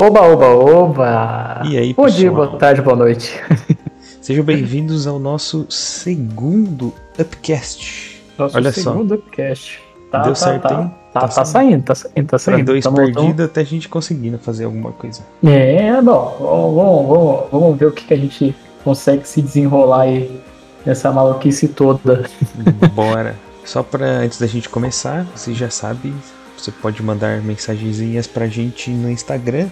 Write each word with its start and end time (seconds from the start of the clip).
Oba, 0.00 0.22
oba, 0.22 0.46
oba! 0.46 1.62
E 1.68 1.76
aí, 1.76 1.92
Bom 1.92 2.04
pessoal? 2.04 2.20
dia, 2.20 2.30
boa 2.30 2.56
tarde, 2.56 2.80
boa 2.80 2.96
noite. 2.96 3.34
Sejam 4.22 4.44
bem-vindos 4.44 5.08
ao 5.08 5.18
nosso 5.18 5.66
segundo 5.68 6.94
Upcast. 7.18 8.22
Nosso 8.38 8.56
Olha 8.56 8.70
só. 8.70 8.92
segundo 8.92 9.14
upcast. 9.16 9.80
Tá, 10.12 10.22
Deu 10.22 10.32
tá, 10.32 10.34
certo, 10.36 10.68
tá, 10.68 10.82
hein? 10.82 10.94
Tá, 11.20 11.28
Tá 11.28 11.34
tá 11.34 11.44
saindo, 11.44 11.82
tá 11.82 11.94
saindo, 11.94 12.26
tá 12.26 12.38
saindo. 12.38 12.64
dois 12.64 12.82
Tamo- 12.84 12.96
perdidos 12.96 13.44
até 13.46 13.60
a 13.60 13.64
gente 13.64 13.88
conseguindo 13.88 14.38
fazer 14.38 14.64
alguma 14.64 14.92
coisa. 14.92 15.20
É, 15.44 16.00
bom, 16.00 16.36
vamos, 16.40 17.08
vamos, 17.08 17.40
vamos, 17.52 17.78
ver 17.78 17.86
o 17.86 17.92
que, 17.92 18.04
que 18.04 18.14
a 18.14 18.18
gente 18.18 18.54
consegue 18.84 19.26
se 19.28 19.42
desenrolar 19.42 20.02
aí 20.02 20.40
nessa 20.86 21.10
maluquice 21.12 21.68
toda. 21.68 22.24
Bora. 22.94 23.34
Só 23.64 23.82
pra 23.82 24.06
antes 24.06 24.38
da 24.40 24.46
gente 24.46 24.68
começar, 24.68 25.26
você 25.36 25.52
já 25.52 25.68
sabe, 25.68 26.14
você 26.56 26.70
pode 26.70 27.02
mandar 27.02 27.42
mensagenzinhas 27.42 28.26
pra 28.26 28.46
gente 28.46 28.90
no 28.90 29.10
Instagram, 29.10 29.68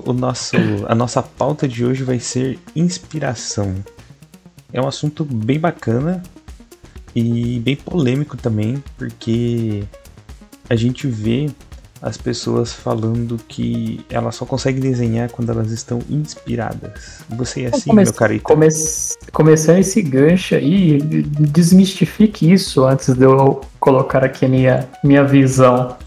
O 0.07 0.13
nosso, 0.13 0.55
a 0.87 0.95
nossa 0.95 1.21
pauta 1.21 1.67
de 1.67 1.83
hoje 1.85 2.03
vai 2.03 2.19
ser 2.19 2.57
inspiração. 2.75 3.75
É 4.71 4.81
um 4.81 4.87
assunto 4.87 5.23
bem 5.25 5.59
bacana 5.59 6.21
e 7.15 7.59
bem 7.59 7.75
polêmico 7.75 8.37
também, 8.37 8.83
porque 8.97 9.83
a 10.69 10.75
gente 10.75 11.07
vê 11.07 11.49
as 11.99 12.15
pessoas 12.15 12.71
falando 12.71 13.39
que 13.47 14.05
elas 14.09 14.35
só 14.35 14.45
conseguem 14.45 14.79
desenhar 14.79 15.31
quando 15.31 15.51
elas 15.51 15.71
estão 15.71 15.99
inspiradas. 16.09 17.21
Você 17.29 17.63
é 17.63 17.67
assim, 17.69 17.91
meu 17.91 18.13
carito? 18.13 18.43
come- 18.43 18.67
Começando 19.33 19.79
esse 19.79 20.01
gancho 20.03 20.53
aí, 20.55 21.01
desmistifique 21.01 22.51
isso 22.51 22.85
antes 22.85 23.13
de 23.15 23.23
eu 23.25 23.61
colocar 23.79 24.23
aqui 24.23 24.45
a 24.45 24.49
minha, 24.49 24.89
minha 25.03 25.23
visão. 25.23 25.97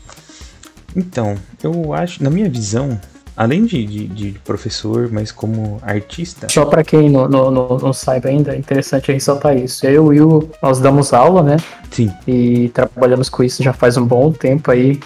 Então, 0.94 1.34
eu 1.62 1.92
acho, 1.92 2.22
na 2.22 2.30
minha 2.30 2.48
visão, 2.48 3.00
além 3.40 3.64
de, 3.64 3.86
de, 3.86 4.06
de 4.06 4.38
professor, 4.44 5.08
mas 5.10 5.32
como 5.32 5.78
artista, 5.80 6.46
Só 6.50 6.66
para 6.66 6.84
quem 6.84 7.08
não, 7.08 7.26
não, 7.26 7.50
não, 7.50 7.78
não 7.78 7.90
saiba 7.90 8.28
ainda, 8.28 8.54
é 8.54 8.58
interessante 8.58 9.10
ressaltar 9.10 9.56
isso. 9.56 9.86
Eu 9.86 10.12
e 10.12 10.20
o 10.20 10.28
Will, 10.28 10.50
nós 10.62 10.78
damos 10.78 11.14
aula, 11.14 11.42
né? 11.42 11.56
sim, 11.90 12.12
E 12.28 12.68
trabalhamos 12.68 13.30
com 13.30 13.42
isso 13.42 13.62
já 13.62 13.72
faz 13.72 13.96
um 13.96 14.04
bom 14.04 14.30
tempo 14.30 14.70
aí. 14.70 15.00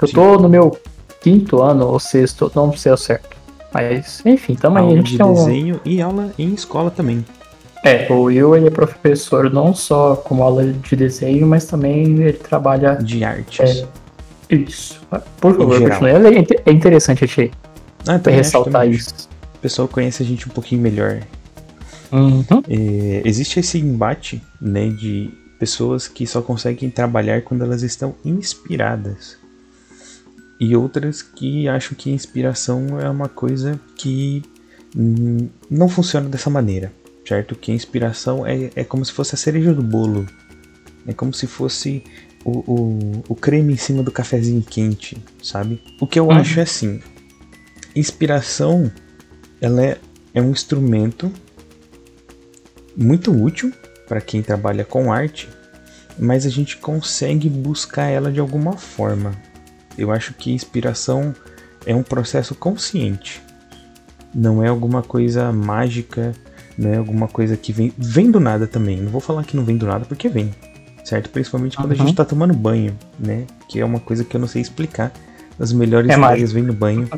Eu 0.00 0.06
Sim. 0.06 0.14
tô 0.14 0.38
no 0.38 0.48
meu 0.48 0.78
quinto 1.20 1.60
ano 1.60 1.88
ou 1.88 1.98
sexto, 1.98 2.52
não 2.54 2.72
sei 2.72 2.92
ao 2.92 2.96
certo. 2.96 3.36
Mas, 3.74 4.22
enfim, 4.24 4.54
tamo 4.54 4.78
aí. 4.78 4.84
A 4.84 4.86
aula 4.86 4.96
gente 4.98 5.10
de 5.10 5.16
tem 5.18 5.26
um... 5.26 5.34
desenho 5.34 5.80
e 5.84 6.00
aula 6.00 6.30
em 6.38 6.54
escola 6.54 6.88
também. 6.88 7.24
É, 7.84 8.06
o 8.12 8.22
Will 8.22 8.54
ele 8.54 8.68
é 8.68 8.70
professor 8.70 9.50
não 9.50 9.74
só 9.74 10.14
como 10.14 10.44
aula 10.44 10.64
de 10.64 10.94
desenho, 10.94 11.48
mas 11.48 11.64
também 11.66 12.04
ele 12.04 12.32
trabalha 12.34 12.94
De 12.94 13.24
artes. 13.24 13.82
É, 13.82 13.86
isso. 14.50 15.00
Por 15.40 15.56
favor, 15.56 15.80
continue. 15.80 16.10
É, 16.10 16.38
inte- 16.38 16.60
é 16.64 16.70
interessante, 16.72 17.24
achei, 17.24 17.50
Ah, 18.06 18.18
também 18.18 18.36
ressaltar 18.36 18.88
isso. 18.88 19.28
O 19.54 19.58
pessoal 19.58 19.88
conhece 19.88 20.22
a 20.22 20.26
gente 20.26 20.46
um 20.48 20.52
pouquinho 20.52 20.80
melhor. 20.80 21.20
Uhum. 22.12 22.44
É, 22.68 23.22
existe 23.24 23.58
esse 23.60 23.78
embate 23.78 24.40
né, 24.60 24.88
de 24.88 25.30
pessoas 25.58 26.06
que 26.06 26.26
só 26.26 26.40
conseguem 26.40 26.88
trabalhar 26.90 27.42
quando 27.42 27.62
elas 27.64 27.82
estão 27.82 28.14
inspiradas. 28.24 29.36
E 30.60 30.76
outras 30.76 31.20
que 31.22 31.68
acham 31.68 31.96
que 31.96 32.10
a 32.10 32.14
inspiração 32.14 33.00
é 33.00 33.10
uma 33.10 33.28
coisa 33.28 33.78
que 33.96 34.42
não 35.70 35.88
funciona 35.88 36.28
dessa 36.28 36.48
maneira. 36.48 36.92
Certo? 37.26 37.56
Que 37.56 37.72
a 37.72 37.74
inspiração 37.74 38.46
é, 38.46 38.70
é 38.76 38.84
como 38.84 39.04
se 39.04 39.10
fosse 39.12 39.34
a 39.34 39.38
cereja 39.38 39.74
do 39.74 39.82
bolo. 39.82 40.24
É 41.08 41.12
como 41.12 41.34
se 41.34 41.46
fosse 41.48 42.04
o, 42.46 42.58
o, 42.72 43.22
o 43.30 43.34
creme 43.34 43.72
em 43.72 43.76
cima 43.76 44.04
do 44.04 44.12
cafezinho 44.12 44.62
quente, 44.62 45.16
sabe? 45.42 45.82
O 46.00 46.06
que 46.06 46.18
eu 46.18 46.26
Uhum. 46.26 46.32
acho 46.32 46.60
é 46.60 46.62
assim: 46.62 47.00
inspiração 47.94 48.90
ela 49.60 49.82
é, 49.84 49.98
é 50.32 50.40
um 50.40 50.50
instrumento 50.52 51.32
muito 52.96 53.32
útil 53.32 53.72
para 54.08 54.20
quem 54.20 54.42
trabalha 54.42 54.84
com 54.84 55.12
arte, 55.12 55.48
mas 56.16 56.46
a 56.46 56.48
gente 56.48 56.76
consegue 56.76 57.48
buscar 57.48 58.04
ela 58.08 58.30
de 58.30 58.38
alguma 58.38 58.74
forma. 58.76 59.34
Eu 59.98 60.12
acho 60.12 60.32
que 60.34 60.52
inspiração 60.52 61.34
é 61.84 61.94
um 61.94 62.02
processo 62.02 62.54
consciente. 62.54 63.42
Não 64.32 64.62
é 64.62 64.68
alguma 64.68 65.02
coisa 65.02 65.50
mágica, 65.50 66.32
não 66.78 66.92
é 66.92 66.96
alguma 66.96 67.26
coisa 67.26 67.56
que 67.56 67.72
vem, 67.72 67.92
vem 67.98 68.30
do 68.30 68.38
nada 68.38 68.66
também. 68.66 69.00
Não 69.00 69.10
vou 69.10 69.20
falar 69.20 69.44
que 69.44 69.56
não 69.56 69.64
vem 69.64 69.76
do 69.76 69.86
nada 69.86 70.04
porque 70.04 70.28
vem, 70.28 70.54
certo? 71.06 71.30
Principalmente 71.30 71.76
quando 71.76 71.92
a 71.92 71.94
Uhum. 71.94 72.06
gente 72.06 72.16
tá 72.16 72.24
tomando 72.24 72.52
banho, 72.52 72.98
né? 73.18 73.46
Que 73.68 73.80
é 73.80 73.84
uma 73.84 74.00
coisa 74.00 74.24
que 74.24 74.36
eu 74.36 74.40
não 74.40 74.48
sei 74.48 74.60
explicar. 74.60 75.12
As 75.58 75.72
melhores 75.72 76.10
É 76.10 76.18
ideias 76.18 76.52
vêm 76.52 76.64
no 76.64 76.74
banho. 76.74 77.08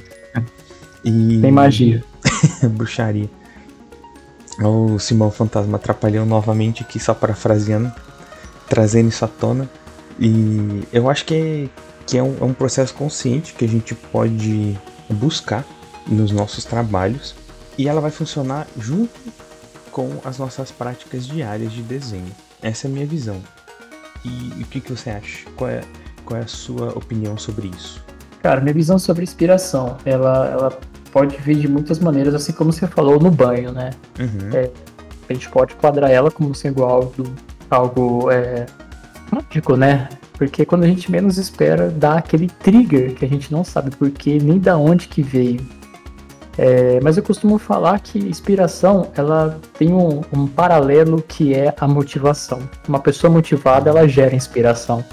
E 1.04 1.38
Tem 1.40 1.50
magia. 1.50 2.04
bruxaria. 2.70 3.28
O 4.60 4.98
Simão 4.98 5.30
Fantasma 5.30 5.76
atrapalhou 5.76 6.26
novamente 6.26 6.82
aqui, 6.82 6.98
só 7.00 7.14
parafraseando, 7.14 7.90
trazendo 8.68 9.08
isso 9.08 9.24
à 9.24 9.28
tona. 9.28 9.68
E 10.18 10.82
eu 10.92 11.08
acho 11.08 11.24
que 11.24 11.34
é, 11.34 11.68
que 12.06 12.18
é, 12.18 12.22
um, 12.22 12.36
é 12.40 12.44
um 12.44 12.52
processo 12.52 12.92
consciente 12.94 13.54
que 13.54 13.64
a 13.64 13.68
gente 13.68 13.94
pode 13.94 14.76
buscar 15.08 15.64
nos 16.06 16.32
nossos 16.32 16.64
trabalhos 16.64 17.34
e 17.76 17.86
ela 17.88 18.00
vai 18.00 18.10
funcionar 18.10 18.66
junto 18.78 19.10
com 19.92 20.10
as 20.24 20.38
nossas 20.38 20.70
práticas 20.72 21.26
diárias 21.26 21.72
de 21.72 21.82
desenho. 21.82 22.30
Essa 22.60 22.86
é 22.86 22.90
a 22.90 22.92
minha 22.92 23.06
visão. 23.06 23.40
E, 24.24 24.52
e 24.58 24.62
o 24.62 24.66
que, 24.66 24.80
que 24.80 24.90
você 24.90 25.10
acha? 25.10 25.46
Qual 25.56 25.70
é, 25.70 25.80
qual 26.24 26.40
é 26.40 26.44
a 26.44 26.46
sua 26.46 26.90
opinião 26.96 27.36
sobre 27.36 27.68
isso? 27.68 28.04
Cara, 28.42 28.60
minha 28.60 28.74
visão 28.74 28.98
sobre 28.98 29.24
inspiração, 29.24 29.96
ela, 30.04 30.46
ela 30.48 30.78
pode 31.12 31.36
vir 31.38 31.56
de 31.56 31.68
muitas 31.68 31.98
maneiras, 31.98 32.34
assim 32.34 32.52
como 32.52 32.72
você 32.72 32.86
falou 32.86 33.18
no 33.18 33.30
banho, 33.30 33.72
né? 33.72 33.90
Uhum. 34.18 34.56
É. 34.56 34.70
A 35.28 35.32
gente 35.32 35.48
pode 35.50 35.74
quadrar 35.74 36.10
ela 36.10 36.30
como 36.30 36.54
sendo 36.54 36.84
algo, 36.84 37.24
algo 37.70 38.30
é, 38.30 38.66
mágico, 39.30 39.76
né? 39.76 40.08
Porque 40.34 40.64
quando 40.64 40.84
a 40.84 40.86
gente 40.86 41.10
menos 41.10 41.36
espera, 41.36 41.90
dá 41.90 42.14
aquele 42.14 42.48
trigger 42.48 43.14
que 43.14 43.24
a 43.24 43.28
gente 43.28 43.50
não 43.50 43.64
sabe 43.64 43.90
porquê, 43.90 44.38
nem 44.40 44.58
da 44.58 44.76
onde 44.76 45.08
que 45.08 45.20
veio. 45.20 45.60
É, 46.58 46.98
mas 47.00 47.16
eu 47.16 47.22
costumo 47.22 47.56
falar 47.56 48.00
que 48.00 48.18
inspiração, 48.18 49.06
ela 49.16 49.60
tem 49.78 49.92
um, 49.92 50.22
um 50.32 50.48
paralelo 50.48 51.22
que 51.22 51.54
é 51.54 51.72
a 51.78 51.86
motivação. 51.86 52.68
Uma 52.88 52.98
pessoa 52.98 53.32
motivada, 53.32 53.88
ela 53.88 54.08
gera 54.08 54.34
inspiração. 54.34 55.04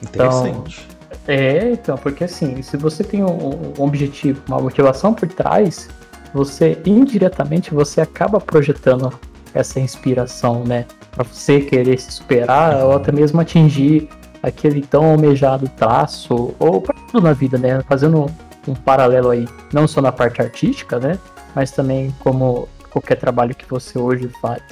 Interessante. 0.00 0.86
É, 1.26 1.72
então, 1.72 1.98
porque 1.98 2.22
assim, 2.22 2.62
se 2.62 2.76
você 2.76 3.02
tem 3.02 3.24
um, 3.24 3.72
um 3.78 3.82
objetivo, 3.82 4.40
uma 4.46 4.60
motivação 4.60 5.12
por 5.12 5.28
trás, 5.28 5.88
você 6.32 6.78
indiretamente 6.86 7.74
você 7.74 8.00
acaba 8.00 8.40
projetando 8.40 9.12
essa 9.52 9.80
inspiração, 9.80 10.62
né? 10.64 10.86
Pra 11.10 11.24
você 11.24 11.60
querer 11.60 11.98
se 11.98 12.12
superar 12.12 12.84
ou 12.84 12.92
até 12.92 13.10
mesmo 13.10 13.40
atingir 13.40 14.08
aquele 14.40 14.82
tão 14.82 15.04
almejado 15.04 15.68
traço, 15.76 16.54
ou 16.58 16.80
pra 16.80 16.94
tudo 17.10 17.20
na 17.24 17.32
vida, 17.32 17.58
né? 17.58 17.82
Fazendo 17.88 18.30
um, 18.66 18.74
paralelo 18.74 19.30
aí, 19.30 19.48
não 19.72 19.86
só 19.86 20.00
na 20.00 20.12
parte 20.12 20.40
artística, 20.40 20.98
né? 20.98 21.18
Mas 21.54 21.70
também 21.70 22.14
como 22.20 22.68
qualquer 22.90 23.16
trabalho 23.16 23.54
que 23.54 23.64
você 23.68 23.98
hoje 23.98 24.28
faz. 24.40 24.62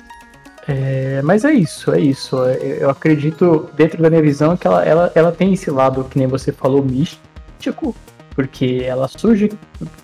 É, 0.67 1.23
mas 1.23 1.45
é 1.45 1.53
isso, 1.53 1.93
é 1.93 2.01
isso. 2.01 2.37
Eu 2.37 2.91
acredito, 2.91 3.71
dentro 3.75 4.03
da 4.03 4.11
minha 4.11 4.23
visão, 4.23 4.57
que 4.57 4.67
ela, 4.67 4.85
ela, 4.85 5.13
ela 5.15 5.33
tem 5.33 5.55
esse 5.55 5.71
lado, 5.71 6.05
que 6.05 6.19
nem 6.19 6.29
você 6.29 6.53
falou, 6.53 6.85
místico, 6.85 7.95
porque 8.35 8.83
ela 8.85 9.09
surge 9.09 9.51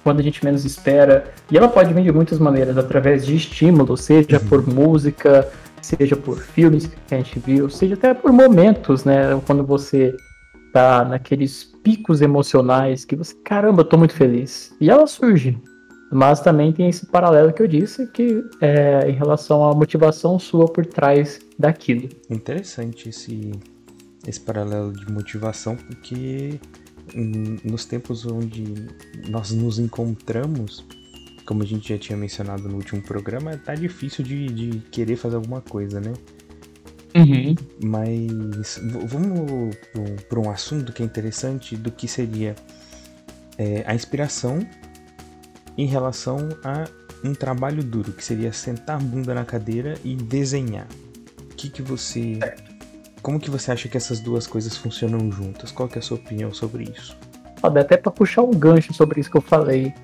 quando 0.02 0.20
a 0.20 0.22
gente 0.22 0.44
menos 0.44 0.64
espera, 0.64 1.32
e 1.50 1.56
ela 1.56 1.68
pode 1.68 1.92
vir 1.92 2.02
de 2.02 2.10
muitas 2.10 2.38
maneiras, 2.38 2.78
através 2.78 3.26
de 3.26 3.36
estímulo, 3.36 3.96
seja 3.96 4.38
uhum. 4.38 4.48
por 4.48 4.66
música, 4.66 5.48
seja 5.82 6.16
por 6.16 6.40
filmes 6.40 6.86
que 6.86 7.14
a 7.14 7.18
gente 7.18 7.38
viu, 7.38 7.68
seja 7.68 7.94
até 7.94 8.14
por 8.14 8.32
momentos, 8.32 9.04
né? 9.04 9.38
Quando 9.46 9.64
você 9.64 10.16
tá 10.74 11.04
naqueles 11.04 11.72
picos 11.84 12.20
emocionais 12.20 13.04
que 13.04 13.14
você, 13.14 13.32
caramba, 13.44 13.84
tô 13.84 13.96
muito 13.96 14.12
feliz. 14.12 14.74
E 14.80 14.90
ela 14.90 15.06
surge. 15.06 15.56
Mas 16.10 16.40
também 16.40 16.72
tem 16.72 16.88
esse 16.88 17.06
paralelo 17.06 17.52
que 17.52 17.62
eu 17.62 17.68
disse, 17.68 18.08
que 18.08 18.44
é 18.60 19.08
em 19.08 19.12
relação 19.12 19.64
à 19.64 19.72
motivação 19.72 20.36
sua 20.36 20.66
por 20.66 20.84
trás 20.84 21.38
daquilo. 21.56 22.08
Interessante 22.28 23.08
esse, 23.08 23.52
esse 24.26 24.40
paralelo 24.40 24.92
de 24.92 25.10
motivação, 25.12 25.76
porque 25.76 26.58
nos 27.64 27.84
tempos 27.84 28.26
onde 28.26 28.64
nós 29.28 29.52
nos 29.52 29.78
encontramos, 29.78 30.84
como 31.46 31.62
a 31.62 31.66
gente 31.66 31.88
já 31.88 31.98
tinha 31.98 32.18
mencionado 32.18 32.68
no 32.68 32.76
último 32.76 33.00
programa, 33.00 33.56
tá 33.56 33.76
difícil 33.76 34.24
de, 34.24 34.46
de 34.46 34.78
querer 34.90 35.14
fazer 35.14 35.36
alguma 35.36 35.60
coisa, 35.60 36.00
né? 36.00 36.12
Uhum. 37.14 37.54
Mas 37.82 38.80
vamos 38.82 39.76
para 40.28 40.40
um 40.40 40.50
assunto 40.50 40.92
que 40.92 41.02
é 41.02 41.06
interessante 41.06 41.76
do 41.76 41.90
que 41.92 42.08
seria 42.08 42.56
é, 43.56 43.84
a 43.86 43.94
inspiração 43.94 44.66
em 45.78 45.86
relação 45.86 46.48
a 46.64 46.84
um 47.24 47.32
trabalho 47.32 47.82
duro, 47.82 48.12
que 48.12 48.24
seria 48.24 48.52
sentar 48.52 48.96
a 48.96 49.00
bunda 49.00 49.32
na 49.32 49.44
cadeira 49.44 49.94
e 50.04 50.14
desenhar. 50.14 50.86
O 51.40 51.54
que, 51.54 51.70
que 51.70 51.82
você. 51.82 52.38
Como 53.22 53.40
que 53.40 53.50
você 53.50 53.72
acha 53.72 53.88
que 53.88 53.96
essas 53.96 54.20
duas 54.20 54.46
coisas 54.46 54.76
funcionam 54.76 55.30
juntas? 55.30 55.72
Qual 55.72 55.88
que 55.88 55.96
é 55.96 56.00
a 56.00 56.02
sua 56.02 56.18
opinião 56.18 56.52
sobre 56.52 56.84
isso? 56.84 57.16
Até 57.62 57.96
para 57.96 58.12
puxar 58.12 58.42
um 58.42 58.50
gancho 58.50 58.92
sobre 58.92 59.20
isso 59.20 59.30
que 59.30 59.38
eu 59.38 59.42
falei. 59.42 59.94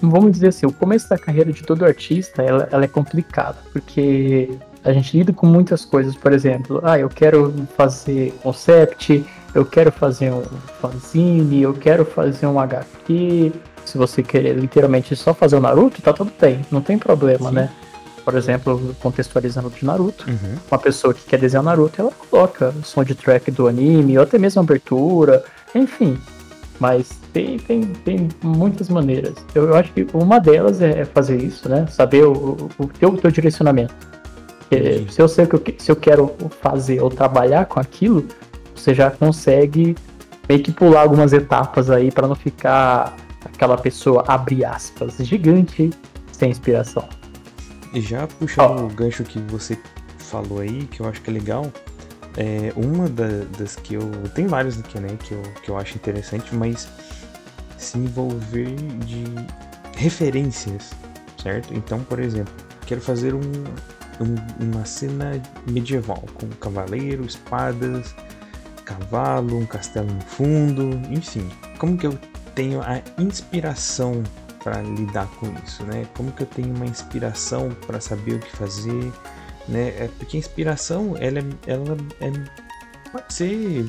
Vamos 0.00 0.30
dizer 0.30 0.48
assim, 0.48 0.64
o 0.64 0.72
começo 0.72 1.08
da 1.08 1.18
carreira 1.18 1.52
de 1.52 1.60
todo 1.64 1.84
artista, 1.84 2.40
ela, 2.40 2.68
ela 2.70 2.84
é 2.84 2.88
complicada, 2.88 3.58
porque 3.72 4.48
a 4.88 4.92
gente 4.92 5.16
lida 5.16 5.32
com 5.32 5.46
muitas 5.46 5.84
coisas, 5.84 6.14
por 6.14 6.32
exemplo, 6.32 6.80
ah, 6.82 6.98
eu 6.98 7.08
quero 7.08 7.52
fazer 7.76 8.32
concept, 8.42 9.24
eu 9.54 9.64
quero 9.64 9.92
fazer 9.92 10.32
um 10.32 10.42
fanzine, 10.80 11.62
eu 11.62 11.74
quero 11.74 12.04
fazer 12.04 12.46
um 12.46 12.58
HQ, 12.58 13.52
se 13.84 13.98
você 13.98 14.22
querer 14.22 14.56
literalmente 14.56 15.14
só 15.14 15.34
fazer 15.34 15.56
o 15.56 15.60
Naruto, 15.60 16.00
tá 16.00 16.12
tudo 16.12 16.32
bem, 16.40 16.64
não 16.70 16.80
tem 16.80 16.98
problema, 16.98 17.50
Sim. 17.50 17.54
né? 17.54 17.70
Por 18.24 18.34
exemplo, 18.34 18.94
contextualizando 19.00 19.70
de 19.70 19.84
Naruto, 19.84 20.28
uhum. 20.28 20.56
uma 20.70 20.78
pessoa 20.78 21.12
que 21.12 21.24
quer 21.24 21.38
desenhar 21.38 21.64
Naruto, 21.64 22.00
ela 22.00 22.12
coloca 22.12 22.70
o 22.70 22.82
soundtrack 22.82 23.50
do 23.50 23.68
anime, 23.68 24.16
ou 24.16 24.24
até 24.24 24.38
mesmo 24.38 24.60
abertura, 24.60 25.44
enfim. 25.74 26.18
Mas 26.80 27.08
tem, 27.32 27.58
tem, 27.58 27.82
tem 27.82 28.28
muitas 28.42 28.88
maneiras. 28.88 29.34
Eu, 29.54 29.68
eu 29.68 29.76
acho 29.76 29.92
que 29.92 30.06
uma 30.14 30.38
delas 30.38 30.80
é 30.80 31.04
fazer 31.04 31.42
isso, 31.42 31.68
né? 31.68 31.86
Saber 31.90 32.24
o, 32.24 32.68
o, 32.78 32.86
teu, 32.86 33.08
o 33.10 33.16
teu 33.16 33.30
direcionamento. 33.30 33.94
Se 35.10 35.20
eu 35.20 35.28
sei 35.28 35.44
o 35.44 35.48
que 35.48 35.54
eu, 35.54 35.74
se 35.78 35.90
eu 35.90 35.96
quero 35.96 36.34
fazer 36.60 37.00
ou 37.00 37.08
trabalhar 37.10 37.66
com 37.66 37.80
aquilo, 37.80 38.26
você 38.74 38.94
já 38.94 39.10
consegue 39.10 39.96
meio 40.48 40.62
que 40.62 40.72
pular 40.72 41.02
algumas 41.02 41.32
etapas 41.32 41.90
aí 41.90 42.10
para 42.10 42.26
não 42.28 42.34
ficar 42.34 43.16
aquela 43.44 43.76
pessoa, 43.76 44.24
abre 44.26 44.64
aspas, 44.64 45.16
gigante, 45.18 45.90
sem 46.32 46.50
inspiração. 46.50 47.08
E 47.92 48.00
já 48.00 48.26
puxando 48.26 48.82
oh. 48.82 48.86
o 48.86 48.88
gancho 48.88 49.24
que 49.24 49.38
você 49.40 49.78
falou 50.18 50.60
aí, 50.60 50.84
que 50.86 51.00
eu 51.00 51.08
acho 51.08 51.22
que 51.22 51.30
é 51.30 51.32
legal, 51.32 51.70
é 52.36 52.72
uma 52.76 53.08
da, 53.08 53.26
das 53.58 53.76
que 53.76 53.94
eu. 53.94 54.10
Tem 54.34 54.46
várias 54.46 54.78
aqui, 54.78 55.00
né, 55.00 55.08
que 55.24 55.32
eu, 55.32 55.42
que 55.62 55.70
eu 55.70 55.76
acho 55.76 55.96
interessante, 55.96 56.54
mas 56.54 56.88
se 57.78 57.98
envolver 57.98 58.74
de 59.06 59.24
referências, 59.96 60.90
certo? 61.42 61.72
Então, 61.74 62.00
por 62.00 62.20
exemplo, 62.20 62.52
quero 62.86 63.00
fazer 63.00 63.34
um, 63.34 63.40
um, 64.20 64.64
uma 64.64 64.84
cena 64.84 65.40
medieval 65.66 66.24
com 66.34 66.48
cavaleiro, 66.60 67.24
espadas, 67.24 68.14
cavalo, 68.84 69.58
um 69.58 69.66
castelo 69.66 70.10
no 70.12 70.20
fundo, 70.22 71.00
enfim. 71.10 71.48
Como 71.78 71.96
que 71.96 72.06
eu 72.06 72.18
tenho 72.54 72.80
a 72.82 73.00
inspiração 73.18 74.22
para 74.62 74.82
lidar 74.82 75.26
com 75.38 75.46
isso, 75.64 75.84
né? 75.84 76.06
Como 76.16 76.32
que 76.32 76.42
eu 76.42 76.46
tenho 76.46 76.74
uma 76.74 76.86
inspiração 76.86 77.70
para 77.86 78.00
saber 78.00 78.34
o 78.34 78.38
que 78.38 78.56
fazer, 78.56 79.12
né? 79.68 79.88
É 79.98 80.10
porque 80.18 80.36
a 80.36 80.40
inspiração 80.40 81.14
ela, 81.18 81.38
é, 81.38 81.44
ela 81.66 81.96
é, 82.20 82.32
pode 83.12 83.32
ser 83.32 83.86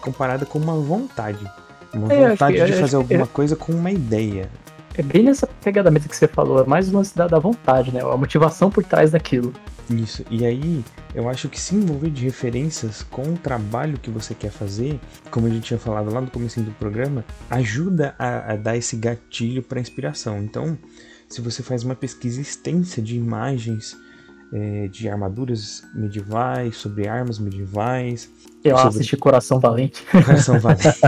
comparada 0.00 0.46
com 0.46 0.58
uma 0.58 0.74
vontade, 0.74 1.44
uma 1.92 2.12
é, 2.12 2.30
vontade 2.30 2.56
que, 2.56 2.64
de 2.64 2.72
fazer 2.72 2.96
alguma 2.96 3.24
é, 3.24 3.26
coisa 3.26 3.56
com 3.56 3.72
uma 3.72 3.90
ideia. 3.90 4.48
É 5.00 5.02
bem 5.02 5.22
nessa 5.22 5.46
pegada 5.46 5.90
mesmo 5.90 6.10
que 6.10 6.16
você 6.16 6.28
falou, 6.28 6.60
é 6.60 6.66
mais 6.66 6.90
uma 6.90 7.02
da, 7.16 7.26
da 7.26 7.38
vontade, 7.38 7.90
né? 7.90 8.02
A 8.02 8.16
motivação 8.18 8.70
por 8.70 8.84
trás 8.84 9.12
daquilo. 9.12 9.50
Isso. 9.88 10.22
E 10.30 10.44
aí, 10.44 10.84
eu 11.14 11.26
acho 11.26 11.48
que 11.48 11.58
se 11.58 11.74
envolver 11.74 12.10
de 12.10 12.22
referências 12.22 13.02
com 13.02 13.22
o 13.22 13.38
trabalho 13.38 13.98
que 13.98 14.10
você 14.10 14.34
quer 14.34 14.50
fazer, 14.50 15.00
como 15.30 15.46
a 15.46 15.50
gente 15.50 15.62
tinha 15.62 15.78
falado 15.78 16.12
lá 16.12 16.20
no 16.20 16.30
começo 16.30 16.60
do 16.60 16.70
programa, 16.72 17.24
ajuda 17.48 18.14
a, 18.18 18.52
a 18.52 18.56
dar 18.56 18.76
esse 18.76 18.94
gatilho 18.94 19.62
para 19.62 19.80
inspiração. 19.80 20.36
Então, 20.42 20.76
se 21.30 21.40
você 21.40 21.62
faz 21.62 21.82
uma 21.82 21.94
pesquisa 21.94 22.38
extensa 22.38 23.00
de 23.00 23.16
imagens 23.16 23.96
é, 24.52 24.88
de 24.88 25.08
armaduras 25.08 25.82
medievais, 25.94 26.76
sobre 26.76 27.08
armas 27.08 27.38
medievais. 27.38 28.30
Eu 28.64 28.76
sobre... 28.76 28.88
assisti 28.88 29.16
Coração 29.16 29.60
Valente. 29.60 30.02
Coração 30.10 30.58
Valente. 30.58 31.00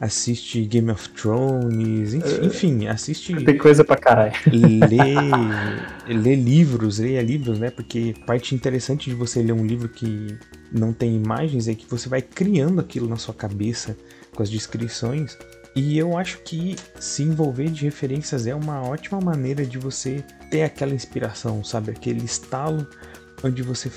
assiste 0.00 0.62
Game 0.66 0.90
of 0.90 1.08
Thrones, 1.10 2.14
enfim, 2.14 2.86
assiste. 2.86 3.34
Tem 3.44 3.56
coisa 3.56 3.84
pra 3.84 3.96
caralho. 3.96 4.32
Lê, 4.46 6.14
lê 6.14 6.34
livros, 6.34 6.98
leia 6.98 7.22
livros, 7.22 7.58
né? 7.58 7.70
Porque 7.70 8.14
parte 8.26 8.54
interessante 8.54 9.10
de 9.10 9.16
você 9.16 9.42
ler 9.42 9.52
um 9.52 9.66
livro 9.66 9.88
que 9.88 10.38
não 10.70 10.92
tem 10.92 11.16
imagens 11.16 11.68
é 11.68 11.74
que 11.74 11.86
você 11.88 12.08
vai 12.08 12.20
criando 12.20 12.80
aquilo 12.80 13.08
na 13.08 13.16
sua 13.16 13.34
cabeça 13.34 13.96
com 14.34 14.42
as 14.42 14.50
descrições. 14.50 15.36
E 15.76 15.98
eu 15.98 16.16
acho 16.16 16.38
que 16.38 16.74
se 16.98 17.22
envolver 17.22 17.68
de 17.68 17.84
referências 17.84 18.46
é 18.46 18.54
uma 18.54 18.80
ótima 18.80 19.20
maneira 19.20 19.66
de 19.66 19.76
você 19.76 20.24
ter 20.50 20.62
aquela 20.62 20.94
inspiração, 20.94 21.62
sabe? 21.62 21.90
Aquele 21.90 22.24
estalo 22.24 22.88
onde 23.44 23.62
você, 23.62 23.92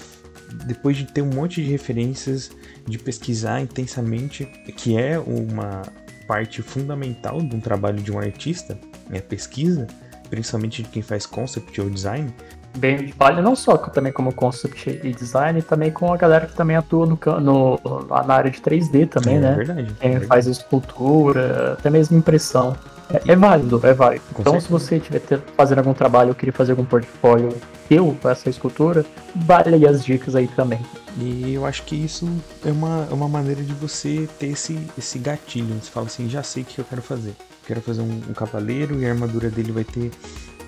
depois 0.66 0.98
de 0.98 1.06
ter 1.06 1.22
um 1.22 1.30
monte 1.30 1.64
de 1.64 1.72
referências, 1.72 2.52
de 2.86 2.98
pesquisar 2.98 3.62
intensamente, 3.62 4.46
que 4.76 4.98
é 4.98 5.18
uma 5.18 5.84
parte 6.28 6.62
fundamental 6.62 7.42
de 7.42 7.56
um 7.56 7.62
trabalho 7.62 8.04
de 8.04 8.12
um 8.12 8.20
artista, 8.20 8.78
é 9.10 9.20
a 9.20 9.22
pesquisa, 9.22 9.88
principalmente 10.30 10.84
de 10.84 10.90
quem 10.90 11.02
faz 11.02 11.26
concept 11.26 11.80
ou 11.80 11.90
design. 11.90 12.34
Bem, 12.78 13.14
vale 13.18 13.42
não 13.42 13.56
só 13.56 13.78
também 13.78 14.12
como 14.12 14.34
concept 14.34 15.02
e 15.04 15.12
design, 15.12 15.62
também 15.62 15.92
com 15.92 16.14
a 16.14 16.18
galera 16.18 16.46
que 16.46 16.54
também 16.54 16.76
atua 16.76 17.06
no, 17.06 17.18
no 17.42 17.80
na 18.26 18.34
área 18.34 18.52
de 18.52 18.60
3D 18.62 19.10
também, 19.10 19.38
é, 19.38 19.40
né? 19.40 19.52
É 19.52 19.56
verdade. 19.56 19.96
Quem 20.00 20.16
é 20.16 20.20
faz 20.22 20.48
escultura, 20.48 21.74
até 21.74 21.90
mesmo 21.90 22.18
impressão. 22.18 22.76
É, 23.12 23.32
é 23.32 23.36
válido, 23.36 23.82
é 23.84 23.94
válido. 23.94 24.24
Com 24.34 24.42
então, 24.42 24.54
certeza. 24.54 24.66
se 24.66 24.72
você 24.72 24.98
estiver 24.98 25.42
fazendo 25.58 25.80
algum 25.80 25.94
trabalho 25.94 26.30
ou 26.30 26.36
querer 26.36 26.52
fazer 26.52 26.72
algum 26.72 26.86
portfólio 26.86 27.50
teu 27.88 28.16
com 28.22 28.30
essa 28.30 28.50
escultura, 28.50 29.04
vale 29.36 29.74
aí 29.74 29.88
as 29.88 30.06
dicas 30.06 30.36
aí 30.36 30.48
também. 30.48 30.80
E 31.18 31.56
eu 31.56 31.66
acho 31.66 31.84
que 31.84 31.96
isso 31.96 32.30
é 32.64 32.72
uma, 32.72 33.08
é 33.10 33.14
uma 33.14 33.28
maneira 33.28 33.64
de 33.64 33.74
você 33.74 34.30
ter 34.38 34.48
esse, 34.48 34.80
esse 34.96 35.18
gatilho. 35.18 35.74
Você 35.82 35.90
fala 35.90 36.06
assim, 36.06 36.30
já 36.30 36.44
sei 36.44 36.62
o 36.62 36.66
que 36.66 36.80
eu 36.80 36.86
quero 36.86 37.02
fazer. 37.02 37.34
Quero 37.66 37.82
fazer 37.82 38.02
um, 38.02 38.22
um 38.30 38.34
cavaleiro 38.34 39.00
e 39.00 39.06
a 39.06 39.10
armadura 39.10 39.50
dele 39.50 39.72
vai 39.72 39.84
ter 39.84 40.12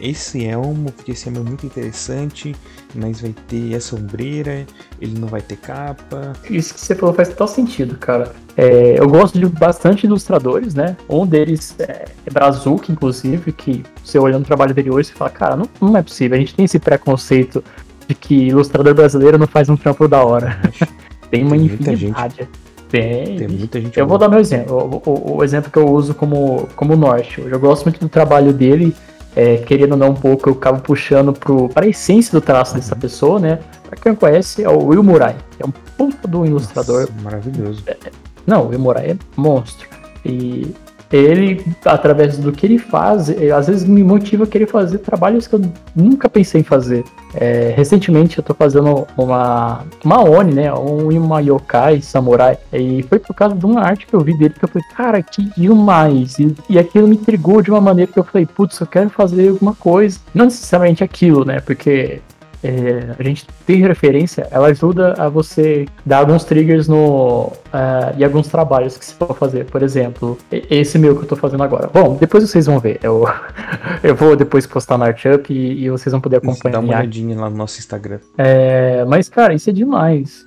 esse 0.01 0.46
elmo, 0.46 0.91
porque 0.91 1.12
esse 1.12 1.27
elmo 1.27 1.39
é 1.39 1.43
muito 1.43 1.65
interessante, 1.65 2.55
mas 2.96 3.22
vai 3.22 3.34
ter 3.48 3.74
essa 3.74 3.96
ombreira, 3.96 4.65
ele 5.00 5.20
não 5.20 5.27
vai 5.27 5.41
ter 5.41 5.58
capa. 5.58 6.34
Isso 6.50 6.74
que 6.74 6.79
você 6.79 6.96
falou 6.96 7.13
faz 7.13 7.29
total 7.29 7.48
sentido, 7.48 7.96
cara. 7.98 8.34
É, 8.58 9.00
eu 9.00 9.08
gosto 9.08 9.39
de 9.39 9.46
bastante 9.46 10.05
ilustradores, 10.05 10.74
né? 10.74 10.98
Um 11.08 11.25
deles 11.25 11.75
é, 11.79 12.05
é 12.25 12.31
Brazuca, 12.31 12.91
inclusive, 12.91 13.51
que 13.51 13.84
você 14.03 14.20
olhando 14.20 14.43
o 14.43 14.48
trabalho 14.48 14.74
dele 14.74 14.89
hoje, 14.89 15.10
você 15.10 15.15
fala, 15.15 15.29
cara, 15.29 15.55
não, 15.55 15.70
não 15.79 15.96
é 15.96 16.01
possível, 16.01 16.36
a 16.36 16.39
gente 16.39 16.55
tem 16.55 16.65
esse 16.65 16.79
preconceito 16.79 17.63
de 18.08 18.15
que 18.15 18.48
ilustrador 18.48 18.93
brasileiro 18.93 19.38
não 19.38 19.48
faz 19.48 19.70
um 19.70 19.77
trampo 19.77 20.08
da 20.08 20.24
hora. 20.24 20.60
tem 21.29 21.43
uma 21.43 21.55
tem 21.55 21.65
infinidade. 21.65 22.50
Tem, 22.89 23.38
tem 23.38 23.48
muita 23.48 23.79
gente. 23.79 23.98
Eu 23.98 24.05
boa. 24.05 24.17
vou 24.17 24.27
dar 24.27 24.29
meu 24.29 24.39
exemplo. 24.39 25.01
O, 25.05 25.10
o, 25.10 25.38
o, 25.38 25.43
exemplo 25.46 25.72
que 25.72 25.79
eu 25.79 25.89
uso 25.89 26.13
como, 26.13 26.67
como 26.75 26.98
norte. 26.98 27.39
Eu 27.39 27.58
gosto 27.58 27.86
muito 27.86 28.01
do 28.01 28.10
trabalho 28.10 28.51
dele 28.51 28.93
é, 29.35 29.57
querendo 29.57 29.93
ou 29.93 29.97
não 29.97 30.09
um 30.09 30.15
pouco, 30.15 30.50
eu 30.50 30.53
acabo 30.53 30.81
puxando 30.81 31.33
para 31.73 31.85
a 31.85 31.88
essência 31.88 32.31
do 32.31 32.41
traço 32.41 32.75
dessa 32.75 32.95
pessoa, 32.95 33.39
né? 33.39 33.59
Pra 33.88 33.97
quem 33.97 34.11
não 34.11 34.17
conhece, 34.17 34.63
é 34.63 34.69
o 34.69 34.85
Will 34.85 35.03
Murai. 35.03 35.35
É 35.59 35.65
um 35.65 35.71
puta 35.97 36.27
do 36.27 36.45
ilustrador. 36.45 37.01
Nossa, 37.01 37.23
maravilhoso. 37.23 37.83
É, 37.88 37.97
não, 38.45 38.65
o 38.65 38.69
Will 38.69 38.79
Murai 38.79 39.11
é 39.11 39.17
monstro. 39.35 39.88
E 40.25 40.73
ele, 41.12 41.65
através 41.86 42.38
do 42.38 42.51
que 42.51 42.65
ele 42.65 42.77
faz, 42.77 43.30
eh, 43.30 43.51
às 43.51 43.68
vezes 43.68 43.84
me 43.84 44.03
motiva 44.03 44.46
a 44.46 44.48
querer 44.48 44.68
fazer 44.68 45.00
trabalhos 45.00 45.48
que 45.48 45.56
eu 45.56 45.62
nunca 45.96 46.30
pensei 46.30 46.62
em 46.62 46.63
fazer. 46.63 47.03
É, 47.34 47.74
recentemente 47.75 48.38
eu 48.38 48.44
tô 48.44 48.53
fazendo 48.53 49.08
uma, 49.18 49.84
uma 50.03 50.24
Oni, 50.24 50.53
né? 50.53 50.74
Um, 50.74 51.10
uma 51.18 51.41
yokai 51.41 52.01
samurai. 52.01 52.58
E 52.74 53.03
foi 53.03 53.20
por 53.20 53.36
causa 53.36 53.56
de 53.56 53.65
uma 53.65 53.82
arte 53.82 54.06
que 54.06 54.13
eu 54.13 54.22
vi 54.22 54.38
dele 54.38 54.53
que 54.58 54.63
eu 54.63 54.70
falei, 54.70 54.88
cara, 54.96 55.22
que 55.22 55.44
demais. 55.58 56.39
E, 56.39 56.56
e 56.70 56.80
aquilo 56.80 57.08
me 57.08 57.15
intrigou 57.15 57.62
de 57.62 57.70
uma 57.70 57.82
maneira 57.82 58.12
que 58.12 58.20
eu 58.20 58.24
falei, 58.24 58.46
putz, 58.46 58.80
eu 58.80 58.88
quero 58.88 59.10
fazer 59.10 59.50
alguma 59.50 59.75
coisa. 59.75 60.20
Não 60.34 60.46
necessariamente 60.46 61.03
aquilo, 61.03 61.46
né? 61.46 61.60
Porque 61.60 62.22
é, 62.63 63.15
a 63.18 63.24
gente 63.24 63.48
ter 63.65 63.75
referência, 63.88 64.48
ela 64.51 64.68
ajuda 64.68 65.13
a 65.18 65.27
você 65.27 65.86
dar 66.06 66.20
alguns 66.20 66.44
triggers 66.44 66.88
no 66.88 67.46
uh, 67.48 68.15
e 68.18 68.24
alguns 68.24 68.48
trabalhos 68.48 68.98
que 68.98 69.06
você 69.06 69.13
for 69.13 69.36
fazer. 69.36 69.65
Por 69.65 69.82
exemplo, 69.82 70.38
esse 70.51 71.00
meu 71.00 71.15
que 71.15 71.24
eu 71.24 71.27
tô 71.27 71.36
fazendo 71.36 71.63
agora. 71.63 71.89
Bom, 71.91 72.18
depois 72.20 72.48
vocês 72.48 72.68
vão 72.68 72.80
ver. 72.80 73.00
Eu, 73.01 73.25
eu 74.03 74.15
vou 74.15 74.36
depois 74.36 74.68
postar 74.68 74.98
no 74.98 75.06
ArtUp 75.06 75.51
e, 75.51 75.86
e 75.86 75.89
vocês 75.89 76.12
vão 76.12 76.22
poder 76.22 76.38
acompanhar. 76.38 76.74
Dá 76.74 76.80
uma 76.80 76.94
olhadinha 76.94 77.39
lá 77.39 77.50
no 77.50 77.58
nosso 77.58 77.80
Instagram. 77.80 78.20
É, 78.38 79.03
mas, 79.06 79.27
cara, 79.27 79.53
isso 79.53 79.70
é 79.70 79.74
demais. 79.74 80.46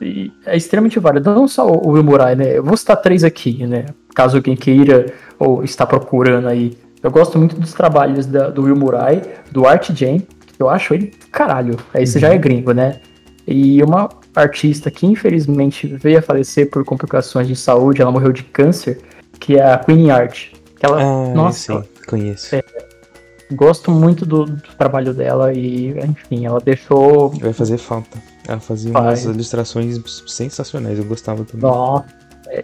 E 0.00 0.30
é 0.46 0.56
extremamente 0.56 1.00
válido. 1.00 1.34
Não 1.34 1.48
só 1.48 1.66
o 1.66 1.90
Will 1.90 2.04
Murai, 2.04 2.36
né? 2.36 2.56
Eu 2.56 2.62
vou 2.62 2.76
citar 2.76 2.96
três 2.98 3.24
aqui, 3.24 3.66
né? 3.66 3.86
Caso 4.14 4.36
alguém 4.36 4.54
queira 4.54 5.06
ou 5.38 5.64
está 5.64 5.84
procurando 5.84 6.46
aí. 6.46 6.78
Eu 7.02 7.10
gosto 7.10 7.38
muito 7.38 7.56
dos 7.58 7.72
trabalhos 7.72 8.26
da, 8.26 8.48
do 8.48 8.62
Will 8.62 8.76
Murai, 8.76 9.22
do 9.50 9.66
Art 9.66 9.90
Jam, 9.92 10.20
eu 10.58 10.68
acho 10.68 10.94
ele 10.94 11.12
caralho. 11.30 11.76
Aí 11.94 12.06
você 12.06 12.18
já 12.18 12.28
é 12.28 12.34
uhum. 12.34 12.40
gringo, 12.40 12.72
né? 12.72 13.00
E 13.46 13.82
uma 13.82 14.08
artista 14.34 14.90
que 14.90 15.06
infelizmente 15.06 15.86
veio 15.86 16.18
a 16.18 16.22
falecer 16.22 16.70
por 16.70 16.84
complicações 16.84 17.48
de 17.48 17.56
saúde, 17.56 18.02
ela 18.02 18.10
morreu 18.10 18.32
de 18.32 18.42
câncer, 18.42 19.00
que 19.40 19.56
é 19.56 19.72
a 19.72 19.78
Queen 19.78 20.10
Art. 20.10 20.52
Que 20.78 20.86
ela, 20.86 21.00
ah, 21.00 21.34
nossa, 21.34 21.82
sim, 21.82 21.88
conheço. 22.06 22.54
É, 22.54 22.62
gosto 23.52 23.90
muito 23.90 24.26
do, 24.26 24.44
do, 24.44 24.62
trabalho 24.76 25.14
dela 25.14 25.52
e, 25.52 25.88
enfim, 25.98 26.46
ela 26.46 26.60
deixou. 26.60 27.30
Vai 27.30 27.52
fazer 27.52 27.78
falta. 27.78 28.18
Ela 28.46 28.60
fazia 28.60 28.92
umas 28.92 29.24
ilustrações 29.24 29.98
sensacionais, 30.26 30.98
eu 30.98 31.04
gostava 31.04 31.44
também. 31.44 31.68
Nossa, 31.68 32.06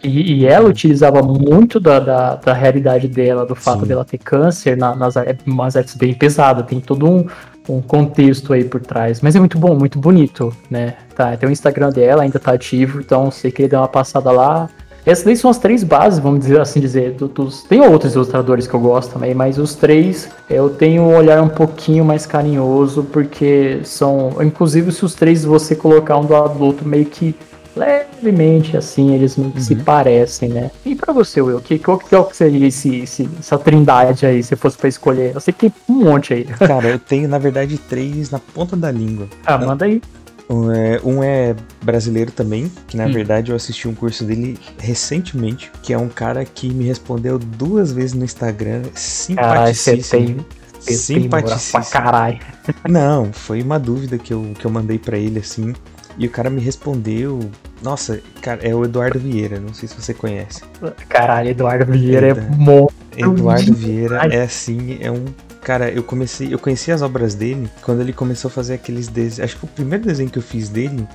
e, 0.02 0.40
e, 0.40 0.46
ela 0.46 0.68
utilizava 0.68 1.22
muito 1.22 1.78
da, 1.78 2.00
da, 2.00 2.36
da, 2.36 2.52
realidade 2.54 3.06
dela, 3.06 3.44
do 3.44 3.54
fato 3.54 3.80
Sim. 3.80 3.86
dela 3.88 4.04
ter 4.04 4.18
câncer, 4.18 4.76
na, 4.76 4.94
nas 4.94 5.14
umas 5.46 5.76
artes 5.76 5.94
bem 5.94 6.14
pesadas, 6.14 6.66
tem 6.66 6.80
todo 6.80 7.06
um, 7.06 7.26
um 7.68 7.80
contexto 7.80 8.52
aí 8.52 8.64
por 8.64 8.80
trás. 8.80 9.20
Mas 9.20 9.34
é 9.34 9.38
muito 9.38 9.58
bom, 9.58 9.74
muito 9.74 9.98
bonito, 9.98 10.54
né? 10.70 10.94
Tá, 11.14 11.36
tem 11.36 11.48
o 11.48 11.52
Instagram 11.52 11.90
dela, 11.90 12.22
ainda 12.22 12.38
tá 12.38 12.52
ativo, 12.52 13.00
então 13.00 13.30
se 13.30 13.50
querer 13.50 13.68
dar 13.68 13.80
uma 13.80 13.88
passada 13.88 14.30
lá. 14.30 14.68
Essas 15.06 15.24
daí 15.24 15.36
são 15.36 15.50
as 15.50 15.58
três 15.58 15.84
bases, 15.84 16.18
vamos 16.18 16.40
dizer 16.40 16.58
assim 16.60 16.80
dizer. 16.80 17.12
Do, 17.12 17.28
dos... 17.28 17.62
Tem 17.64 17.80
outros 17.80 18.14
ilustradores 18.14 18.66
que 18.66 18.72
eu 18.72 18.80
gosto 18.80 19.12
também, 19.12 19.34
mas 19.34 19.58
os 19.58 19.74
três 19.74 20.30
eu 20.48 20.70
tenho 20.70 21.02
um 21.02 21.14
olhar 21.14 21.42
um 21.42 21.48
pouquinho 21.48 22.04
mais 22.04 22.24
carinhoso, 22.24 23.04
porque 23.12 23.80
são. 23.84 24.30
Inclusive, 24.40 24.90
se 24.92 25.04
os 25.04 25.14
três 25.14 25.44
você 25.44 25.74
colocar 25.74 26.16
um 26.16 26.24
do 26.24 26.32
lado 26.32 26.56
do 26.58 26.64
outro, 26.64 26.88
meio 26.88 27.04
que 27.04 27.34
levemente 27.76 28.76
assim, 28.76 29.14
eles 29.14 29.36
uhum. 29.36 29.52
se 29.58 29.74
parecem, 29.76 30.48
né? 30.48 30.70
E 30.84 30.94
pra 30.94 31.12
você, 31.12 31.40
Will, 31.40 31.60
que, 31.60 31.78
qual, 31.78 31.98
que 31.98 32.36
seria 32.36 32.66
esse, 32.66 32.96
esse, 33.00 33.28
essa 33.38 33.58
trindade 33.58 34.26
aí, 34.26 34.42
se 34.42 34.56
fosse 34.56 34.76
pra 34.76 34.88
escolher? 34.88 35.34
Eu 35.34 35.40
sei 35.40 35.52
que 35.52 35.70
tem 35.70 35.72
um 35.88 36.04
monte 36.04 36.34
aí. 36.34 36.44
Cara, 36.66 36.88
eu 36.88 36.98
tenho, 36.98 37.28
na 37.28 37.38
verdade, 37.38 37.76
três 37.78 38.30
na 38.30 38.38
ponta 38.38 38.76
da 38.76 38.90
língua. 38.90 39.28
Ah, 39.44 39.58
manda 39.58 39.84
aí. 39.84 40.00
Um 40.48 40.70
é, 40.70 41.00
um 41.02 41.22
é, 41.22 41.56
brasileiro 41.82 42.30
também, 42.30 42.70
que 42.86 42.98
na 42.98 43.06
hum. 43.06 43.12
verdade 43.12 43.50
eu 43.50 43.56
assisti 43.56 43.88
um 43.88 43.94
curso 43.94 44.24
dele 44.24 44.58
recentemente, 44.78 45.72
que 45.82 45.92
é 45.92 45.98
um 45.98 46.08
cara 46.08 46.44
que 46.44 46.68
me 46.68 46.84
respondeu 46.84 47.38
duas 47.38 47.92
vezes 47.92 48.12
no 48.12 48.24
Instagram, 48.24 48.82
simpaticíssimo. 48.94 50.44
Simpaticíssimo. 50.80 51.82
Pra 51.82 51.90
caralho. 51.90 52.38
Não, 52.86 53.32
foi 53.32 53.62
uma 53.62 53.78
dúvida 53.78 54.18
que 54.18 54.34
eu, 54.34 54.52
que 54.58 54.66
eu 54.66 54.70
mandei 54.70 54.98
para 54.98 55.16
ele 55.16 55.38
assim. 55.38 55.72
E 56.16 56.26
o 56.26 56.30
cara 56.30 56.48
me 56.48 56.60
respondeu. 56.60 57.40
Nossa, 57.82 58.20
cara, 58.40 58.60
é 58.62 58.74
o 58.74 58.84
Eduardo 58.84 59.18
Vieira, 59.18 59.58
não 59.58 59.74
sei 59.74 59.88
se 59.88 60.00
você 60.00 60.14
conhece. 60.14 60.62
Caralho, 61.08 61.50
Eduardo 61.50 61.92
Vieira 61.92 62.28
é 62.28 62.34
monstro. 62.34 62.96
Eduardo 63.16 63.74
Vieira 63.74 64.26
é 64.30 64.42
assim, 64.42 64.98
é 65.00 65.10
um. 65.10 65.24
Cara, 65.62 65.90
eu 65.90 66.02
comecei. 66.02 66.52
Eu 66.52 66.58
conheci 66.58 66.92
as 66.92 67.02
obras 67.02 67.34
dele 67.34 67.68
quando 67.82 68.00
ele 68.00 68.12
começou 68.12 68.48
a 68.48 68.52
fazer 68.52 68.74
aqueles 68.74 69.08
desenhos. 69.08 69.40
Acho 69.40 69.56
que 69.58 69.64
o 69.64 69.68
primeiro 69.68 70.04
desenho 70.04 70.30
que 70.30 70.38
eu 70.38 70.42
fiz 70.42 70.68
dele 70.68 71.06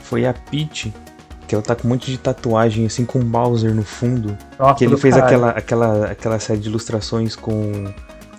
foi 0.00 0.26
a 0.26 0.32
Peach. 0.32 0.92
Que 1.46 1.54
ela 1.54 1.62
tá 1.62 1.76
com 1.76 1.86
um 1.86 1.90
monte 1.92 2.10
de 2.10 2.18
tatuagem, 2.18 2.86
assim, 2.86 3.04
com 3.04 3.20
Bowser 3.20 3.72
no 3.72 3.84
fundo. 3.84 4.36
Nossa, 4.58 4.74
que 4.74 4.84
ele 4.84 4.96
fez 4.96 5.16
aquela, 5.16 5.50
aquela, 5.50 6.06
aquela 6.06 6.40
série 6.40 6.58
de 6.58 6.68
ilustrações 6.68 7.36
com 7.36 7.84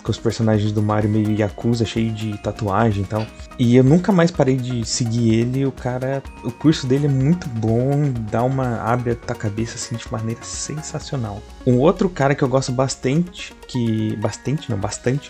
com 0.07 0.11
os 0.11 0.17
personagens 0.17 0.71
do 0.71 0.81
Mario 0.81 1.09
meio 1.09 1.37
Yakuza, 1.37 1.83
cheio 1.83 2.13
de 2.13 2.37
tatuagem 2.37 3.03
e 3.03 3.05
tal. 3.05 3.27
E 3.59 3.75
eu 3.75 3.83
nunca 3.83 4.09
mais 4.13 4.31
parei 4.31 4.55
de 4.55 4.87
seguir 4.87 5.35
ele. 5.35 5.65
O 5.65 5.71
cara, 5.71 6.23
o 6.45 6.51
curso 6.51 6.87
dele 6.87 7.07
é 7.07 7.09
muito 7.09 7.45
bom, 7.49 8.13
dá 8.31 8.41
uma 8.41 8.81
abre 8.81 9.11
a 9.27 9.35
cabeça 9.35 9.75
assim 9.75 9.97
de 9.97 10.09
maneira 10.09 10.41
sensacional. 10.43 11.43
Um 11.65 11.77
outro 11.79 12.07
cara 12.07 12.33
que 12.33 12.41
eu 12.41 12.47
gosto 12.47 12.71
bastante, 12.71 13.53
que 13.67 14.15
bastante, 14.15 14.71
não, 14.71 14.77
bastante, 14.77 15.29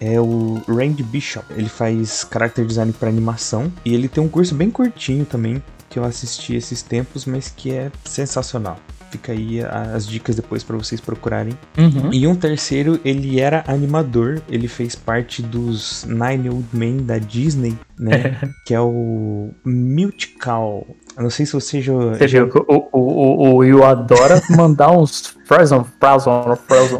é 0.00 0.20
o 0.20 0.62
Randy 0.68 1.02
Bishop. 1.02 1.44
Ele 1.56 1.68
faz 1.68 2.24
character 2.32 2.64
design 2.64 2.92
para 2.92 3.08
animação 3.08 3.72
e 3.84 3.94
ele 3.94 4.06
tem 4.06 4.22
um 4.22 4.28
curso 4.28 4.54
bem 4.54 4.70
curtinho 4.70 5.24
também 5.24 5.60
que 5.90 5.98
eu 5.98 6.04
assisti 6.04 6.54
esses 6.54 6.82
tempos, 6.82 7.24
mas 7.24 7.48
que 7.48 7.72
é 7.72 7.90
sensacional. 8.04 8.78
Fica 9.14 9.30
aí 9.30 9.60
as 9.62 10.08
dicas 10.08 10.34
depois 10.34 10.64
para 10.64 10.76
vocês 10.76 11.00
procurarem. 11.00 11.56
Uhum. 11.78 12.12
E 12.12 12.26
um 12.26 12.34
terceiro, 12.34 12.98
ele 13.04 13.38
era 13.38 13.62
animador, 13.68 14.42
ele 14.48 14.66
fez 14.66 14.96
parte 14.96 15.40
dos 15.40 16.04
Nine 16.04 16.50
Old 16.50 16.66
Men 16.72 16.96
da 16.96 17.16
Disney, 17.18 17.78
né? 17.96 18.36
que 18.66 18.74
é 18.74 18.80
o 18.80 19.50
Multical. 19.64 20.84
Eu 21.16 21.22
não 21.22 21.30
sei 21.30 21.46
se 21.46 21.52
você 21.52 21.80
já. 21.80 21.92
Você 21.92 22.26
viu 22.26 22.50
que 22.50 22.58
o, 22.58 22.88
o, 22.92 22.98
o, 22.98 23.50
o 23.50 23.56
Will 23.58 23.84
adora 23.84 24.42
mandar 24.50 24.90
uns 24.98 25.36
Frozen, 25.44 25.84
Frozen, 26.00 26.32
Frozen. 26.66 26.98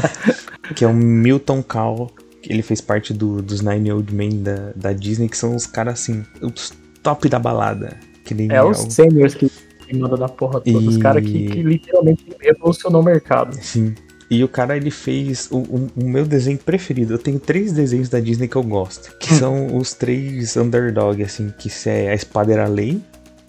que 0.74 0.82
é 0.82 0.88
o 0.88 0.94
Milton 0.94 1.62
Cal. 1.62 2.10
Ele 2.42 2.62
fez 2.62 2.80
parte 2.80 3.12
do, 3.12 3.42
dos 3.42 3.60
Nine 3.60 3.92
Old 3.92 4.14
Men 4.14 4.42
da, 4.42 4.72
da 4.74 4.92
Disney, 4.94 5.28
que 5.28 5.36
são 5.36 5.54
os 5.54 5.66
caras 5.66 6.00
assim, 6.00 6.24
os 6.40 6.72
top 7.02 7.28
da 7.28 7.38
balada. 7.38 7.98
Que 8.24 8.32
nem 8.32 8.50
é, 8.50 8.56
é 8.56 8.64
os 8.64 8.78
seniors 8.78 9.34
que 9.34 9.52
manda 9.94 10.16
da 10.16 10.28
porra 10.28 10.60
toda. 10.60 10.84
E... 10.84 10.88
Os 10.88 10.96
caras 10.96 11.24
que, 11.24 11.46
que, 11.48 11.62
literalmente 11.62 12.24
revolucionou 12.40 13.00
o 13.00 13.04
mercado. 13.04 13.56
Sim. 13.60 13.94
E 14.30 14.42
o 14.42 14.48
cara, 14.48 14.76
ele 14.76 14.90
fez 14.90 15.48
o, 15.50 15.58
o, 15.58 15.90
o, 15.96 16.04
meu 16.04 16.24
desenho 16.24 16.58
preferido. 16.58 17.14
Eu 17.14 17.18
tenho 17.18 17.38
três 17.38 17.72
desenhos 17.72 18.08
da 18.08 18.20
Disney 18.20 18.48
que 18.48 18.56
eu 18.56 18.62
gosto. 18.62 19.16
Que 19.18 19.34
hum. 19.34 19.38
são 19.38 19.76
os 19.76 19.92
três 19.92 20.56
underdog, 20.56 21.22
assim. 21.22 21.52
Que 21.58 21.70
é 21.88 22.10
a 22.10 22.14
Espada 22.14 22.52
era 22.52 22.66
Lei, 22.66 23.00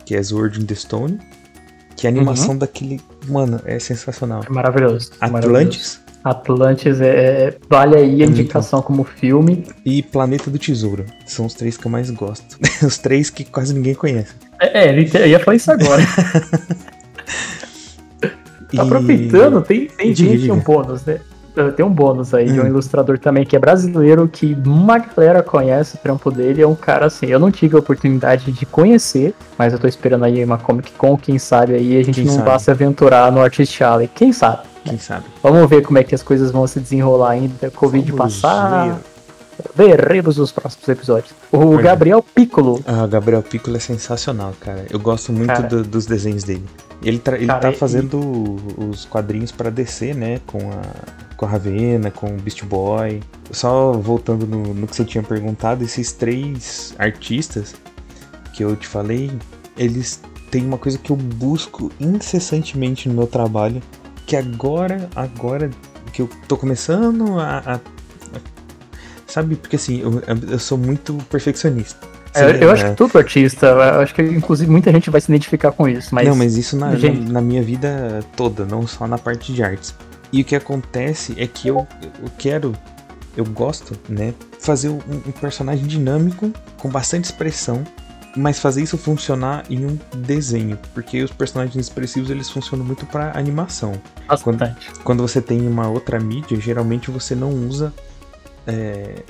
que 0.05 0.15
é 0.15 0.21
Sword 0.21 0.61
in 0.61 0.65
the 0.65 0.75
Stone. 0.75 1.19
Que 1.95 2.07
é 2.07 2.09
a 2.09 2.13
animação 2.13 2.51
uhum. 2.51 2.57
daquele... 2.57 2.99
Mano, 3.27 3.61
é 3.65 3.79
sensacional. 3.79 4.43
É 4.45 4.49
maravilhoso. 4.49 5.11
É 5.21 5.25
Atlantis. 5.25 6.01
Atlantis 6.25 6.99
é, 7.01 7.07
é, 7.47 7.57
vale 7.69 7.95
aí 7.95 8.23
a 8.23 8.25
indicação 8.25 8.81
como 8.81 9.03
filme. 9.03 9.63
E 9.85 10.01
Planeta 10.01 10.49
do 10.49 10.57
Tesouro. 10.57 11.05
São 11.25 11.45
os 11.45 11.53
três 11.53 11.77
que 11.77 11.85
eu 11.85 11.91
mais 11.91 12.09
gosto. 12.09 12.57
os 12.85 12.97
três 12.97 13.29
que 13.29 13.45
quase 13.45 13.73
ninguém 13.73 13.93
conhece. 13.93 14.33
É, 14.59 14.87
é 14.87 14.91
eu 14.91 15.27
ia 15.27 15.39
falar 15.39 15.55
isso 15.55 15.71
agora. 15.71 16.01
e... 18.71 18.79
Aproveitando, 18.79 19.61
tem, 19.61 19.87
tem 19.87 20.13
diga, 20.13 20.31
gente 20.31 20.41
diga. 20.41 20.53
um 20.53 20.59
bônus, 20.59 21.03
né? 21.05 21.19
Tem 21.75 21.85
um 21.85 21.89
bônus 21.89 22.33
aí 22.33 22.49
hum. 22.49 22.53
de 22.53 22.59
um 22.59 22.63
hum. 22.63 22.67
ilustrador 22.67 23.17
também 23.17 23.45
que 23.45 23.55
é 23.55 23.59
brasileiro, 23.59 24.27
que 24.27 24.57
uma 24.65 24.97
galera 24.97 25.41
conhece 25.41 25.95
o 25.95 25.99
trampo 25.99 26.29
dele. 26.29 26.61
É 26.61 26.67
um 26.67 26.75
cara 26.75 27.05
assim, 27.05 27.27
eu 27.27 27.39
não 27.39 27.49
tive 27.49 27.77
a 27.77 27.79
oportunidade 27.79 28.51
de 28.51 28.65
conhecer, 28.65 29.33
mas 29.57 29.71
eu 29.71 29.79
tô 29.79 29.87
esperando 29.87 30.25
aí 30.25 30.43
uma 30.43 30.57
Comic 30.57 30.91
Con, 30.93 31.17
quem 31.17 31.39
sabe 31.39 31.73
aí 31.73 31.97
a 31.97 32.03
gente 32.03 32.15
quem 32.15 32.25
não 32.25 32.33
sabe? 32.33 32.45
vá 32.45 32.59
se 32.59 32.69
aventurar 32.69 33.31
no 33.31 33.41
Artist 33.41 33.81
Alley. 33.81 34.09
Quem 34.13 34.33
sabe? 34.33 34.63
Quem 34.83 34.99
sabe? 34.99 35.23
Vamos 35.41 35.69
ver 35.69 35.81
como 35.81 35.97
é 35.97 36.03
que 36.03 36.13
as 36.13 36.21
coisas 36.21 36.51
vão 36.51 36.67
se 36.67 36.79
desenrolar 36.79 37.31
ainda. 37.31 37.71
Covid 37.71 38.11
Vamos 38.11 38.41
passar. 38.41 38.89
Ver. 38.89 39.14
Veremos 39.75 40.37
nos 40.37 40.51
próximos 40.51 40.87
episódios. 40.87 41.33
O 41.51 41.77
Gabriel 41.77 42.21
Piccolo. 42.21 42.81
Ah, 42.85 43.03
o 43.03 43.07
Gabriel 43.07 43.41
Piccolo 43.41 43.77
é 43.77 43.79
sensacional, 43.79 44.53
cara. 44.59 44.85
Eu 44.89 44.99
gosto 44.99 45.31
muito 45.31 45.61
do, 45.63 45.83
dos 45.83 46.05
desenhos 46.05 46.43
dele. 46.43 46.65
Ele, 47.01 47.21
ele 47.37 47.47
cara, 47.47 47.59
tá 47.59 47.73
fazendo 47.73 48.19
os 48.77 49.05
quadrinhos 49.05 49.51
para 49.51 49.69
descer, 49.69 50.15
né? 50.15 50.39
Com 50.47 50.59
a, 50.71 50.81
com 51.35 51.45
a 51.45 51.49
Ravena, 51.49 52.11
com 52.11 52.27
o 52.27 52.37
Beast 52.37 52.63
Boy. 52.63 53.21
Só 53.51 53.93
voltando 53.93 54.45
no, 54.45 54.73
no 54.73 54.87
que 54.87 54.95
você 54.95 55.05
tinha 55.05 55.23
perguntado, 55.23 55.83
esses 55.83 56.11
três 56.11 56.93
artistas 56.97 57.75
que 58.53 58.63
eu 58.63 58.75
te 58.75 58.87
falei, 58.87 59.31
eles 59.77 60.21
têm 60.49 60.65
uma 60.65 60.77
coisa 60.77 60.97
que 60.97 61.11
eu 61.11 61.15
busco 61.17 61.91
incessantemente 61.99 63.09
no 63.09 63.15
meu 63.15 63.27
trabalho, 63.27 63.81
que 64.25 64.35
agora, 64.35 65.09
agora 65.15 65.69
que 66.13 66.21
eu 66.21 66.29
tô 66.47 66.55
começando 66.55 67.37
a, 67.37 67.75
a 67.75 67.79
sabe, 69.27 69.55
porque 69.55 69.75
assim, 69.75 70.01
eu, 70.01 70.21
eu 70.49 70.59
sou 70.59 70.77
muito 70.77 71.13
perfeccionista. 71.29 72.07
É, 72.33 72.63
eu 72.63 72.69
acho 72.69 72.83
que 72.83 72.95
todo 72.95 73.17
artista, 73.17 73.67
eu 73.67 74.01
acho 74.01 74.13
que 74.13 74.21
inclusive 74.21 74.69
muita 74.69 74.91
gente 74.91 75.09
vai 75.09 75.21
se 75.21 75.31
identificar 75.31 75.71
com 75.71 75.87
isso, 75.87 76.13
mas... 76.13 76.27
Não, 76.27 76.35
mas 76.35 76.57
isso 76.57 76.75
na, 76.75 76.93
gente... 76.95 77.21
na, 77.21 77.33
na, 77.33 77.41
minha 77.41 77.63
vida 77.63 78.19
toda, 78.35 78.65
não 78.65 78.85
só 78.85 79.07
na 79.07 79.17
parte 79.17 79.53
de 79.53 79.63
artes. 79.63 79.95
E 80.33 80.41
o 80.41 80.45
que 80.45 80.55
acontece 80.55 81.33
é 81.37 81.47
que 81.47 81.69
eu, 81.69 81.87
eu 82.21 82.29
quero, 82.37 82.73
eu 83.37 83.45
gosto, 83.45 83.97
né, 84.09 84.33
fazer 84.59 84.89
um, 84.89 84.99
um 85.25 85.31
personagem 85.31 85.85
dinâmico 85.85 86.51
com 86.77 86.89
bastante 86.89 87.23
expressão 87.23 87.83
mas 88.35 88.59
fazer 88.59 88.81
isso 88.81 88.97
funcionar 88.97 89.63
em 89.69 89.85
um 89.85 89.97
desenho, 90.17 90.77
porque 90.93 91.23
os 91.23 91.31
personagens 91.31 91.75
expressivos 91.75 92.29
eles 92.29 92.49
funcionam 92.49 92.85
muito 92.85 93.05
para 93.05 93.37
animação. 93.37 93.93
Quando, 94.43 94.75
quando, 95.03 95.21
você 95.21 95.41
tem 95.41 95.65
uma 95.65 95.87
outra 95.87 96.19
mídia, 96.19 96.59
geralmente 96.59 97.09
você 97.09 97.33
não 97.33 97.49
usa 97.49 97.93
é, 98.67 99.23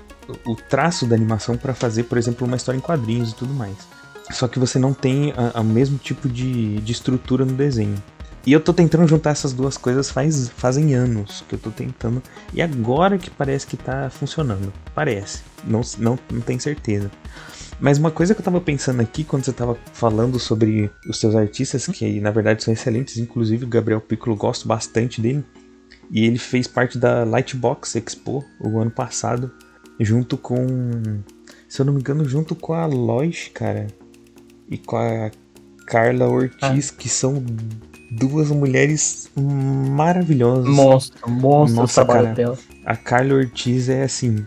o 0.46 0.56
traço 0.56 1.06
da 1.06 1.16
animação 1.16 1.58
para 1.58 1.74
fazer, 1.74 2.04
por 2.04 2.18
exemplo, 2.18 2.46
uma 2.48 2.58
história 2.58 2.78
em 2.78 2.82
quadrinhos 2.82 3.32
e 3.32 3.36
tudo 3.36 3.54
mais. 3.54 3.76
Só 4.32 4.48
que 4.48 4.58
você 4.58 4.80
não 4.80 4.94
tem 4.94 5.34
o 5.54 5.64
mesmo 5.64 5.98
tipo 5.98 6.28
de, 6.28 6.78
de 6.78 6.92
estrutura 6.92 7.46
no 7.46 7.54
desenho. 7.54 7.96
E 8.46 8.54
eu 8.54 8.60
tô 8.60 8.72
tentando 8.72 9.08
juntar 9.08 9.32
essas 9.32 9.54
duas 9.54 9.76
coisas 9.76 10.10
faz, 10.12 10.50
fazem 10.50 10.94
anos 10.94 11.44
que 11.50 11.56
eu 11.56 11.60
tô 11.60 11.72
tentando. 11.72 12.22
E 12.54 12.62
agora 12.62 13.18
que 13.18 13.30
parece 13.30 13.66
que 13.66 13.76
tá 13.76 14.10
funcionando. 14.10 14.72
Parece. 14.94 15.42
Não, 15.64 15.82
não, 15.98 16.20
não 16.32 16.42
tenho 16.42 16.60
certeza. 16.60 17.10
Mas 17.80 17.98
uma 17.98 18.12
coisa 18.12 18.34
que 18.34 18.42
eu 18.42 18.46
tava 18.46 18.62
pensando 18.62 19.02
aqui 19.02 19.24
quando 19.24 19.44
você 19.44 19.52
tava 19.52 19.78
falando 19.94 20.40
sobre 20.40 20.90
os 21.10 21.20
seus 21.20 21.36
artistas, 21.36 21.88
que 21.88 22.22
na 22.22 22.32
verdade 22.32 22.64
são 22.64 22.74
excelentes, 22.74 23.18
inclusive 23.18 23.66
o 23.66 23.68
Gabriel 23.68 24.00
Piccolo 24.00 24.36
gosto 24.36 24.68
bastante 24.68 25.20
dele. 25.20 25.44
E 26.12 26.26
ele 26.26 26.38
fez 26.38 26.68
parte 26.68 26.98
da 26.98 27.24
Lightbox 27.24 27.96
Expo 27.96 28.44
o 28.60 28.80
ano 28.80 28.92
passado, 28.92 29.52
junto 30.00 30.38
com. 30.38 30.66
Se 31.68 31.82
eu 31.82 31.86
não 31.86 31.94
me 31.94 32.00
engano, 32.00 32.26
junto 32.26 32.56
com 32.56 32.74
a 32.74 32.86
Lois, 32.86 33.50
cara. 33.54 33.88
E 34.70 34.78
com 34.78 34.98
a 34.98 35.32
Carla 35.86 36.28
Ortiz, 36.28 36.92
ah. 36.92 36.96
que 36.98 37.10
são 37.10 37.44
duas 38.12 38.50
mulheres 38.50 39.30
maravilhosas. 39.36 40.68
Monstro, 40.68 41.30
monstro 41.30 41.82
Nossa, 41.82 42.02
o 42.02 42.06
trabalho 42.06 42.24
cara, 42.28 42.36
dela. 42.36 42.58
A 42.86 42.96
Carla 42.96 43.34
Ortiz 43.36 43.90
é 43.90 44.04
assim, 44.04 44.46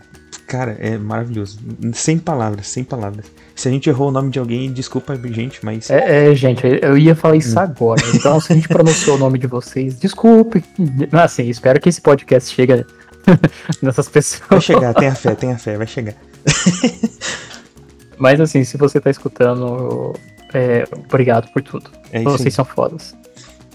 Cara, 0.49 0.75
é 0.79 0.97
maravilhoso. 0.97 1.59
Sem 1.93 2.17
palavras, 2.17 2.67
sem 2.67 2.83
palavras. 2.83 3.27
Se 3.55 3.67
a 3.67 3.71
gente 3.71 3.87
errou 3.87 4.07
o 4.07 4.11
nome 4.11 4.31
de 4.31 4.39
alguém, 4.39 4.73
desculpa, 4.73 5.15
gente, 5.31 5.63
mas. 5.63 5.91
É, 5.91 6.31
é 6.31 6.35
gente, 6.35 6.63
eu 6.81 6.97
ia 6.97 7.15
falar 7.15 7.35
isso 7.35 7.55
hum. 7.55 7.61
agora. 7.61 8.01
Então, 8.15 8.41
se 8.41 8.51
a 8.51 8.55
gente 8.55 8.67
pronunciou 8.67 9.15
o 9.15 9.19
nome 9.19 9.37
de 9.37 9.45
vocês, 9.45 9.99
desculpe. 9.99 10.63
Assim, 11.11 11.47
espero 11.47 11.79
que 11.79 11.87
esse 11.87 12.01
podcast 12.01 12.51
chegue 12.51 12.83
nessas 13.79 14.09
pessoas. 14.09 14.41
Vai 14.49 14.59
chegar, 14.59 14.91
tenha 14.95 15.13
fé, 15.13 15.35
tenha 15.35 15.55
fé, 15.55 15.77
vai 15.77 15.85
chegar. 15.85 16.15
mas, 18.17 18.41
assim, 18.41 18.63
se 18.63 18.75
você 18.75 18.99
tá 18.99 19.11
escutando, 19.11 20.15
é, 20.51 20.83
obrigado 21.05 21.47
por 21.53 21.61
tudo. 21.61 21.91
É 22.11 22.23
vocês 22.23 22.55
são 22.55 22.65
fodas. 22.65 23.15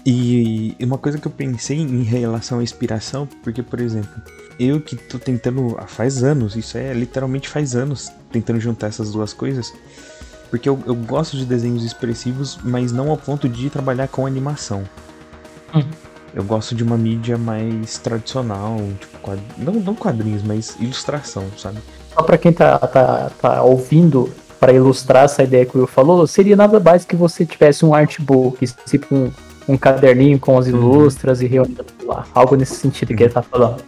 E 0.05 0.75
uma 0.79 0.97
coisa 0.97 1.17
que 1.17 1.27
eu 1.27 1.31
pensei 1.31 1.77
em 1.77 2.03
relação 2.03 2.59
à 2.59 2.63
inspiração, 2.63 3.27
porque, 3.43 3.63
por 3.63 3.79
exemplo 3.79 4.21
eu 4.59 4.79
que 4.79 4.95
tô 4.95 5.19
tentando 5.19 5.77
faz 5.87 6.23
anos, 6.23 6.55
isso 6.55 6.77
é 6.77 6.93
literalmente 6.93 7.49
faz 7.49 7.75
anos, 7.75 8.11
tentando 8.31 8.59
juntar 8.59 8.87
essas 8.87 9.11
duas 9.11 9.33
coisas. 9.33 9.73
Porque 10.49 10.69
eu, 10.69 10.79
eu 10.85 10.95
gosto 10.95 11.35
de 11.35 11.45
desenhos 11.45 11.83
expressivos, 11.83 12.57
mas 12.63 12.91
não 12.91 13.09
ao 13.09 13.17
ponto 13.17 13.49
de 13.49 13.69
trabalhar 13.69 14.07
com 14.07 14.25
animação. 14.25 14.83
Hum. 15.73 15.83
Eu 16.33 16.43
gosto 16.43 16.75
de 16.75 16.83
uma 16.83 16.97
mídia 16.97 17.37
mais 17.37 17.97
tradicional, 17.97 18.77
tipo, 18.99 19.17
não, 19.57 19.73
não 19.73 19.95
quadrinhos, 19.95 20.43
mas 20.43 20.75
ilustração, 20.79 21.45
sabe? 21.57 21.79
Só 22.13 22.23
pra 22.23 22.37
quem 22.37 22.51
tá, 22.51 22.77
tá, 22.79 23.31
tá 23.41 23.61
ouvindo, 23.63 24.31
para 24.59 24.73
ilustrar 24.73 25.25
essa 25.25 25.43
ideia 25.43 25.65
que 25.65 25.75
o 25.75 25.81
Will 25.81 25.87
falou, 25.87 26.25
seria 26.27 26.55
nada 26.55 26.79
mais 26.79 27.05
que 27.05 27.15
você 27.15 27.45
tivesse 27.45 27.85
um 27.85 27.93
artbook, 27.93 28.65
tipo 28.85 29.15
um, 29.15 29.31
um 29.67 29.77
caderninho 29.77 30.39
com 30.39 30.57
as 30.57 30.67
uhum. 30.67 30.73
ilustras 30.73 31.39
uhum. 31.39 31.45
e 31.45 31.47
reunindo 31.47 31.85
lá. 32.03 32.25
Algo 32.33 32.55
nesse 32.55 32.75
sentido 32.75 33.11
uhum. 33.11 33.15
que 33.15 33.23
ele 33.23 33.33
tá 33.33 33.41
falando. 33.41 33.83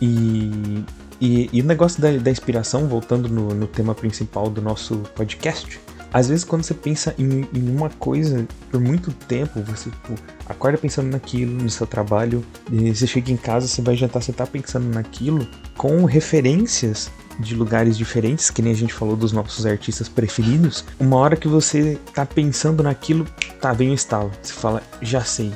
E, 0.00 0.84
e, 1.20 1.50
e 1.52 1.60
o 1.60 1.64
negócio 1.64 2.00
da, 2.00 2.10
da 2.16 2.30
inspiração, 2.30 2.86
voltando 2.86 3.28
no, 3.28 3.48
no, 3.54 3.66
tema 3.66 3.94
principal 3.94 4.48
do 4.48 4.62
nosso 4.62 4.98
podcast, 5.14 5.80
às 6.12 6.28
vezes 6.28 6.44
quando 6.44 6.62
você 6.62 6.74
pensa 6.74 7.14
em, 7.18 7.46
em 7.52 7.70
uma 7.70 7.90
coisa 7.90 8.46
por 8.70 8.80
muito 8.80 9.12
tempo, 9.12 9.60
você 9.62 9.90
tipo, 9.90 10.14
acorda 10.46 10.78
pensando 10.78 11.10
naquilo, 11.10 11.52
no 11.52 11.68
seu 11.68 11.86
trabalho, 11.86 12.44
você 12.70 13.06
chega 13.06 13.32
em 13.32 13.36
casa, 13.36 13.66
você 13.66 13.82
vai 13.82 13.96
jantar, 13.96 14.22
você 14.22 14.32
tá 14.32 14.46
pensando 14.46 14.86
naquilo, 14.94 15.46
com 15.76 16.04
referências 16.04 17.10
de 17.38 17.54
lugares 17.54 17.96
diferentes, 17.96 18.50
que 18.50 18.62
nem 18.62 18.72
a 18.72 18.76
gente 18.76 18.92
falou 18.92 19.16
dos 19.16 19.32
nossos 19.32 19.64
artistas 19.64 20.08
preferidos, 20.08 20.84
uma 20.98 21.16
hora 21.16 21.36
que 21.36 21.48
você 21.48 21.98
tá 22.14 22.26
pensando 22.26 22.82
naquilo, 22.82 23.26
tá, 23.60 23.72
vem 23.72 23.90
o 23.90 23.94
estalo. 23.94 24.30
Você 24.42 24.52
fala, 24.52 24.82
já 25.00 25.22
sei, 25.22 25.52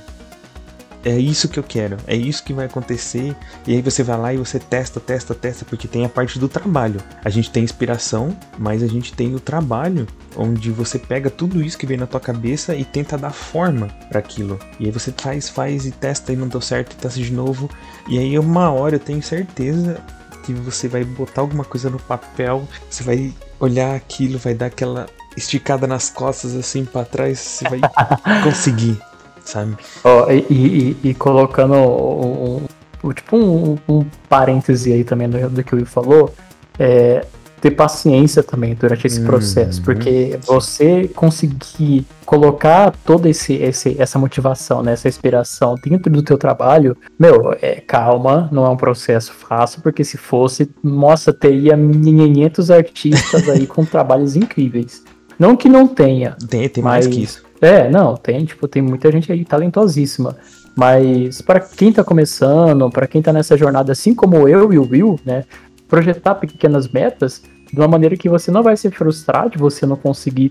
é 1.04 1.18
isso 1.18 1.48
que 1.48 1.58
eu 1.58 1.64
quero, 1.64 1.96
é 2.06 2.14
isso 2.14 2.44
que 2.44 2.52
vai 2.52 2.66
acontecer. 2.66 3.34
E 3.66 3.74
aí 3.74 3.82
você 3.82 4.02
vai 4.02 4.16
lá 4.16 4.34
e 4.34 4.36
você 4.36 4.58
testa, 4.58 5.00
testa, 5.00 5.34
testa, 5.34 5.64
porque 5.64 5.88
tem 5.88 6.04
a 6.04 6.08
parte 6.08 6.38
do 6.38 6.48
trabalho. 6.48 7.00
A 7.24 7.30
gente 7.30 7.50
tem 7.50 7.64
inspiração, 7.64 8.36
mas 8.58 8.82
a 8.82 8.86
gente 8.86 9.12
tem 9.12 9.34
o 9.34 9.40
trabalho, 9.40 10.06
onde 10.36 10.70
você 10.70 10.98
pega 10.98 11.28
tudo 11.28 11.62
isso 11.62 11.76
que 11.76 11.86
vem 11.86 11.96
na 11.96 12.06
tua 12.06 12.20
cabeça 12.20 12.74
e 12.76 12.84
tenta 12.84 13.18
dar 13.18 13.32
forma 13.32 13.88
para 14.08 14.20
aquilo. 14.20 14.58
E 14.78 14.86
aí 14.86 14.92
você 14.92 15.12
faz, 15.16 15.48
faz 15.48 15.86
e 15.86 15.90
testa 15.90 16.32
e 16.32 16.36
não 16.36 16.46
deu 16.46 16.60
certo, 16.60 16.92
e 16.92 16.96
testa 16.96 17.20
de 17.20 17.32
novo. 17.32 17.68
E 18.08 18.18
aí 18.18 18.38
uma 18.38 18.70
hora 18.70 18.96
eu 18.96 19.00
tenho 19.00 19.22
certeza 19.22 20.00
que 20.42 20.52
você 20.52 20.88
vai 20.88 21.04
botar 21.04 21.40
alguma 21.40 21.64
coisa 21.64 21.88
no 21.88 21.98
papel, 21.98 22.66
você 22.90 23.02
vai 23.02 23.32
olhar 23.60 23.94
aquilo, 23.94 24.38
vai 24.38 24.54
dar 24.54 24.66
aquela 24.66 25.06
esticada 25.36 25.86
nas 25.86 26.10
costas 26.10 26.54
assim 26.54 26.84
para 26.84 27.04
trás, 27.04 27.38
você 27.38 27.68
vai 27.68 27.80
conseguir 28.42 29.00
sabe? 29.44 29.76
Oh, 30.04 30.30
e, 30.30 30.46
e, 30.50 30.96
e, 31.10 31.14
colocando 31.14 31.74
um, 31.74 32.66
um, 33.02 33.12
tipo 33.12 33.36
um, 33.36 33.78
um 33.88 34.04
parêntese 34.28 34.92
aí 34.92 35.04
também 35.04 35.28
do, 35.28 35.50
do 35.50 35.64
que 35.64 35.74
o 35.74 35.78
Will 35.78 35.86
falou, 35.86 36.34
é, 36.78 37.24
ter 37.62 37.70
paciência 37.70 38.42
também 38.42 38.74
durante 38.74 39.06
esse 39.06 39.20
processo, 39.20 39.78
uhum. 39.78 39.84
porque 39.84 40.36
você 40.44 41.06
conseguir 41.14 42.04
colocar 42.26 42.92
toda 43.04 43.28
esse, 43.28 43.54
esse, 43.54 43.94
essa 44.00 44.18
motivação, 44.18 44.82
né, 44.82 44.94
essa 44.94 45.08
inspiração 45.08 45.76
dentro 45.76 46.10
do 46.10 46.24
teu 46.24 46.36
trabalho, 46.36 46.96
meu, 47.16 47.56
é, 47.62 47.76
calma, 47.76 48.48
não 48.50 48.66
é 48.66 48.68
um 48.68 48.76
processo 48.76 49.32
fácil, 49.32 49.80
porque 49.80 50.02
se 50.02 50.16
fosse, 50.16 50.68
nossa, 50.82 51.32
teria 51.32 51.76
500 51.76 52.70
artistas 52.72 53.48
aí 53.48 53.64
com 53.64 53.84
trabalhos 53.86 54.34
incríveis. 54.34 55.04
Não 55.38 55.56
que 55.56 55.68
não 55.68 55.86
tenha. 55.86 56.36
Tem, 56.48 56.68
tem 56.68 56.82
mais 56.82 57.06
que 57.06 57.22
isso. 57.22 57.44
É, 57.60 57.88
não, 57.88 58.16
tem, 58.16 58.44
tipo, 58.44 58.66
tem 58.66 58.82
muita 58.82 59.10
gente 59.12 59.30
aí 59.30 59.44
talentosíssima. 59.44 60.36
Mas 60.76 61.40
para 61.40 61.60
quem 61.60 61.92
tá 61.92 62.02
começando, 62.02 62.90
para 62.90 63.06
quem 63.06 63.22
tá 63.22 63.32
nessa 63.32 63.56
jornada, 63.56 63.92
assim 63.92 64.14
como 64.14 64.48
eu 64.48 64.72
e 64.72 64.78
o 64.78 64.88
Will, 64.88 65.20
né, 65.24 65.44
projetar 65.92 66.36
pequenas 66.36 66.88
metas 66.88 67.42
de 67.70 67.78
uma 67.78 67.86
maneira 67.86 68.16
que 68.16 68.26
você 68.26 68.50
não 68.50 68.62
vai 68.62 68.74
se 68.78 68.90
frustrar 68.90 69.50
de 69.50 69.58
você 69.58 69.84
não 69.84 69.94
conseguir 69.94 70.50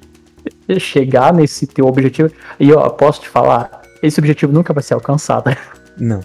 chegar 0.77 1.33
nesse 1.33 1.65
teu 1.65 1.87
objetivo. 1.87 2.31
E 2.59 2.69
eu 2.69 2.79
posso 2.91 3.21
te 3.21 3.27
falar, 3.27 3.81
esse 4.03 4.19
objetivo 4.19 4.53
nunca 4.53 4.71
vai 4.71 4.83
ser 4.83 4.93
alcançado. 4.93 5.49
Não. 5.97 6.19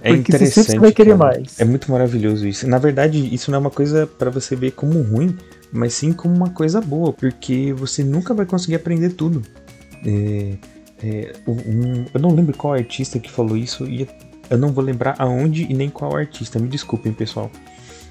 É 0.00 0.08
Porque 0.08 0.14
interessante, 0.16 0.70
você 0.70 0.78
vai 0.78 0.92
querer 0.92 1.18
cara. 1.18 1.34
mais. 1.34 1.60
É 1.60 1.64
muito 1.66 1.92
maravilhoso 1.92 2.48
isso. 2.48 2.66
Na 2.66 2.78
verdade, 2.78 3.34
isso 3.34 3.50
não 3.50 3.58
é 3.58 3.60
uma 3.60 3.70
coisa 3.70 4.06
para 4.06 4.30
você 4.30 4.56
ver 4.56 4.70
como 4.70 5.02
ruim, 5.02 5.36
mas 5.70 5.92
sim 5.92 6.10
como 6.10 6.34
uma 6.34 6.48
coisa 6.48 6.80
boa, 6.80 7.12
porque 7.12 7.74
você 7.74 8.02
nunca 8.02 8.32
vai 8.32 8.46
conseguir 8.46 8.76
aprender 8.76 9.10
tudo. 9.10 9.42
É, 10.06 10.54
é, 11.04 11.32
um, 11.46 12.06
eu 12.14 12.20
não 12.20 12.34
lembro 12.34 12.56
qual 12.56 12.72
artista 12.72 13.18
que 13.18 13.30
falou 13.30 13.58
isso 13.58 13.84
e 13.84 14.08
eu 14.48 14.56
não 14.56 14.72
vou 14.72 14.82
lembrar 14.82 15.16
aonde 15.18 15.66
e 15.70 15.74
nem 15.74 15.90
qual 15.90 16.16
artista, 16.16 16.58
me 16.58 16.66
desculpem 16.66 17.12
pessoal. 17.12 17.50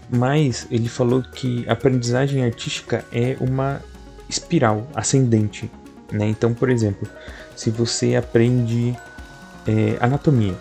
Mas 0.09 0.67
ele 0.69 0.87
falou 0.87 1.21
que 1.21 1.67
a 1.67 1.73
aprendizagem 1.73 2.43
artística 2.43 3.03
é 3.11 3.35
uma 3.39 3.81
espiral 4.29 4.87
ascendente. 4.93 5.69
Né? 6.11 6.27
Então, 6.27 6.53
por 6.53 6.69
exemplo, 6.69 7.07
se 7.55 7.69
você 7.69 8.15
aprende 8.15 8.95
é, 9.67 9.97
anatomia 9.99 10.55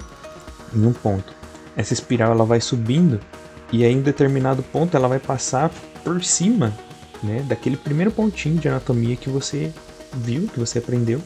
em 0.75 0.87
um 0.87 0.93
ponto, 0.93 1.35
essa 1.77 1.93
espiral 1.93 2.33
ela 2.33 2.45
vai 2.45 2.61
subindo 2.61 3.21
e 3.73 3.85
aí 3.85 3.93
em 3.93 4.01
determinado 4.01 4.63
ponto 4.63 4.97
ela 4.97 5.09
vai 5.09 5.19
passar 5.19 5.71
por 6.03 6.23
cima 6.23 6.73
né, 7.23 7.45
daquele 7.49 7.77
primeiro 7.77 8.11
pontinho 8.11 8.59
de 8.59 8.69
anatomia 8.69 9.17
que 9.17 9.29
você 9.29 9.73
viu, 10.13 10.47
que 10.47 10.61
você 10.61 10.79
aprendeu, 10.79 11.21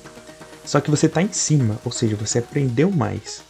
só 0.65 0.81
que 0.81 0.91
você 0.91 1.07
está 1.07 1.23
em 1.23 1.33
cima, 1.33 1.79
ou 1.85 1.91
seja, 1.91 2.17
você 2.17 2.39
aprendeu 2.39 2.91
mais. 2.91 3.43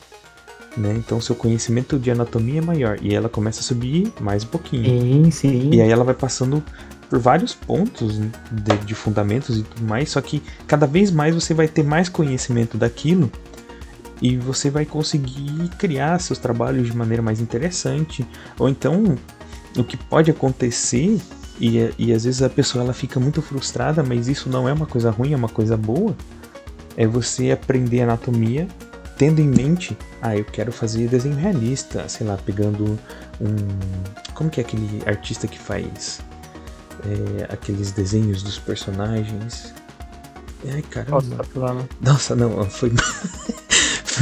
Né? 0.79 0.95
Então 0.97 1.21
seu 1.21 1.35
conhecimento 1.35 1.99
de 1.99 2.11
anatomia 2.11 2.61
é 2.61 2.63
maior 2.63 2.99
e 3.03 3.13
ela 3.13 3.29
começa 3.29 3.61
a 3.61 3.63
subir 3.65 4.13
mais 4.21 4.45
um 4.45 4.47
pouquinho. 4.47 4.85
Sim, 4.85 5.31
sim. 5.31 5.71
E 5.73 5.83
aí 5.83 5.91
ela 5.91 6.05
vai 6.05 6.15
passando 6.15 6.63
por 7.11 7.19
vários 7.19 7.53
pontos 7.53 8.19
de, 8.19 8.77
de, 8.85 8.95
fundamentos 8.95 9.59
e 9.59 9.63
tudo 9.63 9.85
mais, 9.87 10.11
só 10.11 10.21
que 10.21 10.43
cada 10.67 10.87
vez 10.87 11.11
mais 11.11 11.35
você 11.35 11.53
vai 11.53 11.67
ter 11.67 11.83
mais 11.83 12.09
conhecimento 12.09 12.77
daquilo 12.77 13.31
e 14.21 14.37
você 14.37 14.71
vai 14.71 14.85
conseguir 14.85 15.69
criar 15.79 16.21
seus 16.21 16.39
trabalhos 16.39 16.87
de 16.87 16.97
maneira 16.97 17.23
mais 17.23 17.41
interessante. 17.41 18.27
Ou 18.59 18.69
então, 18.69 19.17
o 19.77 19.83
que 19.83 19.97
pode 19.97 20.31
acontecer 20.31 21.19
e, 21.61 21.91
e 21.99 22.13
às 22.13 22.25
vezes 22.25 22.43
a 22.43 22.49
pessoa 22.49 22.85
ela 22.85 22.93
fica 22.93 23.19
muito 23.19 23.43
frustrada, 23.43 24.03
mas 24.03 24.29
isso 24.29 24.49
não 24.49 24.69
é 24.69 24.73
uma 24.73 24.87
coisa 24.87 25.11
ruim, 25.11 25.33
é 25.33 25.37
uma 25.37 25.49
coisa 25.49 25.77
boa. 25.77 26.15
É 26.97 27.07
você 27.07 27.51
aprender 27.51 28.03
anatomia 28.03 28.69
tendo 29.19 29.41
em 29.41 29.49
mente, 29.49 29.99
ah, 30.23 30.37
eu 30.37 30.45
quero 30.45 30.71
fazer 30.71 31.09
desenho 31.09 31.35
realista, 31.35 32.09
sei 32.09 32.27
lá, 32.27 32.39
pegando 32.39 32.99
um. 33.41 33.57
Como 34.33 34.49
que 34.49 34.61
é 34.61 34.65
aquele 34.65 35.03
artista 35.07 35.49
que 35.49 35.59
faz 35.59 36.21
é, 37.05 37.53
aqueles 37.53 37.91
desenhos 37.91 38.43
dos 38.43 38.59
personagens? 38.59 39.75
Ai, 40.73 40.83
caramba. 40.83 41.17
Nossa, 42.01 42.35
não, 42.35 42.65
foi. 42.71 42.93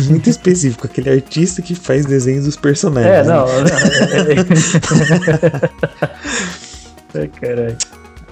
muito 0.09 0.28
específico, 0.30 0.87
aquele 0.87 1.11
artista 1.11 1.62
que 1.62 1.74
faz 1.74 2.06
desenhos 2.06 2.46
dos 2.46 2.56
personagens. 2.56 3.12
É, 3.12 3.24
não. 3.24 3.46
Ai, 7.14 7.28
caralho. 7.28 7.76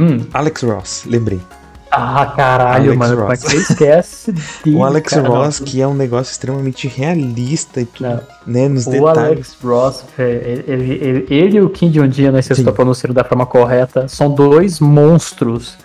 Hum. 0.01 0.27
Alex 0.33 0.63
Ross, 0.63 1.05
lembrei. 1.07 1.41
Ah, 1.97 2.27
caralho, 2.37 2.93
Alex 2.93 2.99
mano. 2.99 3.23
Ross. 3.23 3.45
É 3.45 3.49
você 3.49 3.57
esquece 3.57 4.33
dele, 4.65 4.77
O 4.77 4.85
Alex 4.85 5.13
cara, 5.13 5.29
Ross, 5.29 5.61
não. 5.61 5.67
que 5.67 5.81
é 5.81 5.87
um 5.87 5.95
negócio 5.95 6.33
extremamente 6.33 6.89
realista 6.89 7.81
e 7.81 7.85
tudo, 7.85 8.09
não. 8.09 8.21
né, 8.47 8.69
nos 8.69 8.87
o 8.87 8.91
detalhes. 8.91 9.17
O 9.17 9.21
Alex 9.21 9.57
Ross, 9.63 10.05
ele, 10.19 10.65
ele, 10.67 11.27
ele, 11.31 11.57
e 11.57 11.61
o 11.61 11.71
Kim 11.71 11.93
um 12.01 12.09
dia, 12.09 12.33
né, 12.33 12.43
se 12.43 12.53
eu 12.53 12.57
estou 12.57 12.73
pronunciando 12.73 13.15
da 13.15 13.25
forma 13.25 13.47
correta, 13.47 14.09
são 14.09 14.31
dois 14.31 14.81
monstros 14.81 15.77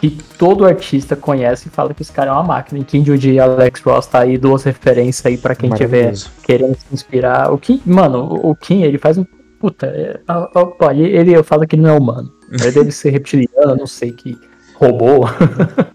que 0.00 0.10
todo 0.38 0.64
artista 0.64 1.14
conhece 1.14 1.68
e 1.68 1.70
fala 1.70 1.92
que 1.92 2.00
esse 2.00 2.10
cara 2.10 2.30
é 2.30 2.32
uma 2.32 2.42
máquina. 2.42 2.80
Em 2.80 2.82
Kim 2.82 3.02
Jong 3.02 3.32
e 3.32 3.38
Alex 3.38 3.82
Ross 3.82 4.06
tá 4.06 4.20
aí 4.20 4.38
duas 4.38 4.62
referências 4.62 5.26
aí 5.26 5.36
para 5.36 5.54
quem 5.54 5.68
tiver 5.70 6.14
querendo 6.42 6.74
se 6.74 6.86
inspirar. 6.90 7.52
O 7.52 7.58
Kim, 7.58 7.82
mano, 7.84 8.40
o 8.42 8.54
Kim, 8.54 8.82
ele 8.82 8.96
faz 8.96 9.18
um 9.18 9.26
puta, 9.60 9.86
é, 9.88 10.18
ele, 10.92 11.02
ele 11.02 11.36
eu 11.36 11.44
falo 11.44 11.66
que 11.66 11.76
ele 11.76 11.82
não 11.82 11.90
é 11.90 11.98
humano. 11.98 12.32
Ele 12.50 12.72
deve 12.72 12.90
ser 12.90 13.10
reptiliano, 13.10 13.76
não 13.76 13.86
sei 13.86 14.10
que 14.10 14.38
robô. 14.80 15.26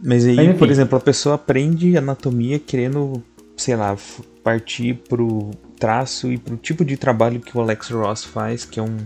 Mas 0.04 0.26
aí, 0.26 0.36
Mas, 0.48 0.58
por 0.58 0.69
exemplo, 0.69 0.98
a 0.98 1.02
pessoa 1.02 1.36
aprende 1.36 1.98
anatomia 1.98 2.60
querendo, 2.60 3.24
sei 3.58 3.76
lá, 3.76 3.98
partir 4.43 4.93
pro 5.10 5.50
traço 5.80 6.32
e 6.32 6.38
pro 6.38 6.56
tipo 6.56 6.86
de 6.86 6.95
trabalho 6.95 7.39
que 7.39 7.58
o 7.58 7.62
Alex 7.62 7.89
Ross 7.89 8.24
faz, 8.24 8.63
que 8.63 8.80
é 8.80 8.84
um, 8.84 8.98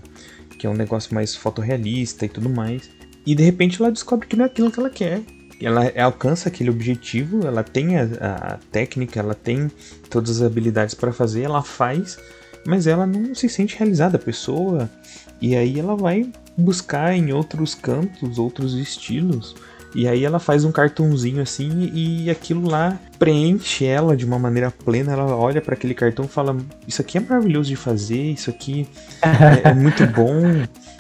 que 0.57 0.67
é 0.67 0.69
um 0.69 0.73
negócio 0.73 1.15
mais 1.15 1.35
fotorrealista 1.35 2.25
e 2.25 2.29
tudo 2.29 2.49
mais. 2.49 2.89
E 3.25 3.33
de 3.33 3.43
repente 3.43 3.81
ela 3.81 3.91
descobre 3.91 4.27
que 4.27 4.35
não 4.35 4.45
é 4.45 4.47
aquilo 4.47 4.69
que 4.69 4.79
ela 4.79 4.89
quer. 4.89 5.21
Ela 5.61 5.91
alcança 6.01 6.47
aquele 6.47 6.69
objetivo, 6.69 7.45
ela 7.45 7.63
tem 7.63 7.97
a, 7.97 8.03
a 8.21 8.59
técnica, 8.71 9.19
ela 9.19 9.35
tem 9.35 9.69
todas 10.09 10.37
as 10.37 10.41
habilidades 10.41 10.95
para 10.95 11.11
fazer, 11.11 11.43
ela 11.43 11.61
faz, 11.61 12.17
mas 12.65 12.87
ela 12.87 13.05
não 13.05 13.35
se 13.35 13.49
sente 13.49 13.77
realizada. 13.77 14.15
A 14.15 14.21
pessoa 14.21 14.89
e 15.41 15.55
aí 15.55 15.79
ela 15.79 15.95
vai 15.95 16.29
buscar 16.57 17.13
em 17.13 17.31
outros 17.31 17.73
cantos, 17.73 18.37
outros 18.37 18.73
estilos. 18.73 19.55
E 19.95 20.07
aí 20.07 20.23
ela 20.23 20.39
faz 20.39 20.63
um 20.63 20.71
cartãozinho 20.71 21.41
assim 21.41 21.91
e 21.93 22.29
aquilo 22.29 22.67
lá 22.67 22.99
preenche 23.17 23.85
ela 23.85 24.15
de 24.15 24.23
uma 24.23 24.37
maneira 24.37 24.71
plena. 24.71 25.13
Ela 25.13 25.35
olha 25.35 25.61
para 25.61 25.73
aquele 25.73 25.93
cartão 25.93 26.25
e 26.25 26.27
fala: 26.27 26.55
Isso 26.87 27.01
aqui 27.01 27.17
é 27.17 27.21
maravilhoso 27.21 27.69
de 27.69 27.75
fazer, 27.75 28.21
isso 28.31 28.49
aqui 28.49 28.87
é, 29.21 29.69
é 29.69 29.73
muito 29.73 30.05
bom, 30.13 30.41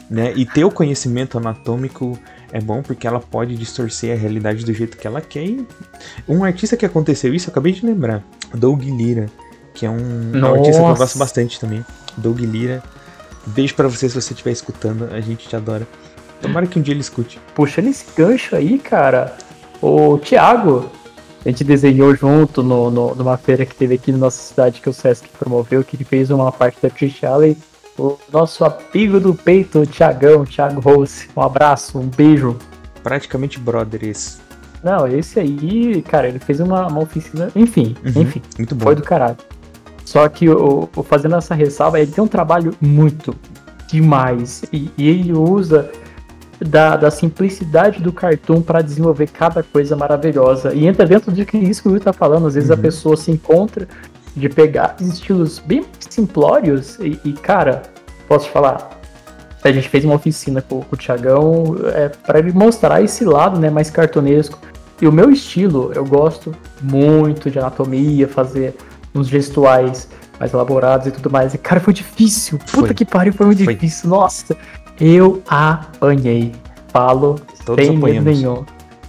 né? 0.09 0.33
E 0.35 0.45
ter 0.45 0.63
o 0.63 0.71
conhecimento 0.71 1.37
anatômico 1.37 2.17
é 2.51 2.59
bom 2.59 2.81
porque 2.81 3.05
ela 3.05 3.19
pode 3.19 3.55
distorcer 3.55 4.17
a 4.17 4.19
realidade 4.19 4.65
do 4.65 4.73
jeito 4.73 4.97
que 4.97 5.05
ela 5.05 5.21
quer. 5.21 5.45
E 5.45 5.67
um 6.27 6.43
artista 6.43 6.75
que 6.75 6.85
aconteceu 6.85 7.33
isso, 7.33 7.49
eu 7.49 7.51
acabei 7.51 7.71
de 7.71 7.85
lembrar, 7.85 8.23
Doug 8.55 8.81
Lira, 8.81 9.27
que 9.73 9.85
é 9.85 9.89
um, 9.89 10.31
um 10.33 10.45
artista 10.45 10.81
que 10.81 10.89
eu 10.89 10.95
gosto 10.95 11.19
bastante 11.19 11.59
também. 11.59 11.85
Doug 12.17 12.39
Lira 12.39 12.81
Beijo 13.47 13.73
para 13.73 13.87
você 13.87 14.07
se 14.07 14.15
você 14.15 14.33
estiver 14.33 14.51
escutando, 14.51 15.09
a 15.11 15.19
gente 15.21 15.47
te 15.47 15.55
adora. 15.55 15.87
Tomara 16.41 16.65
que 16.65 16.79
um 16.79 16.81
dia 16.81 16.93
ele 16.93 17.01
escute. 17.01 17.39
Puxando 17.53 17.87
esse 17.87 18.05
gancho 18.15 18.55
aí, 18.55 18.79
cara, 18.79 19.35
o 19.81 20.17
Thiago, 20.17 20.89
a 21.45 21.49
gente 21.49 21.63
desenhou 21.63 22.15
junto 22.15 22.61
no, 22.61 22.91
no, 22.91 23.15
numa 23.15 23.37
feira 23.37 23.65
que 23.65 23.75
teve 23.75 23.95
aqui 23.95 24.11
na 24.11 24.17
nossa 24.17 24.41
cidade 24.41 24.81
que 24.81 24.89
o 24.89 24.93
Sesc 24.93 25.27
promoveu, 25.37 25.83
que 25.83 25.95
ele 25.95 26.03
fez 26.03 26.29
uma 26.29 26.51
parte 26.51 26.77
da 26.81 26.89
Trish 26.89 27.23
Alley. 27.23 27.57
O 27.97 28.17
nosso 28.31 28.63
amigo 28.63 29.19
do 29.19 29.33
peito, 29.33 29.79
o 29.79 29.87
Thiagão, 29.87 30.45
Thiago 30.45 30.79
Rose. 30.79 31.27
Um 31.35 31.41
abraço, 31.41 31.97
um 31.97 32.07
beijo. 32.07 32.57
Praticamente 33.03 33.59
brother 33.59 34.03
esse. 34.03 34.37
Não, 34.83 35.07
esse 35.07 35.39
aí, 35.39 36.01
cara, 36.03 36.27
ele 36.27 36.39
fez 36.39 36.59
uma, 36.59 36.87
uma 36.87 37.01
oficina. 37.01 37.51
Enfim, 37.55 37.95
uhum, 38.05 38.21
enfim. 38.21 38.41
Muito 38.57 38.75
bom. 38.75 38.85
Foi 38.85 38.95
do 38.95 39.03
caralho. 39.03 39.37
Só 40.05 40.27
que 40.27 40.49
o, 40.49 40.89
o, 40.95 41.03
fazendo 41.03 41.35
essa 41.35 41.53
ressalva, 41.53 41.99
ele 41.99 42.11
tem 42.11 42.23
um 42.23 42.27
trabalho 42.27 42.73
muito 42.81 43.35
demais. 43.87 44.63
E, 44.71 44.89
e 44.97 45.07
ele 45.07 45.33
usa 45.33 45.91
da, 46.59 46.97
da, 46.97 47.09
simplicidade 47.09 48.01
do 48.01 48.11
cartoon 48.11 48.61
para 48.61 48.81
desenvolver 48.81 49.27
cada 49.27 49.63
coisa 49.63 49.95
maravilhosa. 49.95 50.73
E 50.73 50.85
entra 50.85 51.05
dentro 51.05 51.31
de 51.31 51.45
que 51.45 51.57
isso 51.57 51.81
que 51.81 51.87
o 51.87 51.91
Will 51.91 52.01
tá 52.01 52.13
falando. 52.13 52.47
Às 52.47 52.55
vezes 52.55 52.69
uhum. 52.69 52.75
a 52.75 52.79
pessoa 52.79 53.17
se 53.17 53.31
encontra 53.31 53.87
de 54.35 54.49
pegar 54.49 54.95
estilos 54.99 55.59
bem 55.59 55.85
simplórios 55.99 56.97
e, 56.99 57.19
e, 57.23 57.33
cara, 57.33 57.83
posso 58.27 58.45
te 58.45 58.51
falar. 58.51 58.89
A 59.63 59.71
gente 59.71 59.89
fez 59.89 60.05
uma 60.05 60.15
oficina 60.15 60.61
com, 60.61 60.81
com 60.81 60.95
o 60.95 60.97
Thiagão 60.97 61.75
é, 61.93 62.09
para 62.09 62.39
ele 62.39 62.51
mostrar 62.51 63.01
esse 63.01 63.25
lado 63.25 63.59
né, 63.59 63.69
mais 63.69 63.89
cartunesco. 63.89 64.57
E 65.01 65.07
o 65.07 65.11
meu 65.11 65.31
estilo, 65.31 65.91
eu 65.93 66.05
gosto 66.05 66.53
muito 66.81 67.49
de 67.49 67.57
anatomia, 67.57 68.27
fazer 68.27 68.75
uns 69.15 69.27
gestuais 69.27 70.09
mais 70.39 70.53
elaborados 70.53 71.07
e 71.07 71.11
tudo 71.11 71.29
mais. 71.29 71.53
E, 71.53 71.57
cara, 71.57 71.79
foi 71.79 71.93
difícil. 71.93 72.57
Puta 72.57 72.87
foi. 72.87 72.93
que 72.93 73.05
pariu, 73.05 73.33
foi 73.33 73.45
muito 73.45 73.63
foi. 73.63 73.73
difícil. 73.73 74.09
Nossa, 74.09 74.55
eu 74.99 75.41
apanhei. 75.47 76.53
Falo 76.89 77.39
Todos 77.65 77.85
sem 77.85 77.97
medo 77.97 78.25
nenhum. 78.25 78.65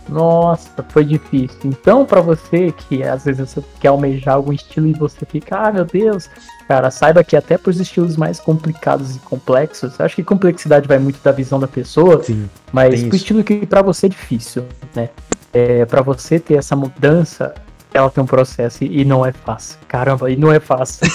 Nossa, 0.09 0.85
foi 0.89 1.05
difícil. 1.05 1.59
Então, 1.65 2.05
para 2.05 2.21
você 2.21 2.73
que 2.73 3.03
às 3.03 3.25
vezes 3.25 3.49
você 3.49 3.63
quer 3.79 3.89
almejar 3.89 4.35
algum 4.35 4.53
estilo 4.53 4.89
e 4.89 4.93
você 4.93 5.25
fica, 5.25 5.57
ah, 5.57 5.73
meu 5.73 5.85
Deus, 5.85 6.29
cara, 6.67 6.91
saiba 6.91 7.23
que 7.23 7.37
até 7.37 7.57
para 7.57 7.71
os 7.71 7.79
estilos 7.79 8.17
mais 8.17 8.41
complicados 8.41 9.15
e 9.15 9.19
complexos, 9.21 10.01
acho 10.01 10.17
que 10.17 10.25
complexidade 10.25 10.89
vai 10.89 10.99
muito 10.99 11.23
da 11.23 11.31
visão 11.31 11.61
da 11.61 11.69
pessoa, 11.69 12.23
Sim, 12.23 12.51
mas 12.73 13.03
o 13.05 13.15
estilo 13.15 13.45
que 13.45 13.65
para 13.67 13.83
você 13.83 14.07
é 14.07 14.09
difícil, 14.09 14.65
né? 14.95 15.11
É, 15.53 15.85
para 15.85 16.03
você 16.03 16.39
ter 16.39 16.55
essa 16.55 16.75
mudança, 16.75 17.55
ela 17.93 18.11
tem 18.11 18.23
um 18.23 18.27
processo 18.27 18.85
e 18.85 19.05
não 19.05 19.25
é 19.25 19.33
fácil. 19.33 19.79
Caramba, 19.89 20.31
e 20.31 20.37
não 20.37 20.53
é 20.53 20.61
fácil. 20.61 21.07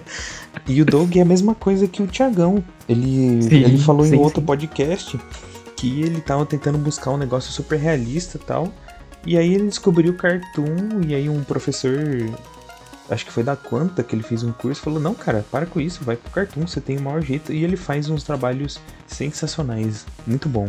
e 0.66 0.80
o 0.80 0.84
Doug 0.84 1.16
é 1.16 1.20
a 1.20 1.24
mesma 1.24 1.54
coisa 1.54 1.86
que 1.86 2.02
o 2.02 2.06
Tiagão. 2.06 2.62
Ele, 2.88 3.42
sim, 3.42 3.56
ele 3.56 3.78
falou 3.78 4.04
sim, 4.04 4.16
em 4.16 4.18
outro 4.18 4.40
sim. 4.40 4.46
podcast 4.46 5.20
que 5.76 6.00
ele 6.00 6.20
tava 6.20 6.46
tentando 6.46 6.78
buscar 6.78 7.10
um 7.10 7.16
negócio 7.16 7.52
super 7.52 7.78
realista 7.78 8.36
e 8.36 8.40
tal. 8.40 8.72
E 9.26 9.38
aí 9.38 9.54
ele 9.54 9.68
descobriu 9.68 10.12
o 10.12 10.16
Cartoon, 10.16 11.02
e 11.06 11.14
aí 11.14 11.28
um 11.30 11.42
professor, 11.42 11.94
acho 13.08 13.24
que 13.24 13.32
foi 13.32 13.42
da 13.42 13.56
Quanta, 13.56 14.02
que 14.02 14.14
ele 14.14 14.22
fez 14.22 14.42
um 14.42 14.52
curso, 14.52 14.82
falou: 14.82 15.00
Não, 15.00 15.14
cara, 15.14 15.44
para 15.50 15.66
com 15.66 15.80
isso, 15.80 16.04
vai 16.04 16.16
pro 16.16 16.30
Cartoon, 16.30 16.66
você 16.66 16.80
tem 16.80 16.98
o 16.98 17.02
maior 17.02 17.22
jeito. 17.22 17.52
E 17.52 17.64
ele 17.64 17.76
faz 17.76 18.08
uns 18.08 18.22
trabalhos 18.22 18.78
sensacionais, 19.06 20.06
muito 20.26 20.48
bom. 20.48 20.68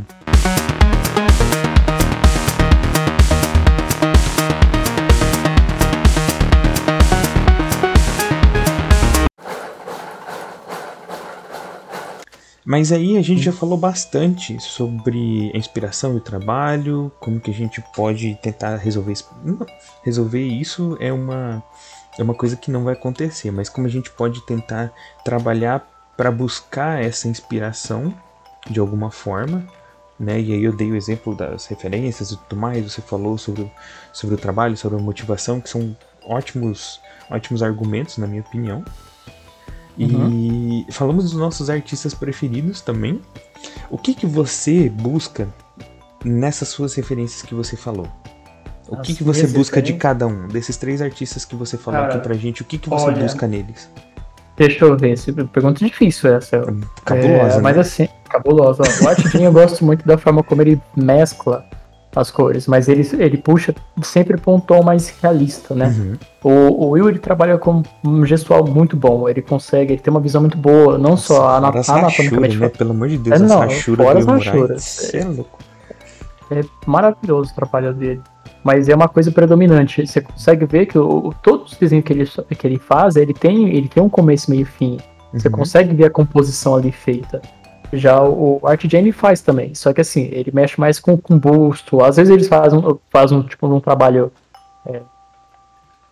Mas 12.65 12.91
aí 12.91 13.15
a 13.15 13.21
gente 13.21 13.43
já 13.43 13.51
falou 13.51 13.78
bastante 13.78 14.60
sobre 14.60 15.51
a 15.54 15.58
inspiração 15.58 16.15
e 16.15 16.17
o 16.17 16.21
trabalho, 16.21 17.12
como 17.19 17.39
que 17.39 17.51
a 17.51 17.54
gente 17.54 17.80
pode 17.93 18.34
tentar 18.41 18.78
resolver 18.78 19.13
isso. 19.13 19.30
Resolver 20.04 20.41
isso 20.43 20.97
é 20.99 21.13
uma, 21.13 21.63
é 22.17 22.23
uma 22.23 22.34
coisa 22.34 22.56
que 22.56 22.71
não 22.71 22.84
vai 22.84 22.93
acontecer, 22.93 23.51
mas 23.51 23.69
como 23.69 23.86
a 23.86 23.89
gente 23.89 24.10
pode 24.10 24.43
tentar 24.47 24.91
trabalhar 25.23 25.88
para 26.17 26.32
buscar 26.32 27.04
essa 27.04 27.28
inspiração 27.28 28.12
de 28.67 28.80
alguma 28.80 29.12
forma, 29.12 29.63
né? 30.19 30.41
E 30.41 30.51
aí 30.51 30.63
eu 30.63 30.73
dei 30.73 30.91
o 30.91 30.95
exemplo 30.95 31.36
das 31.36 31.67
referências 31.67 32.32
e 32.32 32.38
tudo 32.38 32.60
mais, 32.60 32.91
você 32.91 33.01
falou 33.01 33.38
sobre, 33.38 33.71
sobre 34.12 34.36
o 34.36 34.39
trabalho, 34.39 34.75
sobre 34.75 34.97
a 34.97 35.01
motivação, 35.01 35.62
que 35.62 35.69
são 35.69 35.95
ótimos, 36.23 36.99
ótimos 37.30 37.62
argumentos, 37.62 38.17
na 38.17 38.25
minha 38.25 38.41
opinião. 38.41 38.84
Uhum. 39.97 40.86
E 40.88 40.91
falamos 40.91 41.25
dos 41.25 41.34
nossos 41.34 41.69
artistas 41.69 42.13
preferidos 42.13 42.81
também. 42.81 43.21
O 43.89 43.97
que, 43.97 44.13
que 44.13 44.25
você 44.25 44.89
busca 44.89 45.47
nessas 46.23 46.69
suas 46.69 46.93
referências 46.95 47.41
que 47.41 47.55
você 47.55 47.75
falou? 47.75 48.08
O 48.88 48.97
que, 48.97 49.15
que 49.15 49.23
você 49.23 49.47
busca 49.47 49.81
de 49.81 49.93
cada 49.93 50.27
um? 50.27 50.47
Desses 50.47 50.77
três 50.77 51.01
artistas 51.01 51.43
que 51.43 51.55
você 51.55 51.77
falou 51.77 52.01
Cara, 52.01 52.13
aqui 52.13 52.23
pra 52.23 52.36
gente, 52.36 52.62
o 52.62 52.65
que, 52.65 52.77
que 52.77 52.89
você 52.89 53.05
olha, 53.05 53.23
busca 53.23 53.47
neles? 53.47 53.89
Deixa 54.58 54.86
eu 54.86 54.95
ver, 54.95 55.17
pergunta 55.47 55.84
difícil 55.84 56.36
essa. 56.36 56.62
Cabulosa, 57.03 57.58
é, 57.58 57.62
Mas 57.62 57.75
né? 57.75 57.81
assim, 57.81 58.08
cabulosa. 58.29 58.84
O 59.03 59.08
Art 59.08 59.36
eu 59.36 59.51
gosto 59.51 59.84
muito 59.84 60.05
da 60.05 60.17
forma 60.17 60.43
como 60.43 60.62
ele 60.62 60.79
mescla 60.95 61.65
as 62.15 62.32
cores, 62.32 62.67
mas 62.67 62.88
ele, 62.88 63.08
ele 63.19 63.38
puxa 63.38 63.75
sempre 64.01 64.38
para 64.38 64.54
um 64.54 64.60
tom 64.60 64.82
mais 64.84 65.10
realista, 65.21 65.75
né? 65.75 65.93
Uhum. 65.97 66.17
O, 66.43 66.86
o 66.86 66.89
Will 66.91 67.10
ele 67.10 67.19
trabalha 67.19 67.58
com 67.58 67.84
um 68.04 68.25
gestual 68.25 68.65
muito 68.65 68.95
bom, 68.95 69.28
ele 69.28 69.41
consegue, 69.41 69.93
ele 69.93 70.01
tem 70.01 70.12
uma 70.12 70.19
visão 70.19 70.41
muito 70.41 70.58
boa, 70.58 70.97
não 70.97 71.12
Nossa, 71.12 71.34
só 71.34 71.58
ana 71.58 71.67
anatomicamente. 71.67 72.58
Né? 72.58 72.69
Pelo 72.69 72.91
amor 72.91 73.10
de 73.10 73.17
Deus, 73.17 73.41
é, 73.41 73.43
não, 73.43 73.69
fora 73.69 74.19
as 74.19 74.25
rachuras. 74.25 75.13
É, 75.13 75.19
é 75.19 75.25
louco. 75.25 75.60
É 76.51 76.62
maravilhoso 76.86 77.51
o 77.51 77.56
trabalho 77.56 77.93
dele. 77.93 78.21
mas 78.63 78.88
é 78.88 78.95
uma 78.95 79.08
coisa 79.08 79.32
predominante. 79.32 80.06
Você 80.06 80.21
consegue 80.21 80.65
ver 80.65 80.86
que 80.86 80.97
o, 80.97 81.34
todos 81.41 81.73
os 81.73 81.78
desenhos 81.78 82.06
que 82.06 82.13
ele, 82.13 82.25
que 82.25 82.67
ele 82.67 82.78
faz, 82.78 83.15
ele 83.15 83.34
tem, 83.34 83.75
ele 83.75 83.88
tem 83.88 84.01
um 84.01 84.10
começo, 84.10 84.49
meio 84.49 84.62
e 84.62 84.65
fim. 84.65 84.97
Você 85.34 85.47
uhum. 85.47 85.54
consegue 85.56 85.93
ver 85.93 86.06
a 86.06 86.10
composição 86.10 86.75
ali 86.75 86.91
feita. 86.91 87.41
Já 87.95 88.21
o, 88.21 88.60
o 88.62 88.67
Art 88.67 88.86
Jane 88.88 89.12
faz 89.12 89.41
também, 89.41 89.73
só 89.75 89.93
que 89.93 90.01
assim, 90.01 90.29
ele 90.31 90.51
mexe 90.53 90.79
mais 90.79 90.99
com, 90.99 91.17
com 91.17 91.38
busto. 91.38 92.03
Às 92.03 92.17
vezes 92.17 92.31
eles 92.31 92.47
fazem, 92.47 92.81
fazem 93.10 93.41
tipo, 93.43 93.67
um 93.67 93.79
trabalho. 93.79 94.31
É... 94.86 95.01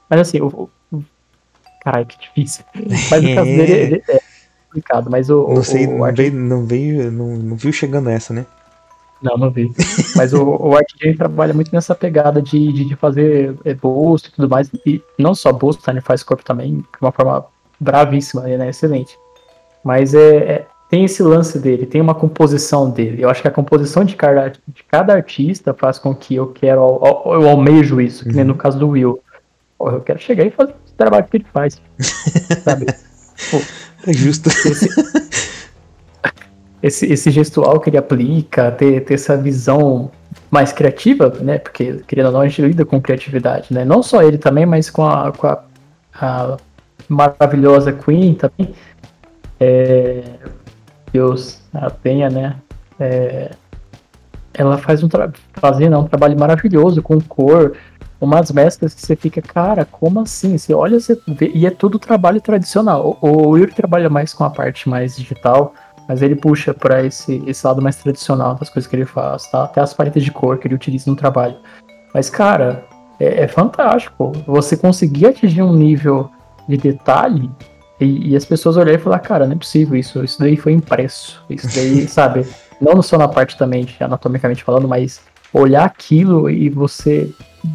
Mas 0.10 0.22
assim, 0.22 0.42
o, 0.42 0.70
o... 0.92 1.04
caralho, 1.84 2.06
que 2.06 2.20
difícil. 2.20 2.64
Mas 3.10 3.24
no 3.24 3.36
caso 3.36 3.46
dele, 3.46 3.72
ele 3.72 4.04
é 4.10 4.20
complicado, 4.68 5.10
mas 5.10 5.30
o. 5.30 5.48
Não 5.48 5.64
sei, 5.64 5.86
o, 5.86 5.98
não, 5.98 6.04
Art... 6.04 6.18
não 6.32 6.66
veio, 6.66 7.12
não, 7.12 7.38
não 7.38 7.56
viu 7.56 7.72
chegando 7.72 8.10
essa, 8.10 8.34
né? 8.34 8.46
Não, 9.22 9.38
não 9.38 9.50
vi. 9.50 9.72
Mas 10.18 10.34
o, 10.34 10.44
o 10.44 10.76
Art 10.76 10.88
Jane 11.02 11.16
trabalha 11.16 11.54
muito 11.54 11.74
nessa 11.74 11.96
pegada 11.96 12.42
de, 12.42 12.74
de, 12.74 12.86
de 12.86 12.96
fazer 12.96 13.56
é, 13.64 13.74
busto 13.74 14.30
e 14.30 14.32
tudo 14.34 14.50
mais. 14.50 14.70
E 14.86 15.02
não 15.18 15.34
só 15.34 15.52
busto, 15.54 15.82
tá? 15.82 15.92
ele 15.92 16.02
faz 16.02 16.22
corpo 16.24 16.44
também, 16.44 16.80
de 16.80 16.86
uma 17.00 17.12
forma 17.12 17.46
bravíssima, 17.80 18.42
né? 18.42 18.70
Excelente. 18.70 19.18
Mas 19.84 20.14
é, 20.14 20.36
é, 20.38 20.68
tem 20.94 21.06
esse 21.06 21.24
lance 21.24 21.58
dele, 21.58 21.88
tem 21.88 22.00
uma 22.00 22.14
composição 22.14 22.88
dele. 22.88 23.24
Eu 23.24 23.28
acho 23.28 23.42
que 23.42 23.48
a 23.48 23.52
composição 23.52 24.06
de 24.06 24.16
cada, 24.16 24.50
de 24.50 24.84
cada 24.84 25.12
artista 25.12 25.74
faz 25.74 25.98
com 25.98 26.14
que 26.14 26.36
eu 26.36 26.46
quero, 26.46 26.82
eu, 27.26 27.50
almejo 27.50 28.00
isso, 28.00 28.24
que 28.24 28.32
nem 28.32 28.44
no 28.44 28.52
uhum. 28.52 28.60
caso 28.60 28.78
do 28.78 28.90
Will. 28.90 29.20
Eu 29.80 30.02
quero 30.02 30.20
chegar 30.20 30.46
e 30.46 30.52
fazer 30.52 30.74
o 30.74 30.96
trabalho 30.96 31.26
que 31.26 31.38
ele 31.38 31.48
faz. 31.52 31.82
sabe? 32.64 32.86
Pô, 33.50 33.60
é 34.06 34.14
justo. 34.14 34.50
Esse, 34.50 34.88
esse, 36.84 37.12
esse, 37.12 37.32
gestual 37.32 37.80
que 37.80 37.90
ele 37.90 37.98
aplica, 37.98 38.72
ter, 38.72 39.04
ter 39.04 39.16
essa 39.16 39.36
visão 39.36 40.12
mais 40.52 40.72
criativa, 40.72 41.30
né? 41.42 41.58
Porque, 41.58 42.04
querendo 42.06 42.28
ou 42.28 42.34
não, 42.34 42.42
a 42.42 42.48
gente 42.48 42.62
lida 42.62 42.86
com 42.86 43.02
criatividade, 43.02 43.74
né? 43.74 43.84
Não 43.84 44.04
só 44.04 44.22
ele 44.22 44.38
também, 44.38 44.68
mas 44.68 44.92
com 44.92 45.08
a, 45.08 45.32
com 45.32 45.48
a, 45.48 45.64
a 46.22 46.58
maravilhosa 47.10 47.92
Queen 47.92 48.36
também. 48.36 48.76
É, 49.60 50.22
Deus 51.14 51.62
a 51.74 51.90
tenha, 51.90 52.30
né? 52.30 52.56
É, 53.00 53.52
ela 54.54 54.78
faz 54.78 55.04
um 55.04 55.10
fazendo 55.54 55.98
um 55.98 56.08
trabalho 56.08 56.38
maravilhoso 56.38 57.02
com 57.02 57.22
cor, 57.22 57.74
umas 58.20 58.52
mesclas 58.52 58.94
que 58.94 59.02
você 59.02 59.16
fica, 59.16 59.42
cara, 59.42 59.86
como 59.86 60.22
assim? 60.22 60.58
Você 60.58 60.74
olha, 60.74 61.00
você 61.00 61.20
vê, 61.28 61.52
e 61.54 61.66
é 61.66 61.70
tudo 61.70 62.00
trabalho 62.00 62.42
tradicional. 62.42 63.18
O, 63.22 63.50
o 63.50 63.58
Yuri 63.58 63.74
trabalha 63.74 64.10
mais 64.10 64.34
com 64.34 64.44
a 64.44 64.50
parte 64.50 64.90
mais 64.90 65.16
digital, 65.16 65.74
mas 66.08 66.22
ele 66.22 66.36
puxa 66.36 66.74
para 66.74 67.04
esse, 67.04 67.44
esse 67.48 67.66
lado 67.66 67.82
mais 67.82 67.96
tradicional 67.98 68.56
das 68.56 68.70
coisas 68.70 68.90
que 68.90 68.96
ele 68.96 69.06
faz, 69.06 69.48
tá? 69.48 69.66
Até 69.66 69.82
as 69.82 69.94
paletas 69.94 70.24
de 70.24 70.32
cor 70.32 70.58
que 70.58 70.68
ele 70.68 70.76
utiliza 70.76 71.10
no 71.10 71.16
trabalho. 71.16 71.58
Mas, 72.14 72.30
cara, 72.30 72.86
é, 73.20 73.44
é 73.44 73.48
fantástico. 73.48 74.32
Você 74.48 74.78
conseguir 74.78 75.28
atingir 75.28 75.62
um 75.62 75.74
nível 75.74 76.30
de 76.68 76.78
detalhe 76.78 77.50
e, 78.04 78.32
e, 78.32 78.36
as 78.36 78.46
pessoas 78.46 78.78
olharem 78.78 78.96
e 79.00 79.04
falar, 79.04 79.20
cara, 79.20 79.46
não 79.46 79.54
é 79.54 79.58
possível 79.58 79.98
isso, 79.98 80.24
isso 80.24 80.40
daí 80.40 80.56
foi 80.56 80.74
impresso. 80.74 81.44
Isso 81.50 81.68
daí, 81.74 82.06
sabe? 82.10 82.46
Não 82.80 83.02
só 83.02 83.18
na 83.18 83.28
parte 83.28 83.58
também 83.58 83.88
anatomicamente 84.00 84.64
falando, 84.64 84.88
mas 84.88 85.22
olhar 85.54 85.86
aquilo 85.86 86.50
e 86.50 86.70
você, 86.70 87.30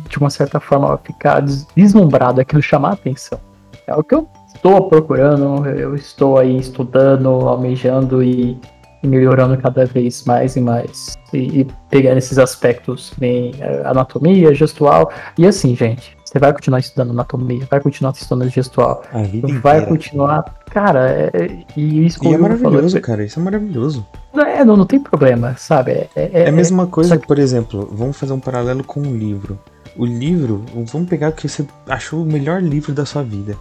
de 0.09 0.19
uma 0.19 0.31
certa 0.31 0.59
forma, 0.61 0.99
ficar 0.99 1.41
deslumbrado, 1.75 2.41
aquilo 2.41 2.61
chamar 2.61 2.91
a 2.91 2.93
atenção. 2.95 3.41
É 3.87 3.95
o 3.95 4.03
que 4.03 4.15
eu 4.15 4.29
estou 4.55 4.89
procurando, 4.89 5.67
eu 5.67 5.95
estou 5.95 6.39
aí 6.39 6.59
estudando, 6.59 7.29
almejando 7.29 8.23
e, 8.23 8.59
e 9.03 9.07
melhorando 9.07 9.57
cada 9.57 9.87
vez 9.87 10.25
mais 10.25 10.57
e 10.57 10.61
mais. 10.61 11.15
E, 11.33 11.61
e 11.61 11.67
pegando 11.89 12.19
esses 12.19 12.39
aspectos, 12.39 13.13
bem 13.17 13.53
eh, 13.61 13.83
anatomia, 13.85 14.55
gestual. 14.55 15.11
E 15.39 15.47
assim, 15.47 15.75
gente, 15.75 16.18
você 16.29 16.39
vai 16.39 16.53
continuar 16.53 16.79
estudando 16.79 17.11
anatomia, 17.11 17.67
vai 17.71 17.81
continuar 17.81 18.13
estudando 18.13 18.51
gestual. 18.51 19.03
Vai 19.11 19.79
inteira. 19.79 19.87
continuar. 19.87 20.45
Cara, 20.71 21.11
é, 21.11 21.31
é 21.33 21.65
e 21.75 22.05
isso 22.05 22.23
e 22.23 22.35
é 22.35 22.37
maravilhoso, 22.37 22.91
falou, 22.91 23.01
cara. 23.01 23.25
Isso 23.25 23.41
é 23.41 23.43
maravilhoso. 23.43 24.07
É, 24.35 24.63
não, 24.63 24.77
não 24.77 24.85
tem 24.85 25.01
problema, 25.01 25.57
sabe? 25.57 25.93
É, 25.93 26.11
é, 26.15 26.31
é 26.33 26.49
a 26.51 26.53
mesma 26.53 26.87
coisa, 26.87 27.17
que... 27.17 27.27
por 27.27 27.39
exemplo, 27.39 27.89
vamos 27.91 28.19
fazer 28.19 28.35
um 28.35 28.41
paralelo 28.41 28.85
com 28.85 29.01
um 29.01 29.17
livro. 29.17 29.59
O 29.97 30.05
livro, 30.05 30.67
vamos 30.85 31.09
pegar 31.09 31.31
o 31.31 31.33
que 31.33 31.49
você 31.49 31.67
achou 31.89 32.23
o 32.23 32.27
melhor 32.27 32.63
livro 32.63 32.93
da 32.93 33.07
sua 33.07 33.23
vida. 33.23 33.57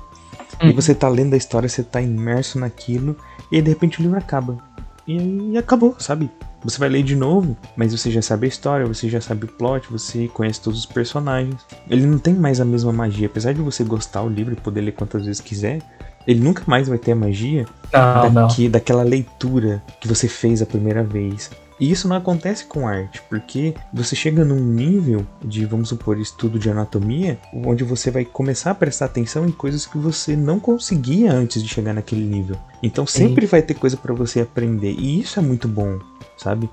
Hum. 0.62 0.68
E 0.68 0.74
você 0.74 0.94
tá 0.94 1.08
lendo 1.08 1.36
a 1.36 1.38
história, 1.38 1.70
você 1.70 1.84
tá 1.84 2.02
imerso 2.02 2.60
naquilo, 2.60 3.16
e 3.50 3.56
aí 3.56 3.62
de 3.62 3.70
repente 3.70 4.02
o 4.02 4.04
livro 4.04 4.18
acaba. 4.18 4.58
E 5.08 5.18
aí 5.18 5.58
acabou, 5.58 5.96
sabe? 6.00 6.30
Você 6.64 6.80
vai 6.80 6.90
ler 6.90 7.04
de 7.04 7.16
novo, 7.16 7.56
mas 7.76 7.98
você 7.98 8.12
já 8.12 8.22
sabe 8.22 8.46
a 8.46 8.50
história, 8.50 8.86
você 8.86 9.08
já 9.08 9.22
sabe 9.22 9.46
o 9.46 9.48
plot, 9.48 9.90
você 9.90 10.28
conhece 10.28 10.60
todos 10.60 10.80
os 10.80 10.86
personagens. 10.86 11.56
Ele 11.90 12.06
não 12.06 12.18
tem 12.18 12.34
mais 12.34 12.60
a 12.60 12.66
mesma 12.66 12.92
magia, 12.92 13.28
apesar 13.28 13.54
de 13.54 13.62
você 13.62 13.84
gostar 13.84 14.24
do 14.24 14.30
livro 14.30 14.54
e 14.54 14.58
poder 14.58 14.82
ler 14.82 14.92
quantas 14.92 15.26
vezes 15.26 15.40
quiser. 15.40 15.82
Ele 16.28 16.42
nunca 16.42 16.64
mais 16.68 16.90
vai 16.90 16.98
ter 16.98 17.14
a 17.14 17.16
magia 17.16 17.66
não, 17.94 18.34
daqui, 18.34 18.64
não. 18.64 18.72
daquela 18.72 19.04
leitura 19.04 19.82
que 20.02 20.08
você 20.08 20.28
fez 20.28 20.62
a 20.62 20.66
primeira 20.66 21.04
vez. 21.04 21.50
E 21.80 21.92
isso 21.92 22.08
não 22.08 22.16
acontece 22.16 22.66
com 22.66 22.88
arte, 22.88 23.22
porque 23.30 23.76
você 23.94 24.16
chega 24.16 24.44
num 24.44 24.60
nível 24.60 25.26
de, 25.44 25.66
vamos 25.66 25.90
supor, 25.90 26.20
estudo 26.20 26.58
de 26.58 26.70
anatomia, 26.70 27.40
onde 27.54 27.84
você 27.84 28.10
vai 28.10 28.26
começar 28.26 28.72
a 28.72 28.76
prestar 28.76 29.06
atenção 29.06 29.46
em 29.46 29.52
coisas 29.52 29.86
que 29.86 29.98
você 29.98 30.36
não 30.36 30.60
conseguia 30.60 31.32
antes 31.32 31.62
de 31.62 31.70
chegar 31.70 31.94
naquele 31.94 32.24
nível. 32.24 32.56
Então 32.82 33.06
sempre 33.06 33.46
vai 33.46 33.62
ter 33.62 33.76
coisa 33.76 33.96
para 33.96 34.14
você 34.14 34.42
aprender, 34.42 34.92
e 34.92 35.22
isso 35.22 35.40
é 35.40 35.42
muito 35.42 35.68
bom 35.68 36.00
sabe? 36.38 36.70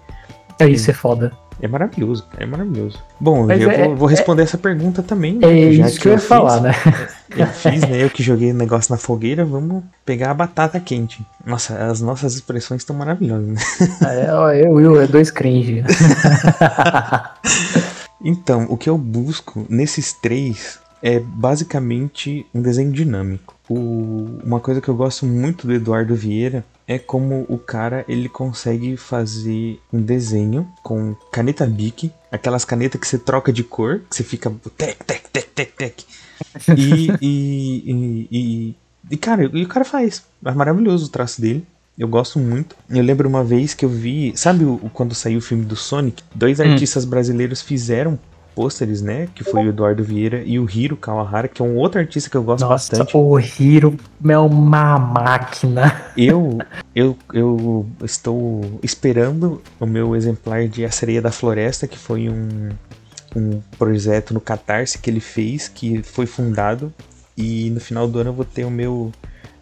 É 0.60 0.68
isso, 0.68 0.90
é 0.90 0.94
foda. 0.94 1.32
É 1.60 1.68
maravilhoso, 1.68 2.26
é 2.36 2.44
maravilhoso. 2.44 2.98
Bom, 3.20 3.46
Mas 3.46 3.60
eu 3.60 3.70
é, 3.70 3.84
vou, 3.84 3.96
vou, 3.96 4.08
responder 4.08 4.42
é, 4.42 4.44
essa 4.44 4.58
pergunta 4.58 5.02
também. 5.02 5.34
Né? 5.38 5.68
É 5.68 5.72
já 5.72 5.86
isso 5.86 6.00
que 6.00 6.08
eu 6.08 6.12
ia 6.12 6.18
fiz, 6.18 6.28
falar, 6.28 6.60
né? 6.60 6.72
Eu 7.36 7.46
fiz, 7.48 7.80
né? 7.80 8.04
Eu 8.04 8.10
que 8.10 8.22
joguei 8.22 8.52
o 8.52 8.54
negócio 8.54 8.92
na 8.92 8.98
fogueira, 8.98 9.44
vamos 9.44 9.82
pegar 10.04 10.30
a 10.30 10.34
batata 10.34 10.78
quente. 10.78 11.20
Nossa, 11.44 11.76
as 11.86 12.00
nossas 12.00 12.34
expressões 12.34 12.82
estão 12.82 12.94
maravilhosas, 12.94 13.48
né? 13.48 13.60
É, 14.06 14.64
eu, 14.64 14.72
Will, 14.72 15.00
é 15.00 15.06
dois 15.06 15.32
cringe. 15.32 15.82
então, 18.22 18.66
o 18.68 18.76
que 18.76 18.88
eu 18.88 18.96
busco 18.96 19.66
nesses 19.68 20.12
três 20.12 20.78
é 21.02 21.18
basicamente 21.18 22.46
um 22.54 22.62
desenho 22.62 22.92
dinâmico. 22.92 23.54
O, 23.68 24.38
uma 24.44 24.60
coisa 24.60 24.80
que 24.80 24.88
eu 24.88 24.94
gosto 24.94 25.26
muito 25.26 25.66
do 25.66 25.72
Eduardo 25.72 26.14
Vieira 26.14 26.64
é 26.86 26.98
como 26.98 27.46
o 27.48 27.58
cara 27.58 28.04
ele 28.08 28.28
consegue 28.28 28.96
fazer 28.96 29.80
um 29.92 30.00
desenho 30.00 30.68
com 30.82 31.14
caneta 31.32 31.66
Bic, 31.66 32.12
aquelas 32.30 32.64
canetas 32.64 33.00
que 33.00 33.06
você 33.06 33.18
troca 33.18 33.52
de 33.52 33.64
cor, 33.64 34.00
que 34.08 34.16
você 34.16 34.24
fica 34.24 34.52
tec, 34.76 35.02
tec, 35.04 35.28
tec, 35.30 35.48
tec, 35.54 35.72
tec. 35.76 36.04
E, 36.76 37.08
e, 37.20 38.26
e, 38.30 38.74
e, 39.10 39.16
cara, 39.16 39.50
e 39.52 39.64
o 39.64 39.68
cara 39.68 39.84
faz. 39.84 40.24
É 40.44 40.52
maravilhoso 40.52 41.06
o 41.06 41.08
traço 41.08 41.40
dele. 41.40 41.64
Eu 41.96 42.08
gosto 42.08 42.38
muito. 42.38 42.76
Eu 42.90 43.02
lembro 43.02 43.28
uma 43.28 43.44
vez 43.44 43.72
que 43.72 43.84
eu 43.84 43.88
vi. 43.88 44.32
Sabe 44.36 44.64
o, 44.64 44.78
quando 44.92 45.14
saiu 45.14 45.38
o 45.38 45.42
filme 45.42 45.64
do 45.64 45.76
Sonic? 45.76 46.22
Dois 46.34 46.58
hum. 46.58 46.64
artistas 46.64 47.04
brasileiros 47.04 47.62
fizeram 47.62 48.18
pôsteres, 48.54 49.02
né? 49.02 49.28
Que 49.34 49.44
foi 49.44 49.66
o 49.66 49.68
Eduardo 49.68 50.02
Vieira 50.02 50.42
e 50.44 50.58
o 50.58 50.68
Hiro 50.70 50.96
Kawahara, 50.96 51.48
que 51.48 51.60
é 51.60 51.64
um 51.64 51.76
outro 51.76 52.00
artista 52.00 52.30
que 52.30 52.36
eu 52.36 52.42
gosto 52.42 52.62
Nossa, 52.62 52.96
bastante. 52.96 53.16
O 53.16 53.38
Hiro 53.38 53.96
é 54.26 54.38
uma 54.38 54.98
máquina. 54.98 56.02
Eu, 56.16 56.58
eu, 56.94 57.16
eu 57.32 57.86
estou 58.02 58.78
esperando 58.82 59.60
o 59.80 59.86
meu 59.86 60.14
exemplar 60.14 60.68
de 60.68 60.84
A 60.84 60.90
Sereia 60.90 61.20
da 61.20 61.32
Floresta, 61.32 61.88
que 61.88 61.98
foi 61.98 62.28
um, 62.28 62.70
um 63.34 63.60
projeto 63.76 64.32
no 64.32 64.40
Catarse 64.40 64.98
que 64.98 65.10
ele 65.10 65.20
fez, 65.20 65.68
que 65.68 66.02
foi 66.02 66.26
fundado. 66.26 66.92
E 67.36 67.68
no 67.70 67.80
final 67.80 68.06
do 68.06 68.20
ano 68.20 68.30
eu 68.30 68.34
vou 68.34 68.44
ter 68.44 68.64
o 68.64 68.70
meu 68.70 69.10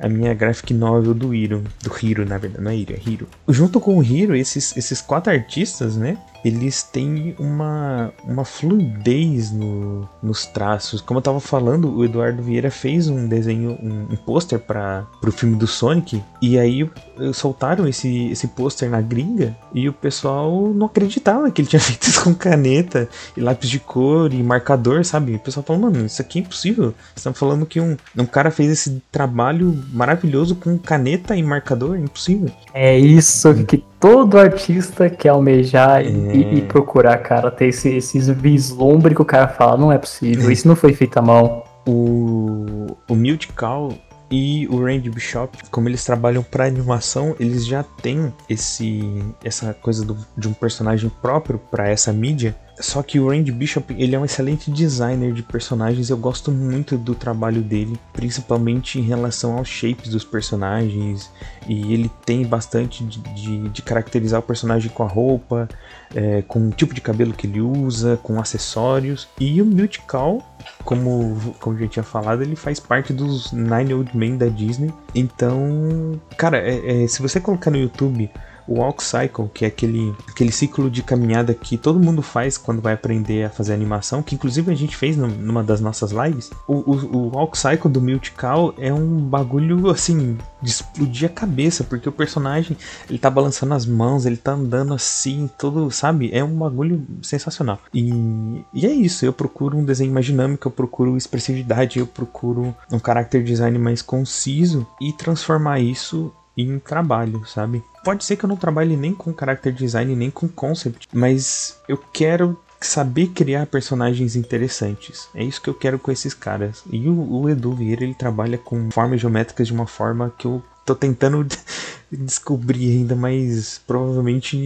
a 0.03 0.09
minha 0.09 0.35
graphic 0.35 0.75
novel 0.75 1.15
do 1.15 1.33
Hiro, 1.33 1.63
do 1.81 1.93
Hiro, 2.03 2.27
na 2.27 2.37
verdade, 2.37 2.65
não 2.65 2.73
é 2.73 2.77
Hiro, 2.77 2.93
é 2.93 3.09
Hiro. 3.09 3.29
Junto 3.49 3.79
com 3.79 3.97
o 3.97 4.03
Hiro, 4.03 4.35
esses, 4.35 4.77
esses 4.77 5.01
quatro 5.01 5.33
artistas, 5.33 5.97
né, 5.97 6.19
eles 6.45 6.83
têm 6.83 7.35
uma, 7.39 8.13
uma 8.25 8.45
fluidez 8.45 9.51
no, 9.53 10.09
nos 10.23 10.47
traços. 10.47 11.01
Como 11.01 11.19
eu 11.19 11.23
tava 11.23 11.41
falando, 11.41 11.95
o 11.95 12.05
Eduardo 12.05 12.43
Vieira 12.43 12.71
fez 12.71 13.09
um 13.09 13.29
desenho, 13.29 13.79
um, 13.83 14.13
um 14.13 14.17
pôster 14.17 14.59
para 14.59 15.07
o 15.25 15.31
filme 15.31 15.57
do 15.57 15.67
Sonic, 15.67 16.23
e 16.41 16.59
aí 16.59 16.89
soltaram 17.33 17.87
esse, 17.87 18.31
esse 18.31 18.49
pôster 18.49 18.91
na 18.91 19.01
gringa, 19.01 19.57
e 19.73 19.89
o 19.89 19.93
pessoal 19.93 20.73
não 20.75 20.87
acreditava 20.87 21.51
que 21.51 21.63
ele 21.63 21.69
tinha 21.69 21.81
feito 21.81 22.09
isso 22.09 22.25
com 22.25 22.35
caneta, 22.35 23.09
e 23.37 23.41
lápis 23.41 23.71
de 23.71 23.79
cor, 23.79 24.33
e 24.33 24.43
marcador, 24.43 25.05
sabe? 25.05 25.35
O 25.35 25.39
pessoal 25.39 25.65
falou, 25.65 25.83
mano, 25.83 26.07
isso 26.07 26.21
aqui 26.21 26.39
é 26.39 26.43
impossível. 26.43 26.95
Estão 27.15 27.33
falando 27.33 27.67
que 27.67 27.81
um, 27.81 27.97
um 28.17 28.27
cara 28.27 28.51
fez 28.51 28.71
esse 28.71 29.03
trabalho 29.11 29.79
maravilhoso 29.93 30.57
com 30.57 30.77
caneta 30.79 31.37
e 31.37 31.43
marcador, 31.43 31.97
é 31.97 32.01
impossível. 32.01 32.51
É 32.75 32.99
isso 32.99 33.55
que 33.65 33.85
todo 34.03 34.37
artista 34.37 35.09
quer 35.09 35.29
almejar 35.29 36.01
é... 36.01 36.09
e, 36.09 36.59
e, 36.59 36.63
procurar, 36.63 37.17
cara, 37.19 37.53
ter 37.53 37.69
esse, 37.69 37.89
esses 37.89 38.29
vislumbre 38.29 39.15
que 39.15 39.23
o 39.23 39.25
cara 39.25 39.47
fala, 39.47 39.77
não 39.79 39.93
é 39.93 39.97
possível, 39.97 40.51
isso 40.51 40.67
não 40.67 40.75
foi 40.75 40.93
feito 40.93 41.17
à 41.19 41.23
mão. 41.23 41.63
O, 41.87 42.97
o 43.09 43.15
Musical 43.15 43.93
e 44.29 44.67
o 44.69 44.85
Randy 44.85 45.09
Bishop, 45.09 45.57
como 45.71 45.89
eles 45.89 46.05
trabalham 46.05 46.43
para 46.43 46.67
animação, 46.67 47.37
eles 47.39 47.65
já 47.65 47.83
têm 47.83 48.33
esse 48.49 49.23
essa 49.45 49.73
coisa 49.75 50.05
do, 50.05 50.17
de 50.37 50.49
um 50.49 50.53
personagem 50.53 51.11
próprio 51.21 51.61
para 51.71 51.89
essa 51.89 52.13
mídia. 52.13 52.57
Só 52.83 53.01
que 53.01 53.21
o 53.21 53.29
Randy 53.29 53.53
Bishop, 53.53 53.95
ele 53.97 54.17
é 54.17 54.19
um 54.19 54.25
excelente 54.25 54.69
designer 54.69 55.33
de 55.33 55.43
personagens. 55.43 56.11
Eu 56.11 56.17
gosto 56.17 56.51
muito 56.51 56.99
do 56.99 57.15
trabalho 57.15 57.63
dele, 57.63 57.97
principalmente 58.13 58.99
em 58.99 59.03
relação 59.03 59.57
aos 59.57 59.69
shapes 59.69 60.11
dos 60.11 60.25
personagens. 60.25 61.31
E 61.69 61.95
ele 61.95 62.11
tem 62.27 62.45
bastante 62.45 63.05
de, 63.05 63.21
de, 63.21 63.69
de 63.69 63.83
caracterizar 63.83 64.41
o 64.41 64.43
personagem 64.43 64.91
com 64.91 65.05
a 65.05 65.07
roupa, 65.07 65.69
é, 66.13 66.43
com 66.43 66.69
o 66.69 66.71
tipo 66.73 66.93
de 66.93 67.01
cabelo 67.01 67.33
que 67.33 67.47
ele 67.47 67.61
usa, 67.61 68.19
com 68.21 68.41
acessórios. 68.41 69.29
E 69.39 69.63
o 69.63 69.65
Multical, 69.65 70.43
como, 70.85 71.55
como 71.61 71.77
a 71.77 71.79
gente 71.79 71.93
tinha 71.93 72.03
falado, 72.03 72.43
ele 72.43 72.57
faz 72.57 72.81
parte 72.81 73.13
dos 73.13 73.53
Nine 73.53 73.95
Old 73.95 74.17
Men 74.17 74.37
da 74.37 74.49
Disney. 74.49 74.93
Então, 75.15 76.21
cara, 76.37 76.59
é, 76.59 77.05
é, 77.05 77.07
se 77.07 77.23
você 77.23 77.39
colocar 77.39 77.71
no 77.71 77.79
YouTube 77.79 78.29
o 78.67 78.75
Walk 78.75 79.03
Cycle, 79.03 79.51
que 79.53 79.65
é 79.65 79.69
aquele, 79.69 80.15
aquele 80.29 80.53
ciclo 80.53 80.91
de 80.91 81.03
caminhada 81.03 81.55
que 81.55 81.77
todo 81.77 82.01
mundo 82.01 82.23
faz 82.23 82.57
quando 82.57 82.81
vai 82.81 82.95
aprender 82.95 83.45
a 83.45 83.51
fazer 83.51 83.73
animação, 83.73 84.23
que 84.23 84.35
inclusive 84.35 84.71
a 84.71 84.75
gente 84.75 84.97
fez 84.97 85.17
numa 85.17 85.63
das 85.63 85.81
nossas 85.81 86.13
lives. 86.13 86.51
O, 86.67 86.75
o, 86.75 87.17
o 87.17 87.37
Walk 87.37 87.59
Cycle 87.59 87.91
do 87.91 88.01
Multical 88.01 88.75
é 88.79 88.93
um 88.93 89.19
bagulho 89.19 89.91
assim 89.91 90.39
de 90.61 90.71
explodir 90.71 91.29
a 91.29 91.33
cabeça, 91.33 91.85
porque 91.85 92.09
o 92.09 92.13
personagem 92.13 92.77
ele 93.09 93.19
tá 93.19 93.29
balançando 93.29 93.75
as 93.75 93.85
mãos, 93.85 94.25
ele 94.25 94.37
tá 94.37 94.53
andando 94.53 94.95
assim, 94.95 95.51
todo, 95.59 95.91
sabe? 95.91 96.31
É 96.33 96.43
um 96.43 96.57
bagulho 96.57 97.05
sensacional. 97.23 97.81
E, 97.93 98.65
e 98.73 98.87
é 98.87 98.93
isso, 98.93 99.25
eu 99.25 99.33
procuro 99.33 99.77
um 99.77 99.85
desenho 99.85 100.13
mais 100.13 100.27
dinâmico, 100.27 100.69
eu 100.69 100.73
procuro 100.73 101.17
expressividade, 101.17 101.99
eu 101.99 102.07
procuro 102.07 102.75
um 102.91 102.99
character 102.99 103.43
design 103.43 103.77
mais 103.79 104.03
conciso 104.03 104.87
e 105.01 105.13
transformar 105.13 105.81
isso 105.81 106.33
em 106.57 106.79
trabalho, 106.79 107.45
sabe? 107.47 107.83
Pode 108.05 108.25
ser 108.25 108.37
que 108.37 108.45
eu 108.45 108.49
não 108.49 108.57
trabalhe 108.57 108.97
nem 108.97 109.15
com 109.15 109.33
character 109.33 109.73
design, 109.73 110.15
nem 110.17 110.31
com 110.31 110.49
concept, 110.49 111.09
mas 111.13 111.81
eu 111.89 111.97
quero 111.97 112.59
saber 112.81 113.29
criar 113.29 113.67
personagens 113.67 114.35
interessantes. 114.37 115.29
É 115.35 115.45
isso 115.45 115.63
que 115.63 115.71
eu 115.71 115.75
quero 115.75 115.99
com 115.99 116.11
esses 116.11 116.35
caras. 116.35 116.83
E 116.91 117.09
o, 117.09 117.43
o 117.43 117.49
Edu 117.49 117.73
Vieira, 117.73 118.03
ele 118.03 118.15
trabalha 118.15 118.59
com 118.59 118.91
formas 118.91 119.21
geométricas 119.21 119.69
de 119.69 119.73
uma 119.73 119.87
forma 119.87 120.33
que 120.37 120.47
eu 120.47 120.63
tô 120.85 120.95
tentando 120.95 121.47
descobrir 122.11 122.91
ainda, 122.91 123.15
mas 123.15 123.81
provavelmente 123.87 124.57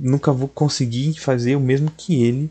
nunca 0.00 0.32
vou 0.32 0.48
conseguir 0.48 1.18
fazer 1.18 1.56
o 1.56 1.60
mesmo 1.60 1.90
que 1.96 2.22
ele. 2.22 2.50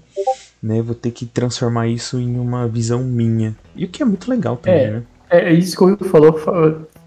Né, 0.64 0.82
vou 0.82 0.96
ter 0.96 1.12
que 1.12 1.28
transformar 1.28 1.88
isso 1.88 2.20
em 2.20 2.40
uma 2.40 2.68
visão 2.68 3.04
minha. 3.04 3.56
E 3.76 3.86
o 3.86 3.88
que 3.88 4.02
é 4.02 4.06
muito 4.06 4.28
legal 4.28 4.58
também, 4.58 4.82
é, 4.82 4.92
né? 4.94 5.04
É 5.30 5.54
isso 5.54 5.78
que 5.78 5.84
o 5.84 5.86
Will 5.86 5.98
falou, 5.98 6.40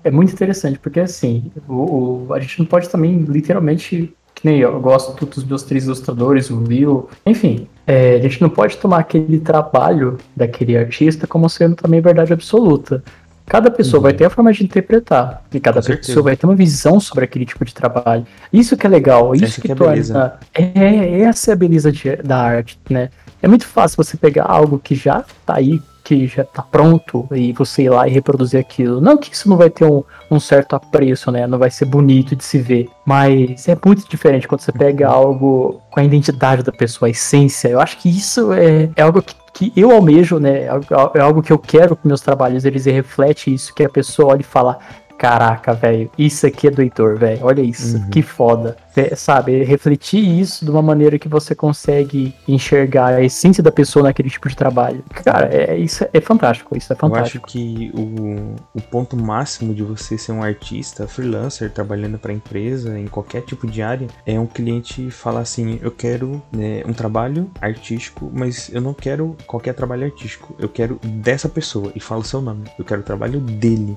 é 0.05 0.11
muito 0.11 0.33
interessante, 0.33 0.79
porque 0.79 1.01
assim, 1.01 1.51
o, 1.69 2.27
o, 2.29 2.35
a 2.35 2.41
gente 2.41 2.59
não 2.59 2.67
pode 2.67 2.89
também 2.89 3.19
literalmente, 3.19 4.15
que 4.35 4.47
nem 4.47 4.59
eu, 4.59 4.73
eu 4.73 4.81
gosto 4.81 5.27
dos 5.27 5.45
meus 5.45 5.63
três 5.63 5.85
ilustradores, 5.85 6.51
o 6.51 6.63
Will, 6.65 7.09
enfim, 7.27 7.69
é, 7.87 8.17
a 8.17 8.21
gente 8.21 8.41
não 8.41 8.51
pode 8.51 8.77
tomar 8.77 8.99
aquele 8.99 9.41
trabalho 9.41 10.19
daquele 10.37 10.77
artista 10.77 11.27
como 11.27 11.49
sendo 11.49 11.75
também 11.75 12.01
verdade 12.01 12.33
absoluta. 12.33 13.03
Cada 13.49 13.71
pessoa 13.71 13.99
uhum. 13.99 14.03
vai 14.03 14.13
ter 14.13 14.27
a 14.27 14.31
forma 14.31 14.53
de 14.53 14.63
interpretar. 14.63 15.43
E 15.53 15.59
cada 15.59 15.81
pessoa 15.81 16.23
vai 16.23 16.37
ter 16.37 16.45
uma 16.45 16.55
visão 16.55 17.01
sobre 17.01 17.25
aquele 17.25 17.47
tipo 17.47 17.65
de 17.65 17.73
trabalho. 17.73 18.27
Isso 18.53 18.77
que 18.77 18.87
é 18.87 18.91
legal. 18.91 19.35
Isso 19.35 19.45
essa 19.45 19.61
que, 19.63 19.69
que 19.69 19.73
é 19.73 19.75
torna. 19.75 20.39
É, 20.55 20.63
é, 20.75 21.21
essa 21.23 21.51
é 21.51 21.55
a 21.55 21.57
beleza 21.57 21.91
de, 21.91 22.15
da 22.17 22.37
arte, 22.37 22.79
né? 22.91 23.09
É 23.41 23.49
muito 23.49 23.67
fácil 23.67 23.97
você 23.97 24.19
pegar 24.19 24.45
algo 24.45 24.79
que 24.79 24.95
já 24.95 25.25
tá 25.47 25.55
aí 25.55 25.81
que 26.09 26.27
já 26.27 26.43
tá 26.43 26.63
pronto 26.63 27.29
e 27.31 27.53
você 27.53 27.83
ir 27.83 27.91
lá 27.91 28.09
e 28.09 28.11
reproduzir 28.11 28.59
aquilo. 28.59 28.99
Não 28.99 29.19
que 29.19 29.35
isso 29.35 29.47
não 29.47 29.59
vai 29.59 29.69
ter 29.69 29.85
um, 29.85 30.03
um 30.31 30.41
certo 30.41 30.75
apreço, 30.75 31.31
né? 31.31 31.47
Não 31.47 31.59
vai 31.59 31.71
ser 31.71 31.85
bonito 31.85 32.35
de 32.35 32.43
se 32.43 32.59
ver. 32.59 32.89
Mas 33.05 33.69
é 33.69 33.77
muito 33.85 34.09
diferente 34.09 34.49
quando 34.49 34.63
você 34.63 34.73
pega 34.73 35.07
algo 35.07 35.83
com 35.91 36.01
a 36.01 36.05
identidade 36.05 36.63
da 36.63 36.73
pessoa, 36.73 37.09
a 37.09 37.11
essência. 37.11 37.69
Eu 37.69 37.79
acho 37.79 37.99
que 37.99 38.09
isso 38.09 38.55
é, 38.55 38.89
é 38.97 39.03
algo 39.03 39.21
que, 39.21 39.35
que 39.53 39.73
eu 39.77 39.91
almejo, 39.91 40.39
né? 40.39 40.63
É, 40.63 41.19
é 41.19 41.21
algo 41.21 41.43
que 41.43 41.53
eu 41.53 41.59
quero 41.59 41.95
com 41.95 42.09
meus 42.09 42.23
trabalhos. 42.23 42.65
Eles 42.65 42.87
refletem 42.87 43.53
isso, 43.53 43.75
que 43.75 43.85
a 43.85 43.91
pessoa 43.91 44.33
olha 44.33 44.41
e 44.41 44.45
fala: 44.45 44.79
caraca, 45.19 45.75
velho, 45.75 46.09
isso 46.17 46.47
aqui 46.47 46.69
é 46.69 46.71
do 46.71 46.81
Heitor, 46.81 47.19
velho. 47.19 47.41
Olha 47.43 47.61
isso, 47.61 47.97
uhum. 47.97 48.09
que 48.09 48.23
foda. 48.23 48.77
É, 48.97 49.15
sabe, 49.15 49.63
refletir 49.63 50.19
isso 50.19 50.65
de 50.65 50.71
uma 50.71 50.83
maneira 50.83 51.19
que 51.19 51.29
você 51.29 51.55
consegue 51.55 52.35
enxergar 52.47 53.15
a 53.15 53.23
essência 53.23 53.63
da 53.63 53.71
pessoa 53.71 54.05
naquele 54.05 54.31
tipo 54.31 54.49
de 54.49 54.57
trabalho. 54.57 55.05
Cara, 55.25 55.49
é, 55.53 55.77
isso 55.77 56.05
é 56.13 56.21
fantástico, 56.21 56.77
isso 56.77 56.93
é 56.93 56.97
fantástico. 56.97 57.39
Eu 57.39 57.45
acho 57.45 57.53
que 57.53 57.93
o, 57.95 58.57
o 58.79 58.81
ponto 58.81 59.17
máximo 59.17 59.75
de 59.75 59.83
você 59.83 60.17
ser 60.17 60.33
um 60.33 60.43
artista, 60.43 61.07
freelancer, 61.07 61.71
trabalhando 61.71 62.19
para 62.19 62.33
empresa, 62.33 62.99
em 62.99 63.07
qualquer 63.07 63.43
tipo 63.43 63.67
de 63.67 63.83
área, 63.83 64.09
é 64.27 64.39
um 64.39 64.47
cliente 64.47 65.11
falar 65.11 65.41
assim, 65.41 65.79
eu 65.83 65.91
quero 65.91 66.43
né, 66.53 66.83
um 66.87 66.93
trabalho 66.93 67.51
artístico, 67.61 68.31
mas 68.33 68.69
eu 68.73 68.81
não 68.81 68.95
quero 68.95 69.37
qualquer 69.47 69.75
trabalho 69.75 70.05
artístico, 70.05 70.55
eu 70.59 70.69
quero 70.69 70.99
dessa 71.05 71.49
pessoa, 71.49 71.93
e 71.95 72.01
fala 72.01 72.21
o 72.21 72.25
seu 72.25 72.41
nome, 72.41 72.65
eu 72.79 72.85
quero 72.85 73.01
o 73.01 73.05
trabalho 73.05 73.41
dele. 73.41 73.97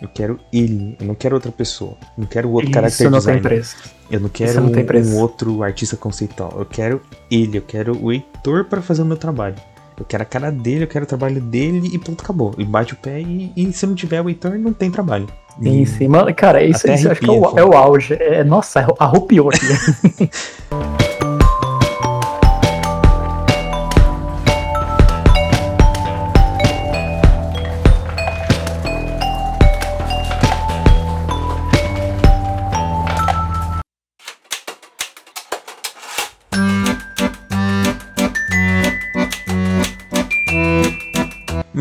Eu 0.00 0.08
quero 0.08 0.38
ele, 0.52 0.96
eu 1.00 1.06
não 1.06 1.14
quero 1.14 1.34
outra 1.34 1.50
pessoa. 1.50 1.96
Eu 2.02 2.22
não 2.22 2.26
quero 2.26 2.50
outro 2.50 2.68
Isso 2.68 2.74
character 2.74 3.10
não 3.10 3.18
designer. 3.18 3.40
Tem 3.40 3.50
preço. 3.50 3.76
Eu 4.10 4.20
não 4.20 4.28
quero 4.28 4.60
não 4.60 4.70
um, 4.70 5.14
um, 5.14 5.20
outro 5.20 5.62
artista 5.62 5.96
conceitual. 5.96 6.52
Eu 6.56 6.66
quero 6.66 7.00
ele, 7.30 7.58
eu 7.58 7.62
quero 7.62 7.96
o 8.04 8.12
Heitor 8.12 8.64
para 8.64 8.82
fazer 8.82 9.02
o 9.02 9.06
meu 9.06 9.16
trabalho. 9.16 9.56
Eu 9.98 10.04
quero 10.04 10.22
a 10.22 10.26
cara 10.26 10.52
dele, 10.52 10.84
eu 10.84 10.88
quero 10.88 11.06
o 11.06 11.08
trabalho 11.08 11.40
dele 11.40 11.88
e 11.92 11.98
ponto, 11.98 12.22
acabou. 12.22 12.54
E 12.58 12.64
bate 12.64 12.92
o 12.92 12.96
pé 12.96 13.20
e, 13.20 13.50
e 13.56 13.72
se 13.72 13.86
não 13.86 13.94
tiver 13.94 14.20
o 14.20 14.28
Heitor, 14.28 14.58
não 14.58 14.72
tem 14.72 14.90
trabalho. 14.90 15.26
Sim, 15.62 15.86
sim. 15.86 16.08
Mano, 16.08 16.34
cara, 16.34 16.62
isso, 16.62 16.86
isso 16.90 17.10
acho 17.10 17.20
que 17.20 17.30
é 17.30 17.32
o, 17.32 17.58
é 17.58 17.64
o 17.64 17.72
auge. 17.72 18.14
É, 18.20 18.44
nossa, 18.44 18.86
arrupiou 18.98 19.48
aqui. 19.48 20.28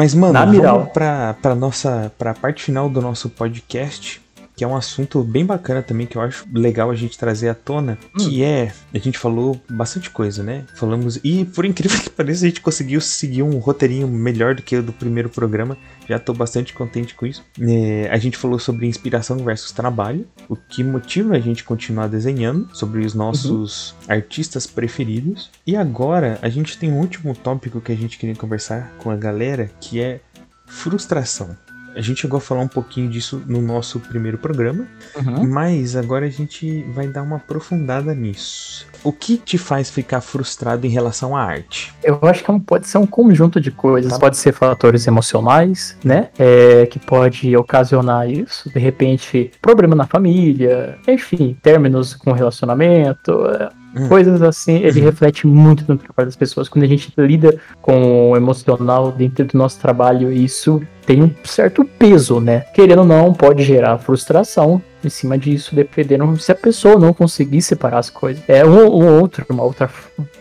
Mas, 0.05 0.13
mano, 0.13 0.33
Na 0.33 0.45
vamos 0.45 0.89
pra, 0.89 1.33
pra 1.41 1.55
nossa. 1.55 2.11
pra 2.15 2.35
parte 2.35 2.63
final 2.63 2.87
do 2.87 3.01
nosso 3.01 3.27
podcast 3.27 4.21
que 4.55 4.63
é 4.63 4.67
um 4.67 4.75
assunto 4.75 5.23
bem 5.23 5.45
bacana 5.45 5.81
também, 5.81 6.07
que 6.07 6.17
eu 6.17 6.21
acho 6.21 6.45
legal 6.53 6.89
a 6.89 6.95
gente 6.95 7.17
trazer 7.17 7.49
à 7.49 7.53
tona, 7.53 7.97
hum. 8.13 8.17
que 8.17 8.43
é, 8.43 8.71
a 8.93 8.97
gente 8.97 9.17
falou 9.17 9.59
bastante 9.69 10.09
coisa, 10.09 10.43
né? 10.43 10.63
Falamos, 10.75 11.19
e 11.23 11.45
por 11.45 11.65
incrível 11.65 11.99
que 11.99 12.09
pareça, 12.11 12.45
a 12.45 12.49
gente 12.49 12.61
conseguiu 12.61 13.01
seguir 13.01 13.43
um 13.43 13.57
roteirinho 13.57 14.07
melhor 14.07 14.55
do 14.55 14.61
que 14.61 14.75
o 14.77 14.83
do 14.83 14.93
primeiro 14.93 15.29
programa, 15.29 15.77
já 16.07 16.19
tô 16.19 16.33
bastante 16.33 16.73
contente 16.73 17.15
com 17.15 17.25
isso. 17.25 17.43
É, 17.59 18.07
a 18.11 18.17
gente 18.17 18.37
falou 18.37 18.59
sobre 18.59 18.87
inspiração 18.87 19.37
versus 19.37 19.71
trabalho, 19.71 20.27
o 20.47 20.55
que 20.55 20.83
motiva 20.83 21.35
a 21.35 21.39
gente 21.39 21.63
continuar 21.63 22.07
desenhando, 22.07 22.69
sobre 22.73 23.05
os 23.05 23.13
nossos 23.13 23.91
uhum. 23.91 23.97
artistas 24.07 24.65
preferidos, 24.67 25.49
e 25.65 25.75
agora 25.75 26.39
a 26.41 26.49
gente 26.49 26.77
tem 26.77 26.91
um 26.91 26.99
último 26.99 27.35
tópico 27.35 27.81
que 27.81 27.91
a 27.91 27.95
gente 27.95 28.17
queria 28.17 28.35
conversar 28.35 28.93
com 28.99 29.09
a 29.09 29.15
galera, 29.15 29.69
que 29.81 29.99
é 29.99 30.21
frustração. 30.67 31.55
A 31.95 32.01
gente 32.01 32.21
chegou 32.21 32.38
a 32.38 32.41
falar 32.41 32.62
um 32.62 32.67
pouquinho 32.67 33.10
disso 33.10 33.41
no 33.47 33.62
nosso 33.62 33.99
primeiro 34.01 34.38
programa, 34.38 34.86
uhum. 35.15 35.47
mas 35.47 35.95
agora 35.95 36.25
a 36.25 36.29
gente 36.29 36.84
vai 36.93 37.08
dar 37.08 37.23
uma 37.23 37.38
aprofundada 37.38 38.13
nisso. 38.13 38.86
O 39.03 39.13
que 39.13 39.38
te 39.38 39.58
faz 39.58 39.89
ficar 39.89 40.19
frustrado 40.19 40.86
em 40.86 40.89
relação 40.89 41.38
à 41.38 41.43
arte? 41.43 41.93
Eu 42.03 42.19
acho 42.23 42.43
que 42.43 42.51
é 42.51 42.60
pode 42.65 42.88
ser 42.88 42.97
um 42.97 43.05
conjunto 43.05 43.62
de 43.62 43.71
coisas. 43.71 44.12
Tá. 44.12 44.19
Pode 44.19 44.36
ser 44.36 44.51
fatores 44.51 45.08
emocionais, 45.08 45.97
né? 46.03 46.29
É, 46.38 46.86
que 46.88 46.99
pode 46.99 47.55
ocasionar 47.55 48.29
isso. 48.29 48.69
De 48.69 48.79
repente, 48.79 49.51
problema 49.62 49.95
na 49.95 50.05
família, 50.05 50.97
enfim, 51.08 51.55
términos 51.62 52.13
com 52.13 52.31
relacionamento. 52.31 53.31
É, 53.45 53.69
hum. 53.95 54.10
Coisas 54.10 54.41
assim, 54.41 54.77
ele 54.77 54.99
uhum. 54.99 55.05
reflete 55.05 55.47
muito 55.47 55.86
no 55.88 55.97
trabalho 55.97 56.27
das 56.27 56.36
pessoas. 56.36 56.67
Quando 56.67 56.84
a 56.84 56.88
gente 56.88 57.13
lida 57.17 57.58
com 57.81 58.31
o 58.31 58.36
emocional 58.36 59.12
dentro 59.12 59.45
do 59.45 59.58
nosso 59.58 59.79
trabalho, 59.79 60.31
isso 60.31 60.81
tem 61.05 61.21
um 61.21 61.31
certo 61.43 61.85
peso, 61.85 62.39
né? 62.39 62.61
Querendo 62.73 62.99
ou 62.99 63.05
não, 63.05 63.33
pode 63.33 63.63
gerar 63.63 63.97
frustração 63.97 64.81
em 65.03 65.09
cima 65.09 65.37
disso, 65.37 65.75
dependendo 65.75 66.37
se 66.39 66.51
a 66.51 66.55
pessoa 66.55 66.97
não 66.97 67.13
conseguir 67.13 67.61
separar 67.61 67.99
as 67.99 68.09
coisas. 68.09 68.43
É 68.47 68.65
um, 68.65 68.87
um 68.87 69.19
outro, 69.19 69.45
uma 69.49 69.63
outra 69.63 69.89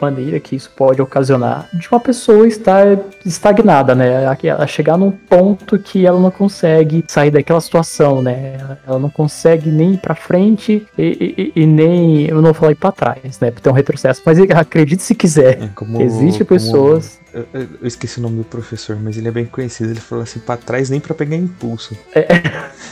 maneira 0.00 0.40
que 0.40 0.56
isso 0.56 0.70
pode 0.74 1.02
ocasionar 1.02 1.68
de 1.72 1.86
uma 1.90 2.00
pessoa 2.00 2.48
estar 2.48 2.98
estagnada, 3.26 3.94
né? 3.94 4.24
Ela 4.42 4.66
chegar 4.66 4.96
num 4.96 5.10
ponto 5.10 5.78
que 5.78 6.06
ela 6.06 6.18
não 6.18 6.30
consegue 6.30 7.04
sair 7.06 7.30
daquela 7.30 7.60
situação, 7.60 8.22
né? 8.22 8.56
Ela 8.86 8.98
não 8.98 9.10
consegue 9.10 9.70
nem 9.70 9.94
ir 9.94 9.98
pra 9.98 10.14
frente 10.14 10.86
e, 10.96 11.52
e, 11.54 11.62
e 11.62 11.66
nem, 11.66 12.26
eu 12.26 12.36
não 12.36 12.44
vou 12.44 12.54
falar 12.54 12.72
ir 12.72 12.76
pra 12.76 12.92
trás, 12.92 13.38
né? 13.40 13.50
Porque 13.50 13.62
tem 13.62 13.72
um 13.72 13.76
retrocesso, 13.76 14.22
mas 14.24 14.38
acredite 14.38 15.02
se 15.02 15.14
quiser, 15.14 15.62
é 15.62 15.68
como, 15.74 16.00
existe 16.00 16.44
pessoas 16.44 17.20
eu, 17.34 17.46
eu, 17.80 17.86
esqueci 17.86 18.18
o 18.18 18.22
nome 18.22 18.38
do 18.38 18.44
professor, 18.44 18.96
mas 18.96 19.18
ele 19.18 19.28
é 19.28 19.30
bem 19.30 19.44
conhecido. 19.44 19.90
Ele 19.90 20.00
falou 20.00 20.22
assim: 20.22 20.38
pra 20.38 20.56
trás 20.56 20.88
nem 20.88 21.00
pra 21.00 21.14
pegar 21.14 21.36
impulso. 21.36 21.96
É. 22.14 22.26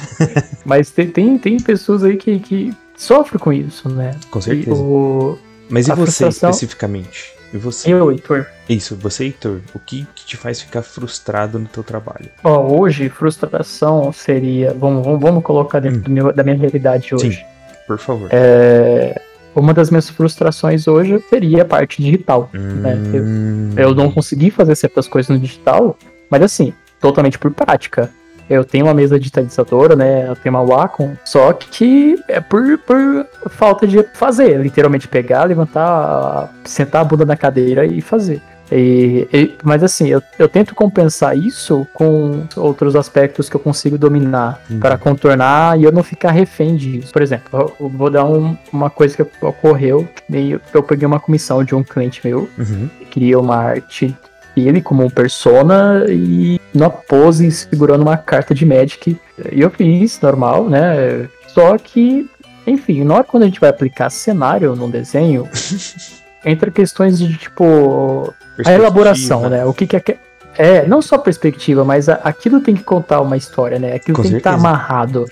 mas 0.65 0.91
tem, 0.91 1.09
tem, 1.09 1.39
tem, 1.39 1.61
pessoas 1.61 2.03
aí 2.03 2.17
que, 2.17 2.41
que 2.41 2.75
sofrem 2.97 3.39
com 3.39 3.53
isso, 3.53 3.89
né? 3.89 4.13
Com 4.31 4.41
certeza. 4.41 4.75
O, 4.75 5.39
mas 5.71 5.87
e 5.87 5.91
você 5.91 6.03
frustração... 6.03 6.51
especificamente? 6.51 7.33
E 7.55 7.59
você? 7.59 7.93
Eu, 7.93 8.11
Heitor. 8.11 8.47
Isso, 8.69 8.97
você, 8.97 9.25
Heitor, 9.25 9.61
o 9.75 9.79
que, 9.79 10.07
que 10.15 10.25
te 10.25 10.37
faz 10.37 10.61
ficar 10.61 10.83
frustrado 10.83 11.59
no 11.59 11.67
teu 11.67 11.83
trabalho? 11.83 12.29
Ó, 12.43 12.81
hoje, 12.81 13.09
frustração 13.09 14.13
seria. 14.13 14.75
Vamos, 14.75 15.05
vamos, 15.05 15.21
vamos 15.21 15.45
colocar 15.45 15.79
dentro 15.81 16.11
Hum. 16.11 16.15
meu- 16.15 16.33
da 16.33 16.43
minha 16.43 16.57
realidade 16.57 17.15
hoje. 17.15 17.37
Sim. 17.37 17.45
Por 17.87 17.99
favor. 17.99 18.29
É, 18.33 19.21
uma 19.55 19.75
das 19.75 19.91
minhas 19.91 20.09
frustrações 20.09 20.87
hoje 20.89 21.23
seria 21.29 21.63
a 21.63 21.65
parte 21.65 22.03
digital. 22.03 22.49
né? 22.53 22.99
Eu- 23.13 23.23
Hum, 23.23 23.71
Eu 23.77 23.95
não 23.95 24.11
consegui 24.11 24.51
fazer 24.51 24.75
certas 24.75 25.07
coisas 25.09 25.29
no 25.31 25.39
digital, 25.39 25.97
mas 26.31 26.43
assim, 26.43 26.73
totalmente 27.01 27.39
por 27.39 27.51
prática. 27.51 28.11
Eu 28.51 28.65
tenho 28.65 28.85
uma 28.87 28.93
mesa 28.93 29.19
digitalizadora, 29.19 29.97
né? 29.97 30.29
Eu 30.29 30.37
tenho 30.37 30.55
uma 30.55 30.65
Wacom, 30.65 31.15
só 31.25 31.53
que 31.53 32.17
é 32.29 32.41
por, 32.41 32.77
por 32.79 33.27
falta 33.51 33.87
de 33.87 34.03
fazer. 34.15 34.61
Literalmente 34.61 35.09
pegar, 35.09 35.45
levantar, 35.45 36.53
sentar 36.65 37.01
a 37.01 37.05
bunda 37.05 37.25
na 37.25 37.37
cadeira 37.37 37.87
e 37.87 38.01
fazer. 38.01 38.43
E- 38.75 39.29
e- 39.33 39.53
mas 39.63 39.83
assim, 39.83 40.09
eu, 40.09 40.23
eu 40.39 40.49
tento 40.49 40.75
compensar 40.75 41.37
isso 41.37 41.87
com 41.93 42.45
outros 42.57 42.97
aspectos 42.97 43.49
que 43.49 43.57
eu 43.57 43.61
consigo 43.61 43.99
dominar 43.99 44.61
Uhum. 44.71 44.81
para 44.81 44.97
contornar 44.97 45.79
e 45.79 45.85
eu 45.85 45.93
não 45.93 46.03
ficar 46.03 46.31
refém 46.31 46.75
disso. 46.77 47.13
Por 47.13 47.21
exemplo, 47.21 47.49
eu, 47.61 47.75
eu 47.81 47.89
vou 47.89 48.09
dar 48.09 48.25
um- 48.25 48.57
uma 48.73 48.89
coisa 48.89 49.17
que 49.17 49.45
ocorreu. 49.47 50.09
meio- 50.29 50.61
Eu 50.73 50.83
peguei 50.83 51.07
uma 51.07 51.21
comissão 51.21 51.63
de 51.63 51.75
um 51.75 51.83
cliente 51.83 52.21
meu 52.25 52.49
Uhum. 52.59 52.89
cria 53.11 53.39
uma 53.39 53.57
arte 53.57 54.17
dele 54.57 54.81
como 54.81 55.05
um 55.05 55.11
persona 55.11 56.05
e 56.09 56.59
numa 56.75 56.89
pose 56.91 57.51
segurando 57.51 58.03
uma 58.03 58.17
carta 58.17 58.55
de 58.55 58.65
Magic. 58.65 59.19
E 59.51 59.61
eu 59.61 59.71
fiz, 59.71 60.21
normal, 60.21 60.69
né? 60.69 61.27
Só 61.49 61.77
que, 61.79 62.29
enfim, 62.67 63.05
na 63.05 63.15
hora 63.15 63.25
quando 63.25 63.43
a 63.43 63.47
gente 63.47 63.61
vai 63.61 63.69
aplicar 63.71 64.09
cenário 64.11 64.75
num 64.77 64.89
desenho, 64.91 65.47
entra 66.45 66.71
questões 66.71 67.19
de 67.19 67.37
tipo. 67.37 68.33
A 68.65 68.73
elaboração, 68.73 69.49
né? 69.49 69.65
O 69.65 69.73
que, 69.73 69.87
que 69.87 69.97
é. 69.97 70.03
É, 70.59 70.87
não 70.87 71.01
só 71.01 71.17
perspectiva, 71.17 71.83
mas 71.83 72.11
a- 72.11 72.21
aquilo 72.23 72.61
tem 72.61 72.75
que 72.77 72.83
contar 72.85 73.23
uma 73.23 73.39
história, 73.39 73.79
né? 73.79 73.95
Aquilo 73.95 74.17
Com 74.17 74.23
tem 74.23 74.33
que 74.33 74.37
estar 74.37 74.51
certeza. 74.51 74.69
amarrado. 74.69 75.25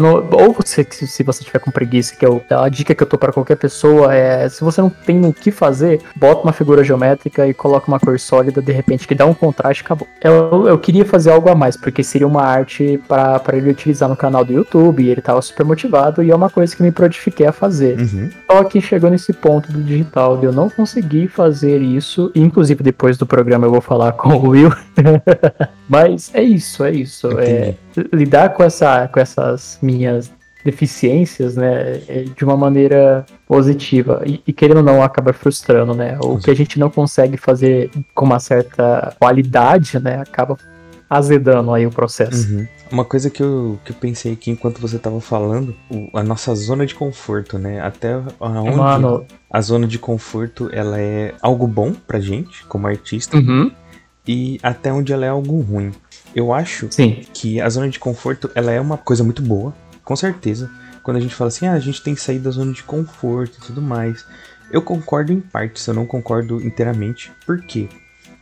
Não- 0.00 0.26
ou 0.32 0.52
você, 0.52 0.86
se 0.90 1.22
você 1.22 1.44
tiver 1.44 1.58
com 1.58 1.70
preguiça, 1.70 2.14
que 2.16 2.24
é 2.24 2.28
o- 2.28 2.42
a 2.50 2.68
dica 2.68 2.94
que 2.94 3.02
eu 3.02 3.06
tô 3.06 3.16
pra 3.18 3.32
qualquer 3.32 3.56
pessoa 3.56 4.14
é: 4.14 4.48
se 4.48 4.62
você 4.62 4.80
não 4.80 4.90
tem 4.90 5.24
o 5.24 5.32
que 5.32 5.50
fazer, 5.50 6.00
bota 6.14 6.42
uma 6.42 6.52
figura 6.52 6.82
geométrica 6.84 7.46
e 7.46 7.54
coloca 7.54 7.88
uma 7.88 7.98
cor 8.00 8.18
sólida, 8.18 8.60
de 8.62 8.72
repente, 8.72 9.06
que 9.06 9.14
dá 9.14 9.26
um 9.26 9.34
contraste 9.34 9.82
e 9.82 9.84
acabou. 9.84 10.06
Eu, 10.22 10.66
eu 10.68 10.78
queria 10.78 11.04
fazer 11.04 11.30
algo 11.30 11.48
a 11.50 11.54
mais, 11.54 11.76
porque 11.76 12.02
seria 12.02 12.26
uma 12.26 12.42
arte 12.42 13.00
pra 13.08 13.38
pra 13.38 13.56
ele 13.56 13.70
utilizar 13.70 14.08
no 14.08 14.16
canal 14.16 14.44
do 14.44 14.52
YouTube, 14.52 15.02
e 15.02 15.08
ele 15.10 15.20
tava 15.20 15.40
super 15.42 15.64
motivado, 15.64 16.22
e 16.22 16.30
é 16.30 16.34
uma 16.34 16.50
coisa 16.50 16.74
que 16.74 16.82
me 16.82 16.90
prontifiquei 16.90 17.46
a 17.46 17.52
fazer. 17.52 17.98
Uhum. 17.98 18.30
Só 18.50 18.64
que 18.64 18.80
chegou 18.80 19.10
nesse 19.10 19.32
ponto 19.32 19.70
do 19.72 19.82
digital, 19.82 20.36
de 20.36 20.46
eu 20.46 20.52
não 20.52 20.68
conseguir 20.70 21.28
fazer 21.28 21.80
isso. 21.80 22.30
Inclusive, 22.34 22.82
depois 22.82 23.16
do 23.16 23.26
programa 23.26 23.66
eu 23.66 23.70
vou 23.70 23.80
falar 23.80 24.12
com 24.12 24.30
o 24.34 24.48
Will. 24.50 24.70
Mas 25.88 26.30
é 26.34 26.42
isso, 26.42 26.84
é 26.84 26.90
isso. 26.92 27.28
É, 27.38 27.58
Entendi. 27.60 27.78
Lidar 28.12 28.50
com, 28.50 28.62
essa, 28.62 29.08
com 29.08 29.20
essas 29.20 29.78
minhas 29.82 30.30
deficiências, 30.64 31.56
né, 31.56 32.00
é 32.08 32.24
de 32.24 32.44
uma 32.44 32.56
maneira 32.56 33.24
positiva. 33.46 34.22
E, 34.26 34.42
e 34.46 34.52
querendo 34.52 34.78
ou 34.78 34.82
não, 34.82 35.02
acaba 35.02 35.32
frustrando, 35.32 35.94
né? 35.94 36.18
O 36.20 36.38
que 36.38 36.50
a 36.50 36.54
gente 36.54 36.78
não 36.78 36.90
consegue 36.90 37.36
fazer 37.36 37.88
com 38.14 38.24
uma 38.24 38.40
certa 38.40 39.14
qualidade, 39.18 39.98
né, 40.00 40.16
acaba 40.20 40.56
azedando 41.08 41.72
aí 41.72 41.86
o 41.86 41.90
processo. 41.90 42.52
Uhum. 42.52 42.66
Uma 42.90 43.04
coisa 43.04 43.30
que 43.30 43.40
eu, 43.40 43.78
que 43.84 43.92
eu 43.92 43.96
pensei 43.96 44.32
aqui 44.32 44.50
enquanto 44.50 44.80
você 44.80 44.98
tava 44.98 45.20
falando, 45.20 45.74
o- 45.88 46.08
a 46.12 46.22
nossa 46.22 46.52
zona 46.54 46.84
de 46.84 46.94
conforto, 46.96 47.58
né? 47.58 47.80
Até 47.80 48.20
aonde 48.40 48.76
Mano, 48.76 49.24
a 49.50 49.60
zona 49.60 49.86
de 49.86 49.98
conforto 50.00 50.68
ela 50.72 51.00
é 51.00 51.32
algo 51.40 51.66
bom 51.68 51.92
pra 51.92 52.18
gente, 52.18 52.64
como 52.66 52.88
artista, 52.88 53.36
uhum, 53.36 53.70
e 54.26 54.58
até 54.64 54.92
onde 54.92 55.12
ela 55.12 55.24
é 55.24 55.28
algo 55.28 55.60
ruim. 55.60 55.92
Eu 56.36 56.52
acho 56.52 56.88
sim, 56.90 57.22
que 57.32 57.62
a 57.62 57.68
zona 57.70 57.88
de 57.88 57.98
conforto 57.98 58.50
ela 58.54 58.70
é 58.70 58.78
uma 58.78 58.98
coisa 58.98 59.24
muito 59.24 59.40
boa, 59.40 59.74
com 60.04 60.14
certeza. 60.14 60.70
Quando 61.02 61.16
a 61.16 61.20
gente 61.20 61.34
fala 61.34 61.48
assim, 61.48 61.66
ah, 61.66 61.72
a 61.72 61.80
gente 61.80 62.02
tem 62.02 62.14
que 62.14 62.20
sair 62.20 62.38
da 62.38 62.50
zona 62.50 62.74
de 62.74 62.82
conforto 62.82 63.56
e 63.56 63.66
tudo 63.66 63.80
mais. 63.80 64.22
Eu 64.70 64.82
concordo 64.82 65.32
em 65.32 65.40
partes, 65.40 65.86
eu 65.86 65.94
não 65.94 66.04
concordo 66.04 66.60
inteiramente. 66.60 67.32
Por 67.46 67.62
quê? 67.62 67.88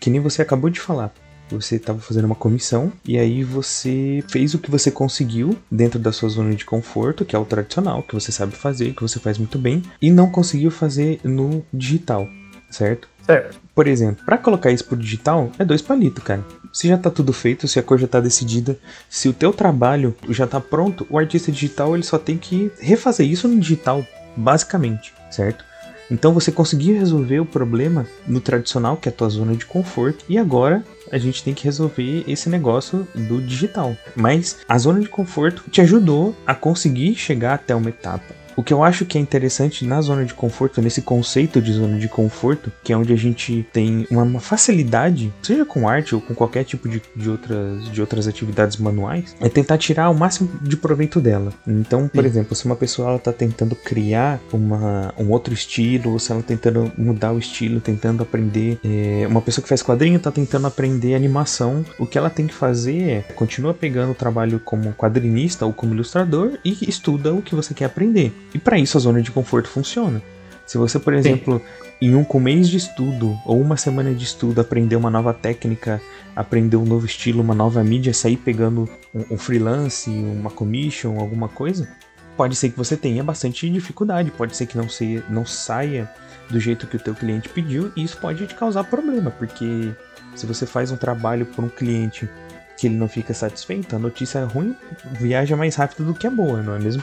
Que 0.00 0.10
nem 0.10 0.20
você 0.20 0.42
acabou 0.42 0.70
de 0.70 0.80
falar. 0.80 1.14
Você 1.50 1.76
estava 1.76 2.00
fazendo 2.00 2.24
uma 2.24 2.34
comissão 2.34 2.92
e 3.04 3.16
aí 3.16 3.44
você 3.44 4.24
fez 4.28 4.54
o 4.54 4.58
que 4.58 4.70
você 4.70 4.90
conseguiu 4.90 5.56
dentro 5.70 6.00
da 6.00 6.10
sua 6.10 6.28
zona 6.30 6.52
de 6.54 6.64
conforto, 6.64 7.24
que 7.24 7.36
é 7.36 7.38
o 7.38 7.44
tradicional, 7.44 8.02
que 8.02 8.14
você 8.14 8.32
sabe 8.32 8.56
fazer, 8.56 8.92
que 8.94 9.02
você 9.02 9.20
faz 9.20 9.38
muito 9.38 9.58
bem, 9.58 9.84
e 10.02 10.10
não 10.10 10.30
conseguiu 10.30 10.70
fazer 10.70 11.20
no 11.22 11.64
digital, 11.72 12.26
certo? 12.70 13.08
certo. 13.22 13.63
Por 13.74 13.88
exemplo, 13.88 14.24
para 14.24 14.38
colocar 14.38 14.70
isso 14.70 14.84
pro 14.84 14.96
digital, 14.96 15.50
é 15.58 15.64
dois 15.64 15.82
palitos, 15.82 16.22
cara. 16.22 16.44
Se 16.72 16.88
já 16.88 16.96
tá 16.96 17.10
tudo 17.10 17.32
feito, 17.32 17.66
se 17.66 17.78
a 17.78 17.82
cor 17.82 17.98
já 17.98 18.06
tá 18.06 18.20
decidida, 18.20 18.78
se 19.08 19.28
o 19.28 19.32
teu 19.32 19.52
trabalho 19.52 20.14
já 20.28 20.46
tá 20.46 20.60
pronto, 20.60 21.06
o 21.10 21.18
artista 21.18 21.50
digital 21.50 21.94
ele 21.94 22.04
só 22.04 22.18
tem 22.18 22.38
que 22.38 22.70
refazer 22.78 23.26
isso 23.26 23.48
no 23.48 23.58
digital, 23.58 24.06
basicamente, 24.36 25.12
certo? 25.30 25.64
Então 26.10 26.32
você 26.32 26.52
conseguiu 26.52 26.96
resolver 26.96 27.40
o 27.40 27.46
problema 27.46 28.06
no 28.26 28.40
tradicional, 28.40 28.96
que 28.96 29.08
é 29.08 29.12
a 29.12 29.14
tua 29.14 29.28
zona 29.28 29.56
de 29.56 29.66
conforto, 29.66 30.24
e 30.28 30.38
agora 30.38 30.84
a 31.10 31.18
gente 31.18 31.42
tem 31.42 31.54
que 31.54 31.64
resolver 31.64 32.24
esse 32.28 32.48
negócio 32.48 33.06
do 33.14 33.40
digital. 33.40 33.96
Mas 34.14 34.58
a 34.68 34.78
zona 34.78 35.00
de 35.00 35.08
conforto 35.08 35.64
te 35.70 35.80
ajudou 35.80 36.36
a 36.46 36.54
conseguir 36.54 37.14
chegar 37.14 37.54
até 37.54 37.74
uma 37.74 37.88
etapa. 37.88 38.43
O 38.56 38.62
que 38.62 38.72
eu 38.72 38.82
acho 38.82 39.04
que 39.04 39.18
é 39.18 39.20
interessante 39.20 39.84
na 39.84 40.00
zona 40.00 40.24
de 40.24 40.34
conforto, 40.34 40.80
nesse 40.80 41.02
conceito 41.02 41.60
de 41.60 41.72
zona 41.72 41.98
de 41.98 42.08
conforto, 42.08 42.72
que 42.82 42.92
é 42.92 42.96
onde 42.96 43.12
a 43.12 43.16
gente 43.16 43.66
tem 43.72 44.06
uma, 44.10 44.40
facilidade, 44.40 45.32
seja 45.42 45.64
com 45.64 45.88
arte 45.88 46.14
ou 46.14 46.20
com 46.20 46.34
qualquer 46.34 46.64
tipo 46.64 46.88
de, 46.88 47.02
de, 47.14 47.30
outras, 47.30 47.90
de 47.90 48.00
outras 48.00 48.28
atividades 48.28 48.76
manuais, 48.76 49.34
é 49.40 49.48
tentar 49.48 49.78
tirar 49.78 50.10
o 50.10 50.14
máximo 50.14 50.50
de 50.60 50.76
proveito 50.76 51.20
dela. 51.20 51.52
Então, 51.66 52.08
por 52.08 52.22
Sim. 52.22 52.28
exemplo, 52.28 52.54
se 52.54 52.64
uma 52.66 52.76
pessoa 52.76 53.16
está 53.16 53.32
tentando 53.32 53.74
criar 53.74 54.40
uma, 54.52 55.14
um 55.18 55.30
outro 55.30 55.52
estilo, 55.52 56.12
ou 56.12 56.18
se 56.18 56.30
ela 56.30 56.42
tá 56.42 56.48
tentando 56.48 56.92
mudar 56.96 57.32
o 57.32 57.38
estilo, 57.38 57.80
tentando 57.80 58.22
aprender, 58.22 58.78
é, 58.84 59.26
uma 59.26 59.40
pessoa 59.40 59.62
que 59.62 59.68
faz 59.68 59.82
quadrinho 59.82 60.16
está 60.16 60.30
tentando 60.30 60.66
aprender 60.66 61.14
animação, 61.14 61.84
o 61.98 62.06
que 62.06 62.18
ela 62.18 62.30
tem 62.30 62.46
que 62.46 62.54
fazer 62.54 63.02
é 63.02 63.20
continua 63.34 63.74
pegando 63.74 64.12
o 64.12 64.14
trabalho 64.14 64.60
como 64.60 64.92
quadrinista 64.92 65.66
ou 65.66 65.72
como 65.72 65.94
ilustrador 65.94 66.58
e 66.64 66.76
estuda 66.88 67.32
o 67.32 67.42
que 67.42 67.54
você 67.54 67.74
quer 67.74 67.86
aprender. 67.86 68.32
E 68.54 68.58
para 68.58 68.78
isso 68.78 68.96
a 68.96 69.00
zona 69.00 69.20
de 69.20 69.30
conforto 69.30 69.68
funciona. 69.68 70.22
Se 70.64 70.78
você, 70.78 70.98
por 70.98 71.12
exemplo, 71.12 71.60
em 72.00 72.14
um 72.14 72.26
mês 72.40 72.68
de 72.68 72.78
estudo 72.78 73.38
ou 73.44 73.60
uma 73.60 73.76
semana 73.76 74.14
de 74.14 74.24
estudo 74.24 74.60
aprender 74.60 74.96
uma 74.96 75.10
nova 75.10 75.34
técnica, 75.34 76.00
aprender 76.34 76.76
um 76.76 76.84
novo 76.84 77.04
estilo, 77.04 77.42
uma 77.42 77.54
nova 77.54 77.84
mídia, 77.84 78.14
sair 78.14 78.36
pegando 78.36 78.88
um, 79.14 79.34
um 79.34 79.38
freelance, 79.38 80.08
uma 80.08 80.50
commission, 80.50 81.18
alguma 81.18 81.48
coisa, 81.48 81.88
pode 82.36 82.56
ser 82.56 82.70
que 82.70 82.78
você 82.78 82.96
tenha 82.96 83.22
bastante 83.22 83.68
dificuldade, 83.68 84.30
pode 84.30 84.56
ser 84.56 84.66
que 84.66 84.76
não, 84.76 84.88
se, 84.88 85.22
não 85.28 85.44
saia 85.44 86.10
do 86.50 86.58
jeito 86.58 86.86
que 86.86 86.96
o 86.96 87.00
teu 87.00 87.14
cliente 87.14 87.48
pediu 87.48 87.92
e 87.96 88.02
isso 88.02 88.16
pode 88.16 88.46
te 88.46 88.54
causar 88.54 88.84
problema, 88.84 89.30
porque 89.30 89.92
se 90.34 90.46
você 90.46 90.66
faz 90.66 90.90
um 90.90 90.96
trabalho 90.96 91.46
por 91.46 91.64
um 91.64 91.68
cliente 91.68 92.28
que 92.76 92.86
ele 92.86 92.96
não 92.96 93.08
fica 93.08 93.32
satisfeito, 93.32 93.94
a 93.94 93.98
notícia 93.98 94.40
é 94.40 94.44
ruim 94.44 94.74
viaja 95.12 95.56
mais 95.56 95.76
rápido 95.76 96.04
do 96.04 96.14
que 96.14 96.26
a 96.26 96.30
boa, 96.30 96.62
não 96.62 96.74
é 96.74 96.78
mesmo? 96.78 97.02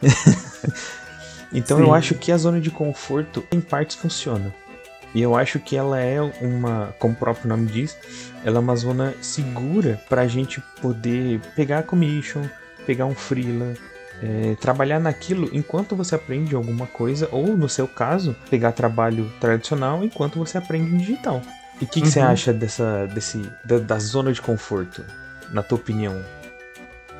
então 1.52 1.78
Sim. 1.78 1.84
eu 1.84 1.94
acho 1.94 2.14
que 2.14 2.30
a 2.32 2.36
zona 2.36 2.60
de 2.60 2.70
conforto 2.70 3.44
em 3.52 3.60
partes 3.60 3.96
funciona. 3.96 4.54
E 5.14 5.20
eu 5.20 5.34
acho 5.36 5.58
que 5.58 5.76
ela 5.76 5.98
é 6.00 6.20
uma, 6.40 6.94
como 6.98 7.14
o 7.14 7.16
próprio 7.16 7.48
nome 7.48 7.66
diz, 7.66 7.96
ela 8.44 8.58
é 8.58 8.60
uma 8.60 8.76
zona 8.76 9.12
segura 9.20 10.00
pra 10.08 10.28
gente 10.28 10.60
poder 10.80 11.40
pegar 11.56 11.80
a 11.80 11.82
commission, 11.82 12.42
pegar 12.86 13.06
um 13.06 13.14
freela, 13.14 13.74
é, 14.22 14.54
trabalhar 14.60 15.00
naquilo 15.00 15.50
enquanto 15.52 15.96
você 15.96 16.14
aprende 16.14 16.54
alguma 16.54 16.86
coisa, 16.86 17.28
ou 17.32 17.56
no 17.56 17.68
seu 17.68 17.88
caso, 17.88 18.36
pegar 18.48 18.70
trabalho 18.70 19.28
tradicional 19.40 20.04
enquanto 20.04 20.38
você 20.38 20.58
aprende 20.58 20.96
digital. 20.96 21.42
E 21.80 21.84
o 21.84 21.88
que, 21.88 22.02
que 22.02 22.08
você 22.08 22.20
Uhum. 22.20 22.26
acha 22.26 22.52
dessa, 22.52 23.06
desse, 23.08 23.42
da, 23.64 23.78
da 23.78 23.98
zona 23.98 24.32
de 24.32 24.40
conforto, 24.40 25.02
na 25.50 25.62
tua 25.62 25.76
opinião? 25.78 26.22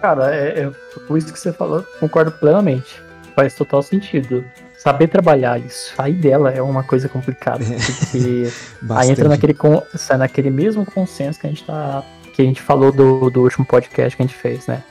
Cara, 0.01 0.35
é, 0.35 0.61
é, 0.65 0.71
por 1.07 1.19
isso 1.19 1.33
que 1.33 1.39
você 1.39 1.53
falou, 1.53 1.83
concordo 1.99 2.31
plenamente. 2.33 3.03
Faz 3.35 3.55
total 3.55 3.83
sentido. 3.83 4.45
Saber 4.79 5.09
trabalhar 5.09 5.59
isso, 5.61 5.95
sair 5.95 6.15
dela 6.15 6.51
é 6.51 6.63
uma 6.63 6.83
coisa 6.83 7.07
complicada. 7.09 7.63
Porque 7.69 8.49
aí 8.91 9.11
entra 9.11 9.29
naquele, 9.29 9.55
sai 9.95 10.17
naquele 10.17 10.51
mesmo 10.51 10.87
consenso 10.87 11.39
que 11.39 11.47
a 11.47 11.51
gente 11.51 11.65
tá. 11.65 12.03
Que 12.35 12.43
a 12.43 12.45
gente 12.45 12.63
falou 12.63 12.91
do, 12.91 13.29
do 13.29 13.43
último 13.43 13.67
podcast 13.67 14.17
que 14.17 14.23
a 14.23 14.27
gente 14.27 14.37
fez, 14.39 14.67
né? 14.67 14.83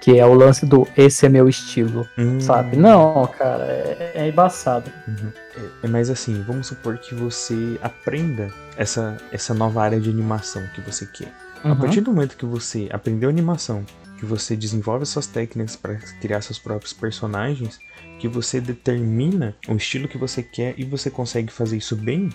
Que 0.00 0.18
é 0.18 0.26
o 0.26 0.34
lance 0.34 0.64
do 0.66 0.86
esse 0.96 1.26
é 1.26 1.28
meu 1.28 1.48
estilo, 1.48 2.06
Hum, 2.18 2.40
sabe? 2.40 2.76
Não, 2.76 3.26
cara, 3.26 3.64
é, 3.64 4.12
é 4.14 4.28
embaçado. 4.28 4.90
uhum. 5.08 5.32
É, 5.56 5.86
é 5.86 5.88
mais 5.88 6.08
assim, 6.10 6.42
vamos 6.46 6.68
supor 6.68 6.98
que 6.98 7.14
você 7.14 7.78
aprenda 7.82 8.48
essa, 8.76 9.16
essa 9.32 9.52
nova 9.54 9.82
área 9.82 10.00
de 10.00 10.08
animação 10.10 10.62
que 10.74 10.80
você 10.80 11.06
quer. 11.06 11.32
A 11.64 11.68
Uhum. 11.68 11.76
partir 11.76 12.00
do 12.00 12.12
momento 12.12 12.36
que 12.36 12.44
você 12.44 12.88
aprendeu 12.92 13.28
animação, 13.28 13.84
que 14.22 14.26
você 14.26 14.54
desenvolve 14.54 15.04
suas 15.04 15.26
técnicas 15.26 15.74
para 15.74 15.96
criar 16.20 16.40
seus 16.42 16.56
próprios 16.56 16.92
personagens, 16.92 17.80
que 18.20 18.28
você 18.28 18.60
determina 18.60 19.56
o 19.68 19.74
estilo 19.74 20.06
que 20.06 20.16
você 20.16 20.44
quer 20.44 20.74
e 20.78 20.84
você 20.84 21.10
consegue 21.10 21.52
fazer 21.52 21.76
isso 21.76 21.96
bem, 21.96 22.30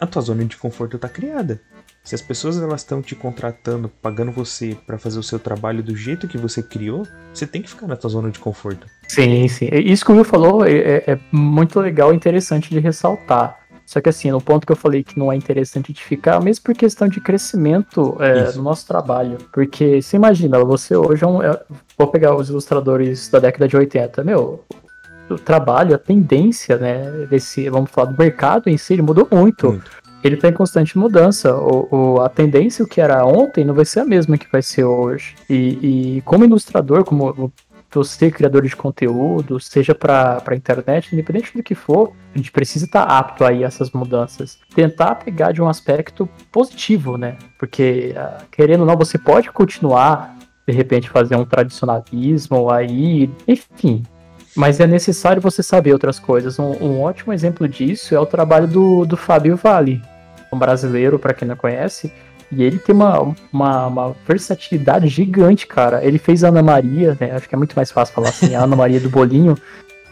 a 0.00 0.06
tua 0.06 0.22
zona 0.22 0.42
de 0.46 0.56
conforto 0.56 0.96
está 0.96 1.06
criada. 1.06 1.60
Se 2.02 2.14
as 2.14 2.22
pessoas 2.22 2.56
elas 2.56 2.80
estão 2.80 3.02
te 3.02 3.14
contratando, 3.14 3.90
pagando 4.00 4.32
você 4.32 4.74
para 4.86 4.96
fazer 4.96 5.18
o 5.18 5.22
seu 5.22 5.38
trabalho 5.38 5.82
do 5.82 5.94
jeito 5.94 6.26
que 6.26 6.38
você 6.38 6.62
criou, 6.62 7.06
você 7.34 7.46
tem 7.46 7.60
que 7.60 7.68
ficar 7.68 7.86
na 7.86 7.96
tua 7.96 8.08
zona 8.08 8.30
de 8.30 8.38
conforto. 8.38 8.86
Sim, 9.06 9.46
sim. 9.48 9.68
Isso 9.70 10.06
que 10.06 10.12
o 10.12 10.14
Will 10.14 10.24
falou 10.24 10.64
é, 10.64 10.72
é, 10.72 11.04
é 11.08 11.20
muito 11.30 11.78
legal 11.78 12.10
e 12.10 12.16
interessante 12.16 12.70
de 12.70 12.78
ressaltar. 12.78 13.67
Só 13.88 14.02
que 14.02 14.10
assim, 14.10 14.30
no 14.30 14.38
ponto 14.38 14.66
que 14.66 14.72
eu 14.72 14.76
falei 14.76 15.02
que 15.02 15.18
não 15.18 15.32
é 15.32 15.34
interessante 15.34 15.94
de 15.94 16.04
ficar, 16.04 16.42
mesmo 16.42 16.62
por 16.62 16.74
questão 16.74 17.08
de 17.08 17.22
crescimento 17.22 18.18
é, 18.20 18.52
no 18.52 18.62
nosso 18.62 18.86
trabalho. 18.86 19.38
Porque 19.50 20.02
você 20.02 20.14
imagina, 20.14 20.62
você 20.62 20.94
hoje 20.94 21.24
é 21.24 21.26
um. 21.26 21.42
É, 21.42 21.58
vou 21.96 22.06
pegar 22.08 22.36
os 22.36 22.50
ilustradores 22.50 23.30
da 23.30 23.38
década 23.38 23.66
de 23.66 23.78
80. 23.78 24.22
Meu, 24.24 24.62
o 25.30 25.36
trabalho, 25.36 25.94
a 25.94 25.98
tendência, 25.98 26.76
né, 26.76 27.26
desse, 27.30 27.70
vamos 27.70 27.90
falar 27.90 28.12
do 28.12 28.18
mercado 28.18 28.68
em 28.68 28.76
si, 28.76 28.92
ele 28.92 29.00
mudou 29.00 29.26
muito. 29.30 29.68
muito 29.68 29.90
ele 30.22 30.34
está 30.34 30.48
em 30.48 30.52
constante 30.52 30.98
mudança. 30.98 31.56
O, 31.56 31.88
o, 31.90 32.20
a 32.20 32.28
tendência, 32.28 32.84
o 32.84 32.88
que 32.88 33.00
era 33.00 33.24
ontem, 33.24 33.64
não 33.64 33.72
vai 33.72 33.84
ser 33.84 34.00
a 34.00 34.04
mesma 34.04 34.36
que 34.36 34.50
vai 34.50 34.60
ser 34.60 34.84
hoje. 34.84 35.34
E, 35.48 36.16
e 36.16 36.22
como 36.22 36.44
ilustrador, 36.44 37.04
como 37.04 37.52
você, 37.90 38.30
criador 38.30 38.62
de 38.66 38.76
conteúdo, 38.76 39.58
seja 39.58 39.94
para 39.94 40.42
a 40.46 40.54
internet, 40.54 41.12
independente 41.12 41.56
do 41.56 41.62
que 41.62 41.74
for, 41.74 42.12
a 42.34 42.38
gente 42.38 42.52
precisa 42.52 42.84
estar 42.84 43.06
tá 43.06 43.18
apto 43.18 43.44
aí 43.44 43.64
a 43.64 43.66
essas 43.66 43.90
mudanças. 43.90 44.58
Tentar 44.74 45.14
pegar 45.16 45.52
de 45.52 45.62
um 45.62 45.68
aspecto 45.68 46.28
positivo, 46.52 47.16
né? 47.16 47.36
Porque, 47.58 48.14
ah, 48.16 48.42
querendo 48.50 48.80
ou 48.80 48.86
não, 48.86 48.96
você 48.96 49.16
pode 49.18 49.50
continuar, 49.50 50.36
de 50.66 50.72
repente, 50.72 51.08
fazer 51.08 51.36
um 51.36 51.44
tradicionalismo 51.44 52.70
aí, 52.70 53.30
enfim, 53.46 54.02
mas 54.54 54.80
é 54.80 54.86
necessário 54.86 55.40
você 55.40 55.62
saber 55.62 55.92
outras 55.92 56.18
coisas. 56.18 56.58
Um, 56.58 56.72
um 56.82 57.00
ótimo 57.00 57.32
exemplo 57.32 57.68
disso 57.68 58.14
é 58.14 58.20
o 58.20 58.26
trabalho 58.26 58.66
do, 58.66 59.06
do 59.06 59.16
Fábio 59.16 59.56
Vale, 59.56 60.02
um 60.52 60.58
brasileiro, 60.58 61.18
para 61.18 61.32
quem 61.32 61.46
não 61.46 61.56
conhece. 61.56 62.12
E 62.50 62.62
ele 62.62 62.78
tem 62.78 62.94
uma, 62.94 63.34
uma, 63.52 63.86
uma, 63.86 64.16
versatilidade 64.26 65.06
gigante, 65.08 65.66
cara. 65.66 66.02
Ele 66.04 66.18
fez 66.18 66.42
a 66.42 66.48
Ana 66.48 66.62
Maria, 66.62 67.16
né? 67.20 67.32
Acho 67.32 67.48
que 67.48 67.54
é 67.54 67.58
muito 67.58 67.76
mais 67.76 67.90
fácil 67.90 68.14
falar 68.14 68.30
assim, 68.30 68.54
a 68.54 68.62
Ana 68.64 68.74
Maria 68.74 69.00
do 69.00 69.10
Bolinho. 69.10 69.54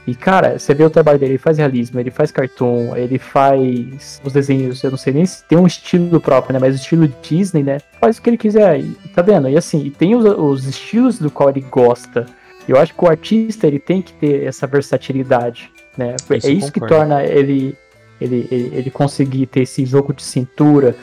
E, 0.07 0.15
cara, 0.15 0.57
você 0.57 0.73
vê 0.73 0.85
o 0.85 0.91
trabalho 0.91 1.19
dele, 1.19 1.33
ele 1.33 1.39
faz 1.39 1.59
realismo, 1.59 1.99
ele 1.99 2.13
faz 2.13 2.31
cartoon, 2.31 2.95
ele 2.95 3.19
faz 3.19 4.21
os 4.23 4.33
desenhos, 4.33 4.85
eu 4.85 4.91
não 4.93 4.99
sei 4.99 5.13
nem 5.13 5.27
se 5.27 5.43
tem 5.45 5.59
um 5.59 5.67
estilo 5.67 6.21
próprio, 6.21 6.53
né? 6.53 6.61
Mas 6.61 6.75
o 6.75 6.79
estilo 6.79 7.09
Disney, 7.23 7.65
né? 7.65 7.79
Faz 8.01 8.19
o 8.19 8.23
que 8.23 8.31
ele 8.31 8.37
quiser, 8.37 8.79
e, 8.79 8.93
tá 9.13 9.21
vendo? 9.21 9.49
E 9.49 9.57
assim, 9.57 9.91
tem 9.91 10.15
os, 10.15 10.25
os 10.25 10.65
estilos 10.65 11.19
do 11.19 11.29
qual 11.29 11.49
ele 11.49 11.63
gosta. 11.63 12.25
Eu 12.69 12.79
acho 12.79 12.95
que 12.95 13.05
o 13.05 13.09
artista 13.09 13.67
ele 13.67 13.81
tem 13.81 14.01
que 14.01 14.13
ter 14.13 14.45
essa 14.45 14.65
versatilidade, 14.67 15.73
né? 15.99 16.15
Isso 16.21 16.47
é 16.47 16.53
isso 16.53 16.73
que 16.73 16.81
torna 16.81 17.25
ele, 17.25 17.77
ele, 18.21 18.47
ele, 18.49 18.71
ele 18.75 18.91
conseguir 18.91 19.47
ter 19.47 19.63
esse 19.63 19.85
jogo 19.85 20.13
de 20.15 20.23
cintura, 20.23 20.95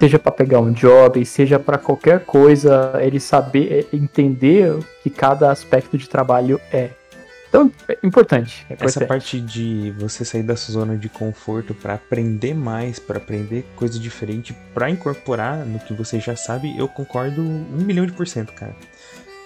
seja 0.00 0.18
para 0.18 0.32
pegar 0.32 0.60
um 0.60 0.72
job, 0.72 1.24
seja 1.26 1.58
para 1.58 1.76
qualquer 1.76 2.24
coisa, 2.24 2.98
ele 3.00 3.20
saber 3.20 3.86
é, 3.92 3.96
entender 3.96 4.72
o 4.72 4.84
que 5.02 5.10
cada 5.10 5.50
aspecto 5.50 5.98
de 5.98 6.08
trabalho 6.08 6.58
é. 6.72 6.90
Então, 7.48 7.70
é 7.88 7.98
importante, 8.04 8.64
é 8.70 8.74
importante. 8.74 8.96
Essa 8.98 9.06
parte 9.06 9.40
de 9.40 9.92
você 9.98 10.24
sair 10.24 10.44
da 10.44 10.54
sua 10.54 10.72
zona 10.72 10.96
de 10.96 11.08
conforto 11.08 11.74
para 11.74 11.94
aprender 11.94 12.54
mais, 12.54 13.00
para 13.00 13.18
aprender 13.18 13.66
coisa 13.74 13.98
diferente, 13.98 14.56
para 14.72 14.88
incorporar 14.88 15.66
no 15.66 15.80
que 15.80 15.92
você 15.92 16.20
já 16.20 16.36
sabe, 16.36 16.78
eu 16.78 16.86
concordo 16.86 17.42
um 17.42 17.84
milhão 17.84 18.06
de 18.06 18.12
por 18.12 18.26
cento, 18.26 18.52
cara 18.52 18.74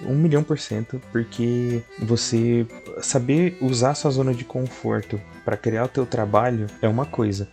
um 0.03 0.15
milhão 0.15 0.43
por 0.43 0.59
cento, 0.59 1.01
porque 1.13 1.83
você 1.99 2.67
saber 3.01 3.57
usar 3.61 3.95
sua 3.95 4.11
zona 4.11 4.35
de 4.35 4.45
conforto 4.45 5.21
para 5.45 5.57
criar 5.57 5.85
o 5.85 5.89
teu 5.89 6.05
trabalho 6.05 6.67
é 6.83 6.89
uma 6.89 7.07
coisa. 7.07 7.49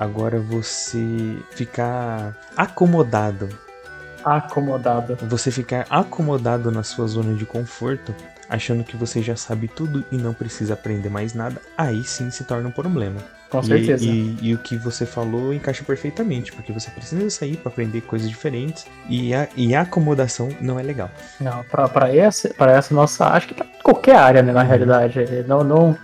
Agora 0.00 0.40
você 0.40 1.36
ficar 1.50 2.34
acomodado. 2.56 3.50
Acomodado. 4.24 5.18
Você 5.28 5.50
ficar 5.50 5.84
acomodado 5.90 6.70
na 6.70 6.82
sua 6.82 7.06
zona 7.06 7.34
de 7.34 7.44
conforto, 7.44 8.14
achando 8.48 8.82
que 8.82 8.96
você 8.96 9.20
já 9.20 9.36
sabe 9.36 9.68
tudo 9.68 10.02
e 10.10 10.16
não 10.16 10.32
precisa 10.32 10.72
aprender 10.72 11.10
mais 11.10 11.34
nada, 11.34 11.60
aí 11.76 12.02
sim 12.02 12.30
se 12.30 12.44
torna 12.44 12.70
um 12.70 12.72
problema. 12.72 13.20
Com 13.50 13.62
certeza. 13.62 14.02
E, 14.02 14.38
e, 14.40 14.54
o 14.54 14.58
que 14.58 14.74
você 14.74 15.04
falou 15.04 15.52
encaixa 15.52 15.84
perfeitamente, 15.84 16.50
porque 16.50 16.72
você 16.72 16.90
precisa 16.90 17.28
sair 17.28 17.58
para 17.58 17.70
aprender 17.70 18.00
coisas 18.00 18.30
diferentes 18.30 18.86
e 19.06 19.34
a, 19.34 19.48
e 19.54 19.74
a 19.74 19.82
acomodação 19.82 20.48
não 20.62 20.80
é 20.80 20.82
legal. 20.82 21.10
Não, 21.38 21.62
para 21.64 22.16
essa, 22.16 22.48
pra 22.54 22.72
essa 22.72 22.94
nossa. 22.94 23.26
Acho 23.26 23.48
que 23.48 23.54
pra 23.54 23.66
qualquer 23.82 24.16
área, 24.16 24.42
né, 24.42 24.50
na 24.50 24.62
uhum. 24.62 24.66
realidade. 24.66 25.44
Não, 25.46 25.62
não 25.62 25.98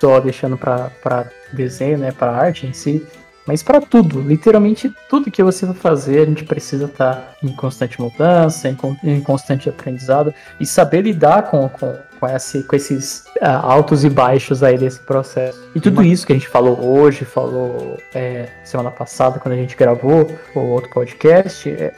só 0.00 0.20
deixando 0.20 0.56
para 0.56 1.26
desenho, 1.52 1.98
né, 1.98 2.12
para 2.12 2.32
arte 2.32 2.66
em 2.66 2.72
si. 2.72 3.06
Mas 3.46 3.62
para 3.62 3.80
tudo, 3.80 4.20
literalmente 4.20 4.92
tudo 5.08 5.30
que 5.30 5.42
você 5.42 5.66
vai 5.66 5.74
fazer, 5.74 6.20
a 6.20 6.24
gente 6.24 6.44
precisa 6.44 6.84
estar 6.84 7.14
tá 7.14 7.34
em 7.42 7.48
constante 7.48 8.00
mudança, 8.00 8.68
em, 8.68 8.76
em 9.02 9.20
constante 9.20 9.68
aprendizado 9.68 10.32
e 10.60 10.66
saber 10.66 11.02
lidar 11.02 11.50
com, 11.50 11.68
com, 11.68 11.96
com, 12.20 12.28
esse, 12.28 12.62
com 12.62 12.76
esses 12.76 13.24
uh, 13.40 13.46
altos 13.62 14.04
e 14.04 14.10
baixos 14.10 14.62
aí 14.62 14.78
desse 14.78 15.00
processo. 15.00 15.60
E 15.74 15.80
tudo 15.80 16.02
isso 16.02 16.24
que 16.26 16.32
a 16.32 16.36
gente 16.36 16.48
falou 16.48 16.84
hoje, 16.84 17.24
falou 17.24 17.98
é, 18.14 18.48
semana 18.64 18.90
passada, 18.90 19.40
quando 19.40 19.54
a 19.54 19.58
gente 19.58 19.76
gravou 19.76 20.30
o 20.54 20.60
outro 20.60 20.90
podcast, 20.90 21.68
é, 21.68 21.92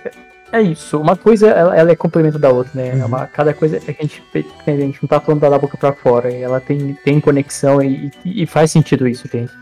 é 0.50 0.62
isso. 0.62 0.98
Uma 0.98 1.16
coisa, 1.16 1.48
ela, 1.48 1.76
ela, 1.76 1.90
é 1.90 1.96
complemento 1.96 2.38
da 2.38 2.48
outra, 2.48 2.70
né? 2.74 2.94
Uhum. 2.94 3.06
Uma, 3.06 3.26
cada 3.26 3.52
coisa 3.52 3.76
é 3.76 3.80
que 3.80 3.90
a 3.90 4.02
gente, 4.02 4.22
a 4.66 4.70
gente 4.70 5.02
não 5.02 5.08
tá 5.08 5.20
falando 5.20 5.40
da 5.40 5.58
boca 5.58 5.76
para 5.76 5.92
fora, 5.92 6.32
ela 6.32 6.60
tem, 6.60 6.94
tem 7.04 7.20
conexão 7.20 7.82
e, 7.82 8.10
e 8.24 8.46
faz 8.46 8.70
sentido 8.70 9.06
isso, 9.06 9.28
gente. 9.30 9.52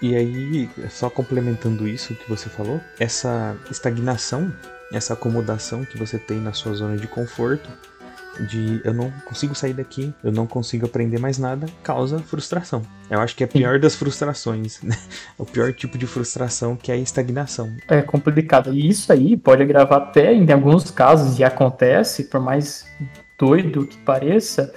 E 0.00 0.14
aí, 0.14 0.70
só 0.90 1.10
complementando 1.10 1.88
isso 1.88 2.14
que 2.14 2.28
você 2.28 2.48
falou, 2.48 2.80
essa 3.00 3.56
estagnação, 3.70 4.52
essa 4.92 5.14
acomodação 5.14 5.84
que 5.84 5.98
você 5.98 6.18
tem 6.18 6.38
na 6.38 6.52
sua 6.52 6.72
zona 6.74 6.96
de 6.96 7.08
conforto, 7.08 7.68
de 8.40 8.80
eu 8.84 8.94
não 8.94 9.10
consigo 9.24 9.54
sair 9.54 9.72
daqui, 9.72 10.14
eu 10.22 10.30
não 10.30 10.46
consigo 10.46 10.86
aprender 10.86 11.18
mais 11.18 11.38
nada, 11.38 11.66
causa 11.82 12.18
frustração. 12.20 12.82
Eu 13.10 13.20
acho 13.20 13.34
que 13.34 13.42
é 13.42 13.46
a 13.46 13.48
pior 13.48 13.80
das 13.80 13.96
frustrações, 13.96 14.80
né? 14.82 14.96
O 15.36 15.44
pior 15.44 15.72
tipo 15.72 15.98
de 15.98 16.06
frustração 16.06 16.76
que 16.76 16.92
é 16.92 16.94
a 16.94 16.98
estagnação. 16.98 17.76
É 17.88 18.02
complicado. 18.02 18.72
E 18.72 18.88
isso 18.88 19.12
aí 19.12 19.36
pode 19.36 19.62
agravar 19.62 20.02
até 20.02 20.32
em 20.32 20.50
alguns 20.52 20.90
casos, 20.90 21.38
e 21.38 21.44
acontece, 21.44 22.24
por 22.24 22.40
mais 22.40 22.86
doido 23.38 23.86
que 23.86 23.98
pareça, 23.98 24.72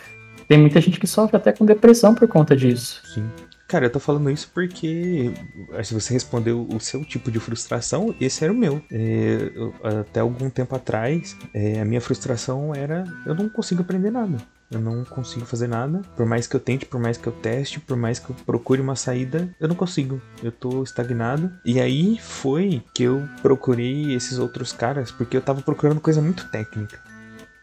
tem 0.48 0.58
muita 0.58 0.82
gente 0.82 1.00
que 1.00 1.08
sofre 1.08 1.38
até 1.38 1.52
com 1.52 1.66
depressão 1.66 2.14
por 2.14 2.28
conta 2.28 2.56
disso. 2.56 3.02
Sim. 3.14 3.30
Cara, 3.72 3.86
eu 3.86 3.90
tô 3.90 4.02
falando 4.02 4.30
isso 4.30 4.52
porque 4.54 5.32
se 5.82 5.94
você 5.94 6.14
respondeu 6.14 6.68
o 6.70 6.78
seu 6.82 7.06
tipo 7.06 7.32
de 7.32 7.40
frustração, 7.40 8.14
esse 8.20 8.44
era 8.44 8.52
o 8.52 8.56
meu. 8.56 8.82
É, 8.92 9.50
eu, 9.56 9.74
até 9.82 10.20
algum 10.20 10.50
tempo 10.50 10.76
atrás, 10.76 11.38
é, 11.54 11.80
a 11.80 11.86
minha 11.86 12.02
frustração 12.02 12.76
era 12.76 13.06
eu 13.26 13.34
não 13.34 13.48
consigo 13.48 13.82
aprender 13.82 14.12
nada. 14.12 14.38
Eu 14.70 14.82
não 14.82 15.06
consigo 15.06 15.46
fazer 15.46 15.68
nada. 15.68 16.02
Por 16.18 16.26
mais 16.26 16.48
que 16.48 16.56
eu 16.58 16.60
tente, 16.60 16.86
por 16.86 17.00
mais 17.00 17.16
que 17.16 17.28
eu 17.28 17.32
teste, 17.32 17.80
por 17.80 17.96
mais 17.96 18.20
que 18.20 18.32
eu 18.32 18.36
procure 18.46 18.82
uma 18.82 18.98
saída, 18.98 19.50
eu 19.58 19.70
não 19.70 19.76
consigo. 19.76 20.22
Eu 20.44 20.52
tô 20.52 20.84
estagnado. 20.84 21.50
E 21.64 21.80
aí 21.80 22.18
foi 22.20 22.84
que 22.94 23.04
eu 23.04 23.26
procurei 23.42 24.14
esses 24.14 24.38
outros 24.38 24.74
caras, 24.74 25.12
porque 25.12 25.38
eu 25.38 25.42
tava 25.42 25.62
procurando 25.62 26.02
coisa 26.02 26.22
muito 26.22 26.46
técnica 26.50 27.11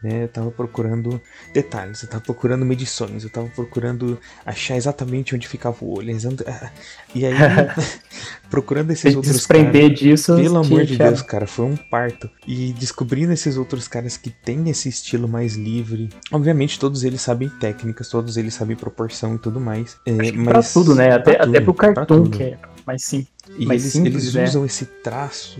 né? 0.01 0.23
Eu 0.23 0.27
tava 0.27 0.51
procurando 0.51 1.21
detalhes, 1.53 2.01
eu 2.03 2.09
tava 2.09 2.23
procurando 2.23 2.65
medições, 2.65 3.23
eu 3.23 3.29
tava 3.29 3.47
procurando 3.47 4.17
achar 4.45 4.75
exatamente 4.75 5.35
onde 5.35 5.47
ficava 5.47 5.77
o 5.81 5.97
olho. 5.97 6.15
Ah, 6.47 6.71
e 7.13 7.25
aí, 7.25 7.33
procurando 8.49 8.91
esses 8.91 9.15
outros 9.15 9.33
desprender 9.33 9.83
caras, 9.83 9.99
disso. 9.99 10.35
Pelo 10.35 10.57
amor 10.57 10.85
de 10.85 10.97
Deus, 10.97 11.21
cara, 11.21 11.45
foi 11.45 11.65
um 11.65 11.75
parto. 11.75 12.29
E 12.47 12.73
descobrindo 12.73 13.33
esses 13.33 13.57
outros 13.57 13.87
caras 13.87 14.15
que 14.15 14.29
têm 14.29 14.69
esse 14.69 14.87
estilo 14.87 15.27
mais 15.27 15.55
livre. 15.55 16.09
Obviamente, 16.31 16.79
todos 16.79 17.03
eles 17.03 17.21
sabem 17.21 17.49
técnicas, 17.49 18.07
todos 18.09 18.37
eles 18.37 18.53
sabem 18.53 18.75
proporção 18.75 19.35
e 19.35 19.39
tudo 19.39 19.59
mais. 19.59 19.97
É, 20.05 20.31
mas 20.31 20.31
pra 20.31 20.63
tudo, 20.63 20.95
né? 20.95 21.11
Até, 21.11 21.33
tudo, 21.35 21.49
até 21.49 21.61
pro 21.61 21.73
cartoon, 21.73 22.29
que 22.29 22.43
é 22.43 22.57
mais 22.85 23.03
sim. 23.03 23.27
Mais 23.65 23.81
eles, 23.81 23.93
simples, 23.93 24.23
eles 24.23 24.33
né? 24.33 24.43
usam 24.45 24.65
esse 24.65 24.85
traço 24.85 25.59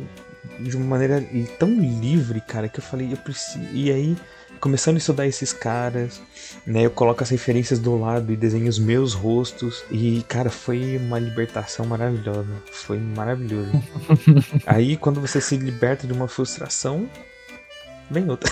de 0.59 0.75
uma 0.75 0.85
maneira 0.85 1.23
tão 1.57 1.69
livre, 1.79 2.41
cara, 2.41 2.67
que 2.67 2.79
eu 2.79 2.83
falei, 2.83 3.11
eu 3.11 3.17
preciso. 3.17 3.63
E 3.73 3.91
aí, 3.91 4.17
começando 4.59 4.95
a 4.95 4.97
estudar 4.99 5.27
esses 5.27 5.53
caras, 5.53 6.21
né, 6.65 6.85
eu 6.85 6.91
coloco 6.91 7.23
as 7.23 7.29
referências 7.29 7.79
do 7.79 7.97
lado 7.97 8.31
e 8.31 8.35
desenho 8.35 8.67
os 8.67 8.79
meus 8.79 9.13
rostos. 9.13 9.83
E, 9.89 10.23
cara, 10.27 10.49
foi 10.49 10.97
uma 10.97 11.19
libertação 11.19 11.85
maravilhosa. 11.85 12.49
Foi 12.71 12.97
maravilhoso. 12.97 13.71
aí, 14.65 14.97
quando 14.97 15.21
você 15.21 15.39
se 15.39 15.57
liberta 15.57 16.05
de 16.05 16.13
uma 16.13 16.27
frustração, 16.27 17.09
vem 18.09 18.29
outra. 18.29 18.51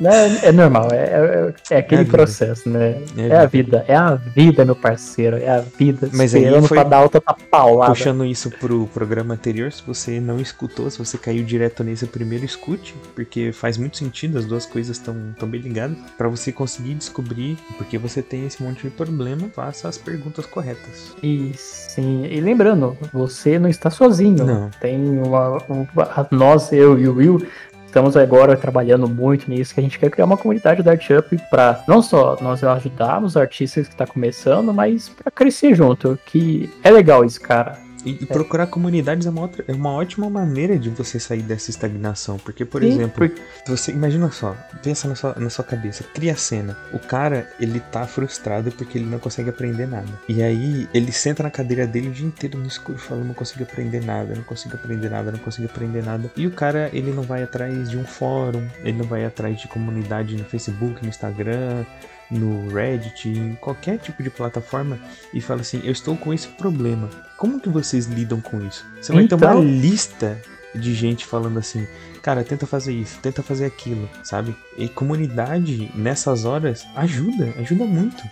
É, 0.00 0.48
é 0.48 0.52
normal, 0.52 0.88
é, 0.92 0.96
é, 0.96 1.54
é 1.74 1.78
aquele 1.78 2.02
é 2.02 2.04
processo, 2.04 2.68
né? 2.68 3.02
É, 3.16 3.28
é, 3.28 3.36
a 3.36 3.46
vida, 3.46 3.84
é 3.88 3.96
a 3.96 4.14
vida, 4.14 4.64
meu 4.64 4.76
parceiro, 4.76 5.36
é 5.36 5.48
a 5.48 5.60
vida. 5.60 6.08
Mas 6.12 6.34
esperando 6.34 6.62
aí 6.62 6.68
foi 6.68 6.78
pra 6.78 6.88
dar 6.88 7.02
outra 7.02 7.20
paulada. 7.20 7.92
Puxando 7.92 8.24
isso 8.24 8.50
pro 8.50 8.86
programa 8.88 9.34
anterior, 9.34 9.72
se 9.72 9.82
você 9.82 10.20
não 10.20 10.40
escutou, 10.40 10.88
se 10.90 10.98
você 10.98 11.18
caiu 11.18 11.42
direto 11.44 11.82
nesse 11.82 12.06
primeiro, 12.06 12.44
escute, 12.44 12.94
porque 13.14 13.52
faz 13.52 13.76
muito 13.76 13.96
sentido, 13.96 14.38
as 14.38 14.44
duas 14.44 14.64
coisas 14.64 14.96
estão 14.96 15.14
tão 15.38 15.48
bem 15.48 15.60
ligadas. 15.60 15.96
para 16.16 16.28
você 16.28 16.52
conseguir 16.52 16.94
descobrir 16.94 17.56
porque 17.76 17.98
você 17.98 18.22
tem 18.22 18.46
esse 18.46 18.62
monte 18.62 18.82
de 18.82 18.90
problema, 18.90 19.48
faça 19.54 19.88
as 19.88 19.98
perguntas 19.98 20.46
corretas. 20.46 21.14
E 21.22 21.52
sim, 21.56 22.24
e 22.24 22.40
lembrando, 22.40 22.96
você 23.12 23.58
não 23.58 23.68
está 23.68 23.90
sozinho. 23.90 24.44
Não. 24.44 24.70
Tem 24.80 24.98
uma, 25.18 25.58
uma 25.68 26.28
nós, 26.30 26.72
eu 26.72 26.98
e 26.98 27.08
o 27.08 27.14
Will, 27.14 27.46
Estamos 27.88 28.18
agora 28.18 28.54
trabalhando 28.54 29.08
muito 29.08 29.50
nisso, 29.50 29.72
que 29.72 29.80
a 29.80 29.82
gente 29.82 29.98
quer 29.98 30.10
criar 30.10 30.26
uma 30.26 30.36
comunidade 30.36 30.82
da 30.82 30.90
ArtUp 30.90 31.38
para 31.50 31.82
não 31.88 32.02
só 32.02 32.36
nós 32.38 32.62
ajudarmos 32.62 33.32
os 33.32 33.36
artistas 33.38 33.88
que 33.88 33.94
estão 33.94 34.06
tá 34.06 34.12
começando, 34.12 34.74
mas 34.74 35.08
para 35.08 35.30
crescer 35.30 35.74
junto, 35.74 36.18
que 36.26 36.70
é 36.84 36.90
legal 36.90 37.24
isso, 37.24 37.40
cara. 37.40 37.87
E, 38.04 38.10
e 38.10 38.26
procurar 38.26 38.66
comunidades 38.66 39.26
é 39.26 39.30
uma, 39.30 39.42
outra, 39.42 39.64
é 39.66 39.72
uma 39.72 39.92
ótima 39.92 40.30
maneira 40.30 40.78
de 40.78 40.88
você 40.88 41.18
sair 41.18 41.42
dessa 41.42 41.70
estagnação. 41.70 42.38
Porque, 42.38 42.64
por 42.64 42.82
Sim, 42.82 42.88
exemplo, 42.88 43.28
porque... 43.28 43.42
você 43.66 43.92
imagina 43.92 44.30
só, 44.30 44.56
pensa 44.82 45.08
na 45.08 45.14
sua, 45.14 45.34
na 45.34 45.50
sua 45.50 45.64
cabeça, 45.64 46.04
cria 46.14 46.32
a 46.32 46.36
cena. 46.36 46.76
O 46.92 46.98
cara, 46.98 47.50
ele 47.60 47.80
tá 47.80 48.06
frustrado 48.06 48.70
porque 48.72 48.98
ele 48.98 49.06
não 49.06 49.18
consegue 49.18 49.50
aprender 49.50 49.86
nada. 49.86 50.08
E 50.28 50.42
aí 50.42 50.88
ele 50.94 51.12
senta 51.12 51.42
na 51.42 51.50
cadeira 51.50 51.86
dele 51.86 52.08
o 52.08 52.12
dia 52.12 52.26
inteiro 52.26 52.58
no 52.58 52.66
escuro 52.66 52.98
falando, 52.98 53.26
não 53.26 53.34
consigo 53.34 53.62
aprender 53.62 54.04
nada, 54.04 54.34
não 54.34 54.44
consigo 54.44 54.74
aprender 54.74 55.10
nada, 55.10 55.32
não 55.32 55.38
consigo 55.38 55.66
aprender 55.66 56.02
nada. 56.02 56.30
E 56.36 56.46
o 56.46 56.50
cara, 56.50 56.90
ele 56.92 57.12
não 57.12 57.22
vai 57.22 57.42
atrás 57.42 57.90
de 57.90 57.96
um 57.96 58.04
fórum, 58.04 58.66
ele 58.82 58.98
não 58.98 59.04
vai 59.04 59.24
atrás 59.24 59.60
de 59.60 59.68
comunidade 59.68 60.36
no 60.36 60.44
Facebook, 60.44 61.02
no 61.02 61.08
Instagram 61.08 61.84
no 62.30 62.68
Reddit, 62.72 63.28
em 63.28 63.54
qualquer 63.54 63.98
tipo 63.98 64.22
de 64.22 64.30
plataforma 64.30 64.98
e 65.32 65.40
fala 65.40 65.60
assim: 65.60 65.80
Eu 65.84 65.92
estou 65.92 66.16
com 66.16 66.32
esse 66.32 66.48
problema. 66.48 67.08
Como 67.36 67.60
que 67.60 67.68
vocês 67.68 68.06
lidam 68.06 68.40
com 68.40 68.60
isso? 68.66 68.84
Você 69.00 69.12
vai 69.12 69.24
então... 69.24 69.38
ter 69.38 69.46
uma 69.46 69.54
então- 69.54 69.64
lista 69.64 70.38
de 70.74 70.94
gente 70.94 71.26
falando 71.26 71.58
assim: 71.58 71.86
Cara, 72.22 72.44
tenta 72.44 72.66
fazer 72.66 72.92
isso, 72.92 73.18
tenta 73.20 73.42
fazer 73.42 73.64
aquilo, 73.64 74.08
sabe? 74.22 74.54
E 74.76 74.88
comunidade 74.88 75.90
nessas 75.94 76.44
horas 76.44 76.86
ajuda, 76.94 77.54
ajuda 77.58 77.84
muito. 77.84 78.22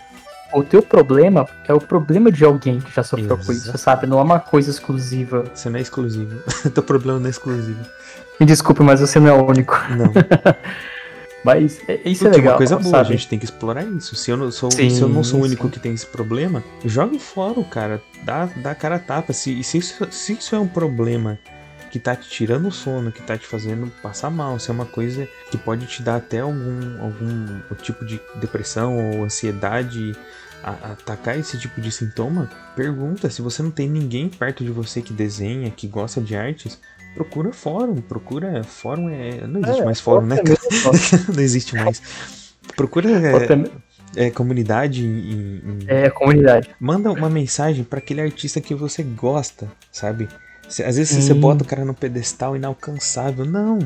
O 0.53 0.63
teu 0.63 0.81
problema 0.81 1.45
é 1.67 1.73
o 1.73 1.79
problema 1.79 2.31
de 2.31 2.45
alguém 2.45 2.79
que 2.79 2.93
já 2.93 3.03
sofreu 3.03 3.33
Exato. 3.33 3.45
com 3.45 3.51
isso, 3.51 3.77
sabe? 3.77 4.07
Não 4.07 4.17
é 4.17 4.23
uma 4.23 4.39
coisa 4.39 4.69
exclusiva. 4.69 5.43
Você 5.53 5.69
não 5.69 5.77
é 5.77 5.81
exclusivo. 5.81 6.41
teu 6.73 6.83
problema 6.83 7.19
não 7.19 7.27
é 7.27 7.29
exclusivo. 7.29 7.85
Me 8.39 8.45
desculpe, 8.45 8.81
mas 8.81 9.01
você 9.01 9.19
não 9.19 9.27
é 9.27 9.33
o 9.33 9.45
único. 9.45 9.75
Não. 9.89 10.11
Mas 11.43 11.79
é, 11.87 11.99
isso 12.05 12.23
Porque 12.23 12.25
é 12.25 12.37
legal. 12.37 12.53
uma 12.53 12.57
coisa 12.57 12.77
boa, 12.77 12.89
sabe? 12.89 13.09
a 13.09 13.11
gente 13.11 13.27
tem 13.27 13.39
que 13.39 13.45
explorar 13.45 13.83
isso. 13.83 14.15
Se 14.15 14.31
eu 14.31 14.37
não 14.37 14.51
sou, 14.51 14.71
sim, 14.71 14.89
se 14.89 15.01
eu 15.01 15.07
não 15.07 15.23
sou 15.23 15.39
o 15.39 15.43
único 15.43 15.65
sim. 15.65 15.69
que 15.69 15.79
tem 15.79 15.93
esse 15.93 16.05
problema, 16.05 16.63
jogue 16.83 17.19
fora, 17.19 17.63
cara. 17.63 18.01
Dá, 18.23 18.45
dá 18.57 18.75
cara 18.75 18.95
a 18.95 18.99
tapa. 18.99 19.33
Se, 19.33 19.63
se, 19.63 19.77
isso, 19.77 20.07
se 20.11 20.33
isso 20.33 20.55
é 20.55 20.59
um 20.59 20.67
problema 20.67 21.39
que 21.89 21.99
tá 21.99 22.15
te 22.15 22.29
tirando 22.29 22.67
o 22.67 22.71
sono, 22.71 23.11
que 23.11 23.21
tá 23.21 23.37
te 23.37 23.47
fazendo 23.47 23.91
passar 24.01 24.29
mal, 24.29 24.59
se 24.59 24.69
é 24.69 24.73
uma 24.73 24.85
coisa 24.85 25.27
que 25.49 25.57
pode 25.57 25.85
te 25.87 26.01
dar 26.01 26.17
até 26.17 26.39
algum, 26.39 27.01
algum 27.01 27.61
tipo 27.81 28.05
de 28.05 28.19
depressão 28.35 28.97
ou 28.97 29.23
ansiedade, 29.23 30.13
a, 30.63 30.91
atacar 30.91 31.37
esse 31.37 31.57
tipo 31.57 31.79
de 31.79 31.91
sintoma, 31.91 32.49
pergunta. 32.75 33.29
Se 33.29 33.41
você 33.41 33.63
não 33.63 33.71
tem 33.71 33.89
ninguém 33.89 34.27
perto 34.27 34.63
de 34.63 34.71
você 34.71 35.01
que 35.01 35.13
desenha, 35.13 35.71
que 35.71 35.87
gosta 35.87 36.19
de 36.19 36.35
artes, 36.35 36.79
procura 37.17 37.51
fórum, 37.51 37.95
procura 37.95 38.63
fórum 38.63 39.09
é. 39.09 39.47
Não 39.47 39.59
existe 39.59 39.81
é, 39.81 39.85
mais 39.85 39.99
fórum, 39.99 40.27
né? 40.27 40.35
não 41.33 41.41
existe 41.41 41.75
mais. 41.75 42.01
Procura 42.75 43.09
é, 43.09 44.27
é, 44.27 44.29
comunidade 44.29 45.03
em, 45.03 45.55
em, 45.57 45.79
É, 45.87 46.09
comunidade. 46.11 46.69
Manda 46.79 47.11
uma 47.11 47.29
mensagem 47.29 47.83
para 47.83 47.97
aquele 47.97 48.21
artista 48.21 48.61
que 48.61 48.75
você 48.75 49.01
gosta, 49.01 49.67
sabe? 49.91 50.27
Às 50.67 50.97
vezes 50.97 51.23
você 51.23 51.33
bota 51.33 51.63
o 51.63 51.67
cara 51.67 51.83
no 51.83 51.93
pedestal 51.93 52.55
inalcançável. 52.55 53.45
Não. 53.45 53.79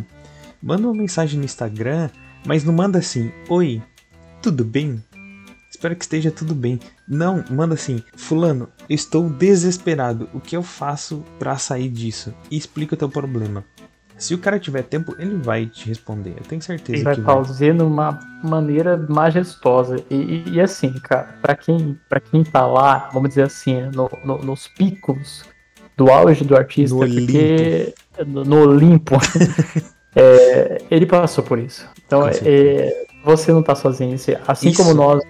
Manda 0.61 0.87
uma 0.87 0.95
mensagem 0.95 1.39
no 1.39 1.45
Instagram, 1.45 2.09
mas 2.45 2.65
não 2.65 2.73
manda 2.73 2.99
assim: 2.99 3.31
Oi, 3.47 3.81
tudo 4.41 4.65
bem? 4.65 5.01
Espero 5.81 5.95
que 5.95 6.03
esteja 6.03 6.29
tudo 6.29 6.53
bem. 6.53 6.79
Não, 7.07 7.43
manda 7.49 7.73
assim: 7.73 8.03
Fulano, 8.15 8.69
estou 8.87 9.27
desesperado. 9.27 10.29
O 10.31 10.39
que 10.39 10.55
eu 10.55 10.61
faço 10.61 11.25
para 11.39 11.57
sair 11.57 11.89
disso? 11.89 12.31
E 12.51 12.55
explica 12.55 12.93
o 12.93 12.97
teu 12.97 13.09
problema. 13.09 13.65
Se 14.15 14.35
o 14.35 14.37
cara 14.37 14.59
tiver 14.59 14.83
tempo, 14.83 15.15
ele 15.17 15.37
vai 15.37 15.65
te 15.65 15.87
responder. 15.87 16.35
Eu 16.37 16.43
tenho 16.43 16.61
certeza 16.61 16.97
ele 16.97 17.03
vai 17.03 17.15
que 17.15 17.21
vai. 17.21 17.35
fazer 17.35 17.75
de 17.75 17.81
uma 17.81 18.19
maneira 18.43 18.95
majestosa. 19.09 19.95
E, 20.07 20.43
e, 20.45 20.49
e 20.51 20.61
assim, 20.61 20.93
cara, 20.99 21.35
para 21.41 21.55
quem, 21.55 21.97
pra 22.07 22.19
quem 22.19 22.43
tá 22.43 22.63
lá, 22.67 23.09
vamos 23.11 23.29
dizer 23.29 23.45
assim, 23.45 23.81
no, 23.95 24.07
no, 24.23 24.37
nos 24.37 24.67
picos 24.67 25.45
do 25.97 26.11
auge 26.11 26.43
do 26.43 26.55
artista, 26.55 26.95
no 26.95 27.01
porque 27.01 27.95
Olimpo. 28.19 28.45
no 28.45 28.61
Olimpo, 28.61 29.15
é, 30.15 30.77
ele 30.91 31.07
passou 31.07 31.43
por 31.43 31.57
isso. 31.57 31.89
Então, 32.05 32.27
é, 32.27 33.07
você 33.23 33.51
não 33.51 33.63
tá 33.63 33.75
sozinho. 33.75 34.15
Assim 34.47 34.69
isso. 34.69 34.81
como 34.81 34.93
nós, 34.93 35.21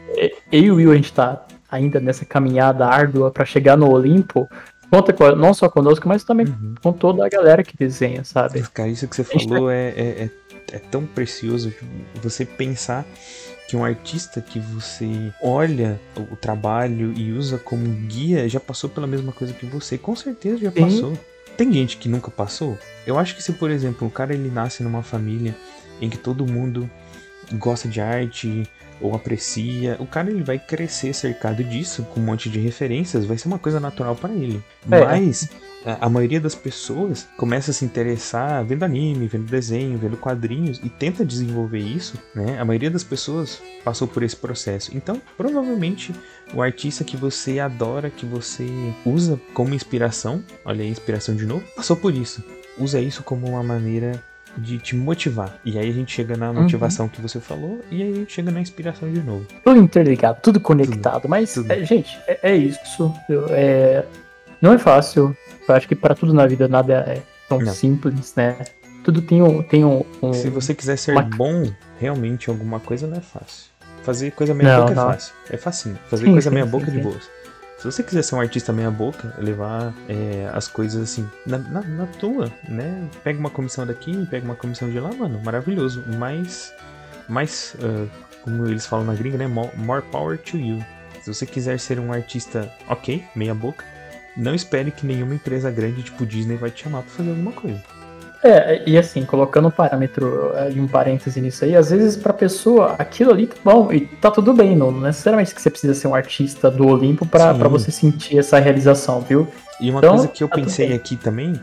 eu 0.52 0.64
e 0.64 0.72
o 0.72 0.76
Will, 0.76 0.92
a 0.92 0.96
gente 0.96 1.14
tá 1.14 1.46
ainda 1.70 2.00
nessa 2.00 2.26
caminhada 2.26 2.86
árdua 2.86 3.32
para 3.32 3.46
chegar 3.46 3.78
no 3.78 3.90
Olimpo, 3.90 4.48
conta 4.92 5.14
com, 5.14 5.34
não 5.36 5.54
só 5.54 5.70
conosco, 5.70 6.08
mas 6.08 6.24
também 6.24 6.48
uhum. 6.48 6.76
com 6.84 6.92
toda 6.92 7.26
a 7.26 7.30
galera 7.30 7.64
que 7.64 7.78
desenha, 7.78 8.24
sabe? 8.24 8.62
Cara, 8.74 8.90
isso 8.90 9.08
que 9.08 9.16
você 9.16 9.24
falou 9.24 9.68
tá... 9.68 9.74
é, 9.74 9.88
é, 9.96 10.30
é, 10.74 10.80
tão 10.80 11.06
precioso 11.06 11.74
você 12.22 12.46
pensar 12.46 13.06
que 13.70 13.78
um 13.78 13.86
artista 13.86 14.42
que 14.42 14.60
você 14.60 15.32
olha 15.42 15.98
o 16.30 16.36
trabalho 16.36 17.14
e 17.16 17.32
usa 17.32 17.58
como 17.58 17.86
guia 17.86 18.50
já 18.50 18.60
passou 18.60 18.90
pela 18.90 19.08
mesma 19.08 19.32
coisa 19.32 19.54
que 19.54 19.66
você. 19.66 19.98
Com 19.98 20.14
certeza 20.14 20.58
já 20.58 20.72
Sim. 20.72 20.82
passou. 20.82 21.14
Tem 21.56 21.72
gente 21.72 21.96
que 21.96 22.10
nunca 22.10 22.30
passou? 22.30 22.78
Eu 23.08 23.18
acho 23.18 23.36
que 23.36 23.42
se, 23.42 23.54
por 23.54 23.72
exemplo, 23.72 24.08
o 24.08 24.12
cara 24.12 24.34
ele 24.34 24.50
nasce 24.50 24.84
numa 24.84 25.02
família 25.02 25.56
em 26.02 26.10
que 26.10 26.18
todo 26.18 26.46
mundo 26.46 26.90
gosta 27.54 27.88
de 27.88 28.02
arte, 28.02 28.68
ou 29.02 29.16
aprecia, 29.16 29.98
o 30.00 30.06
cara 30.06 30.30
ele 30.30 30.44
vai 30.44 30.60
crescer 30.60 31.14
cercado 31.14 31.64
disso, 31.64 32.04
com 32.04 32.20
um 32.20 32.24
monte 32.24 32.50
de 32.50 32.60
referências, 32.60 33.26
vai 33.26 33.38
ser 33.38 33.48
uma 33.48 33.58
coisa 33.60 33.80
natural 33.80 34.16
para 34.16 34.32
ele. 34.32 34.64
É. 34.90 35.04
Mas 35.04 35.50
a, 35.84 36.06
a, 36.06 36.10
maioria 36.10 36.40
das 36.40 36.54
pessoas 36.54 37.28
começa 37.36 37.72
a 37.72 37.74
se 37.74 37.84
interessar 37.84 38.64
vendo 38.64 38.84
anime, 38.84 39.28
vendo 39.28 39.46
desenho, 39.46 39.98
vendo 39.98 40.18
quadrinhos 40.18 40.80
e 40.84 40.90
tenta 40.90 41.26
desenvolver 41.26 41.80
isso, 41.80 42.16
né? 42.36 42.60
A 42.60 42.66
maioria 42.66 42.92
das 42.92 43.04
pessoas 43.04 43.62
passou 43.84 44.08
por 44.08 44.22
esse 44.22 44.36
processo. 44.36 44.96
Então, 44.96 45.20
provavelmente 45.36 46.14
o 46.54 46.62
artista 46.62 47.04
que 47.04 47.18
você 47.18 47.60
adora, 47.60 48.10
que 48.10 48.26
você 48.26 48.68
usa 49.04 49.40
como 49.54 49.74
inspiração, 49.74 50.44
olha 50.64 50.84
aí, 50.84 50.90
inspiração 50.90 51.36
de 51.36 51.46
novo, 51.46 51.66
passou 51.76 51.96
por 51.96 52.14
isso. 52.14 52.44
Usa 52.78 53.02
isso 53.02 53.24
como 53.24 53.48
uma 53.48 53.64
maneira 53.64 54.24
de 54.58 54.78
te 54.78 54.96
motivar. 54.96 55.56
E 55.64 55.78
aí 55.78 55.90
a 55.90 55.94
gente 55.94 56.12
chega 56.12 56.36
na 56.36 56.50
uhum. 56.50 56.62
motivação 56.62 57.06
uhum. 57.06 57.12
que 57.12 57.22
você 57.22 57.40
falou 57.40 57.80
e 57.90 58.02
aí 58.02 58.12
a 58.12 58.16
gente 58.16 58.34
chega 58.34 58.52
na 58.52 58.60
inspiração 58.60 59.12
de 59.12 59.22
novo. 59.22 59.46
Tudo 59.64 59.80
interligado, 59.80 60.40
tudo 60.42 60.60
conectado. 60.60 61.22
Tudo, 61.22 61.30
mas, 61.30 61.54
tudo. 61.54 61.72
É, 61.72 61.84
gente, 61.84 62.20
é, 62.28 62.40
é 62.44 62.56
isso. 62.56 63.14
É, 63.50 64.04
não 64.62 64.74
é 64.74 64.78
fácil. 64.78 65.36
Eu 65.68 65.76
acho 65.76 65.88
que 65.88 65.96
para 65.96 66.16
tudo 66.16 66.34
na 66.34 66.46
vida 66.46 66.68
nada 66.68 67.06
é 67.08 67.22
tão 67.48 67.60
não. 67.60 67.74
simples, 67.74 68.34
né? 68.36 68.58
Tudo 69.04 69.22
tem 69.22 69.42
um, 69.42 69.64
tem 69.64 69.84
um, 69.84 70.06
um 70.22 70.34
Se 70.34 70.50
você 70.50 70.76
quiser 70.76 70.98
ser 70.98 71.14
uma... 71.14 71.24
bom 71.24 71.72
realmente 72.00 72.48
em 72.48 72.52
alguma 72.52 72.80
coisa, 72.80 73.08
não 73.08 73.18
é 73.18 73.22
fácil. 73.22 73.72
Fazer 74.04 74.32
coisa 74.32 74.54
meia 74.54 74.78
não, 74.78 74.80
boca 74.82 74.92
é 74.92 74.96
não. 74.96 75.10
é 75.10 75.14
fácil. 75.14 75.34
É 75.50 75.58
facinho. 75.58 76.00
Fazer 76.10 76.26
sim, 76.26 76.32
coisa 76.34 76.50
sim, 76.50 76.54
meia 76.54 76.66
sim, 76.66 76.72
boca 76.72 76.92
de 76.92 77.00
boas. 77.00 77.30
Se 77.82 77.86
você 77.86 78.04
quiser 78.04 78.22
ser 78.22 78.36
um 78.36 78.40
artista 78.40 78.72
meia 78.72 78.92
boca, 78.92 79.34
levar 79.40 79.92
é, 80.08 80.48
as 80.54 80.68
coisas 80.68 81.02
assim 81.02 81.28
na, 81.48 81.58
na, 81.58 81.82
na, 81.82 82.06
tua, 82.06 82.54
né? 82.70 83.10
Pega 83.24 83.40
uma 83.40 83.50
comissão 83.50 83.88
daqui, 83.88 84.24
pega 84.28 84.46
uma 84.46 84.56
comissão 84.56 84.88
de 84.88 85.00
lá, 85.00 85.12
mano, 85.12 85.42
maravilhoso. 85.44 86.04
Mas, 86.16 86.72
mais, 87.28 87.76
uh, 87.80 88.08
como 88.44 88.68
eles 88.68 88.86
falam 88.86 89.08
na 89.08 89.16
gringa, 89.16 89.40
né? 89.40 89.48
More, 89.48 90.04
power 90.12 90.38
to 90.38 90.58
you. 90.58 90.78
Se 91.24 91.34
você 91.34 91.44
quiser 91.44 91.80
ser 91.80 92.00
um 92.00 92.14
artista 92.14 92.72
ok, 92.88 93.24
meia 93.36 93.56
boca, 93.56 93.84
não 94.38 94.54
espere 94.54 94.92
que 94.92 95.04
nenhuma 95.04 95.34
empresa 95.34 95.72
grande 95.72 96.04
tipo 96.04 96.24
Disney 96.24 96.58
vai 96.58 96.70
te 96.70 96.84
chamar 96.84 97.02
para 97.02 97.12
fazer 97.14 97.32
alguma 97.32 97.52
coisa. 97.52 97.82
É, 98.44 98.82
e 98.88 98.98
assim, 98.98 99.24
colocando 99.24 99.68
um 99.68 99.72
parâmetro 99.72 100.52
e 100.74 100.80
um 100.80 100.88
parêntese 100.88 101.40
nisso 101.40 101.64
aí, 101.64 101.76
às 101.76 101.92
vezes 101.92 102.18
pra 102.18 102.34
pessoa 102.34 102.96
aquilo 102.98 103.32
ali 103.32 103.46
tá 103.46 103.56
bom 103.64 103.94
e 103.94 104.02
tá 104.02 104.32
tudo 104.32 104.52
bem, 104.52 104.76
não, 104.76 104.92
necessariamente 104.92 105.54
que 105.54 105.62
você 105.62 105.70
precisa 105.70 105.94
ser 105.94 106.08
um 106.08 106.16
artista 106.16 106.72
do 106.72 106.88
Olimpo 106.88 107.26
pra, 107.26 107.54
você 107.54 107.92
sentir 107.92 108.40
essa 108.40 108.58
realização, 108.58 109.22
viu? 109.22 109.48
E 109.80 109.92
uma 109.92 110.00
então, 110.00 110.16
coisa 110.16 110.28
que 110.28 110.44
eu 110.44 110.48
tá 110.48 110.56
pensei 110.56 110.92
aqui 110.92 111.16
também, 111.16 111.54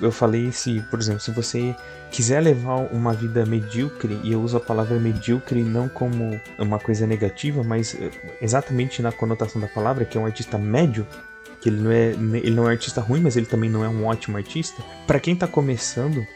eu 0.00 0.10
falei 0.10 0.50
se, 0.52 0.80
por 0.90 0.98
exemplo, 0.98 1.20
se 1.20 1.30
você 1.30 1.74
quiser 2.10 2.40
levar 2.40 2.76
uma 2.92 3.12
vida 3.12 3.44
medíocre, 3.46 4.18
e 4.22 4.32
eu 4.32 4.40
uso 4.42 4.56
a 4.56 4.60
palavra 4.60 4.98
medíocre 4.98 5.62
não 5.62 5.88
como 5.88 6.38
uma 6.58 6.78
coisa 6.78 7.06
negativa, 7.06 7.62
mas 7.62 7.94
eh, 7.94 8.10
exatamente 8.40 9.00
na 9.00 9.10
conotação 9.10 9.60
da 9.60 9.66
palavra, 9.66 10.04
que 10.04 10.18
é 10.18 10.20
um 10.20 10.26
artista 10.26 10.58
médio, 10.58 11.06
que 11.62 11.68
ele 11.68 11.80
não 11.80 11.90
é 11.90 12.10
ele 12.10 12.50
não 12.50 12.64
é 12.64 12.66
um 12.66 12.70
artista 12.70 13.00
ruim, 13.00 13.20
mas 13.20 13.36
ele 13.36 13.46
também 13.46 13.70
não 13.70 13.84
é 13.84 13.88
um 13.88 14.04
ótimo 14.04 14.36
artista. 14.36 14.82
Para 15.06 15.20
quem 15.20 15.36
tá 15.36 15.46
começando, 15.46 16.26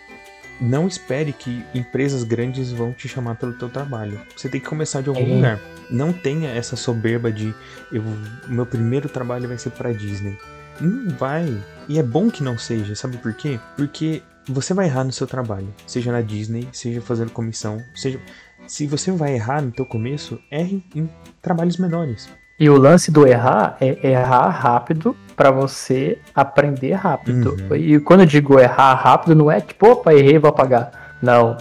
não 0.61 0.87
espere 0.87 1.33
que 1.33 1.65
empresas 1.75 2.23
grandes 2.23 2.71
vão 2.71 2.93
te 2.93 3.09
chamar 3.09 3.35
pelo 3.35 3.53
teu 3.55 3.69
trabalho. 3.69 4.21
Você 4.37 4.49
tem 4.49 4.61
que 4.61 4.67
começar 4.67 5.03
de 5.03 5.09
algum 5.09 5.25
Sim. 5.25 5.35
lugar. 5.37 5.61
Não 5.91 6.13
tenha 6.13 6.51
essa 6.51 6.77
soberba 6.77 7.31
de 7.31 7.55
eu, 7.93 8.03
meu 8.49 8.65
primeiro 8.65 9.09
trabalho 9.09 9.49
vai 9.49 9.59
ser 9.59 9.71
pra 9.71 9.93
Disney. 9.93 10.39
Não 10.81 11.11
vai. 11.17 11.47
E 11.89 11.99
é 11.99 12.03
bom 12.03 12.31
que 12.31 12.43
não 12.43 12.57
seja, 12.57 12.95
sabe 12.95 13.17
por 13.19 13.35
quê? 13.35 13.59
Porque 13.77 14.23
você 14.49 14.73
vai 14.73 14.87
errar 14.87 15.05
no 15.05 15.13
seu 15.13 15.27
trabalho, 15.27 15.73
seja 15.87 16.13
na 16.13 16.21
Disney, 16.21 16.69
seja 16.73 17.01
fazendo 17.01 17.31
comissão, 17.31 17.83
seja 17.95 18.21
se 18.67 18.87
você 18.87 19.11
vai 19.13 19.35
errar 19.35 19.63
no 19.63 19.71
teu 19.71 19.85
começo, 19.85 20.41
erre 20.51 20.83
em 20.95 21.09
trabalhos 21.43 21.77
menores. 21.77 22.29
E 22.59 22.71
o 22.71 22.79
lance 22.79 23.11
do 23.11 23.27
errar 23.27 23.77
é 23.81 24.09
errar 24.13 24.49
rápido 24.49 25.15
pra 25.37 25.51
você 25.51 26.19
aprender 26.35 26.93
rápido. 26.95 27.57
Uhum. 27.71 27.77
E 27.77 28.01
quando 28.01 28.21
eu 28.21 28.27
digo 28.27 28.59
errar 28.59 28.95
rápido, 28.95 29.35
não 29.35 29.51
é 29.51 29.61
tipo, 29.61 29.91
opa, 29.91 30.15
errei, 30.15 30.39
vou 30.39 30.49
apagar. 30.49 30.91
Não. 31.21 31.57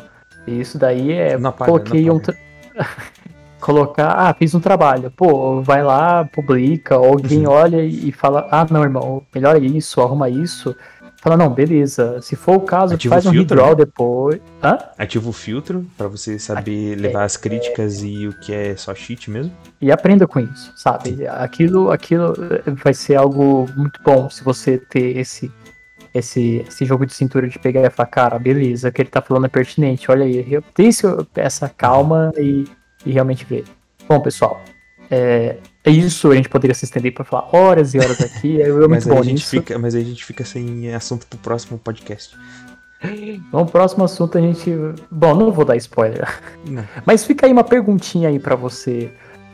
Isso 0.47 0.77
daí 0.77 1.11
é. 1.11 1.37
Não 1.37 1.49
apaga, 1.49 1.71
coloquei 1.71 2.05
não 2.05 2.15
um. 2.15 2.19
tra- 2.19 2.35
Colocar, 3.59 4.09
ah, 4.11 4.33
fiz 4.37 4.53
um 4.53 4.59
trabalho. 4.59 5.11
Pô, 5.15 5.59
vai 5.61 5.81
lá, 5.83 6.23
publica, 6.25 6.97
ou 6.99 7.13
alguém 7.13 7.47
Uhum. 7.47 7.51
olha 7.53 7.83
e 7.83 8.11
fala, 8.11 8.47
ah, 8.51 8.65
não, 8.69 8.83
irmão, 8.83 9.23
melhora 9.33 9.57
isso, 9.57 9.99
arruma 10.01 10.29
isso. 10.29 10.75
Fala, 11.19 11.35
não, 11.35 11.49
beleza. 11.49 12.21
Se 12.21 12.35
for 12.35 12.57
o 12.57 12.59
caso, 12.59 12.93
Ativa 12.93 13.15
faz 13.15 13.25
um 13.25 13.31
filtro, 13.31 13.55
redraw 13.57 13.71
né? 13.71 13.83
depois. 13.83 14.39
Hã? 14.65 14.77
Ativa 14.97 15.29
o 15.29 15.33
filtro 15.33 15.85
pra 15.97 16.07
você 16.07 16.39
saber 16.39 16.95
levar 16.95 17.23
as 17.23 17.37
críticas 17.37 18.01
e 18.01 18.27
o 18.27 18.33
que 18.39 18.51
é 18.53 18.75
só 18.75 18.95
cheat 18.95 19.29
mesmo. 19.29 19.51
e 19.79 19.91
aprenda 19.91 20.25
com 20.25 20.39
isso, 20.39 20.73
sabe? 20.75 21.27
Aquilo, 21.27 21.91
aquilo 21.91 22.33
vai 22.83 22.93
ser 22.93 23.15
algo 23.15 23.67
muito 23.77 24.01
bom 24.03 24.29
se 24.29 24.43
você 24.43 24.77
ter 24.77 25.17
esse, 25.17 25.51
esse, 26.13 26.65
esse 26.67 26.83
jogo 26.85 27.05
de 27.05 27.13
cintura 27.13 27.47
de 27.47 27.59
pegar 27.59 27.81
e 27.85 27.89
falar, 27.91 28.07
cara, 28.07 28.39
beleza, 28.39 28.89
o 28.89 28.91
que 28.91 29.01
ele 29.01 29.09
tá 29.09 29.21
falando 29.21 29.45
é 29.45 29.49
pertinente, 29.49 30.09
olha 30.09 30.25
aí, 30.25 30.59
tem 30.73 30.87
esse- 30.87 31.05
essa 31.35 31.69
calma 31.69 32.31
e, 32.37 32.65
e 33.05 33.11
realmente 33.11 33.45
ver. 33.45 33.65
Bom, 34.09 34.19
pessoal, 34.19 34.61
é, 35.11 35.57
é 35.83 35.91
isso, 35.91 36.31
a 36.31 36.35
gente 36.35 36.49
poderia 36.49 36.73
se 36.73 36.85
estender 36.85 37.13
para 37.13 37.23
falar 37.23 37.47
horas 37.55 37.93
e 37.93 37.99
horas 37.99 38.19
aqui, 38.21 38.59
é 38.61 38.67
Mas 38.89 39.05
muito 39.05 39.09
aí, 39.09 39.13
bom 39.15 39.19
a 39.19 39.23
gente 39.23 39.33
nisso. 39.35 39.49
fica, 39.51 39.77
mas 39.77 39.93
aí 39.93 40.01
a 40.01 40.05
gente 40.05 40.25
fica 40.25 40.43
sem 40.43 40.91
assunto 40.95 41.27
pro 41.27 41.37
próximo 41.37 41.77
podcast. 41.77 42.35
Então, 43.13 43.61
o 43.61 43.65
próximo 43.65 44.03
assunto 44.03 44.37
a 44.37 44.41
gente. 44.41 44.71
Bom, 45.09 45.35
não 45.35 45.51
vou 45.51 45.65
dar 45.65 45.75
spoiler. 45.77 46.41
Não. 46.65 46.83
Mas 47.05 47.25
fica 47.25 47.45
aí 47.45 47.51
uma 47.51 47.63
perguntinha 47.63 48.29
aí 48.29 48.39
pra 48.39 48.55
você 48.55 49.11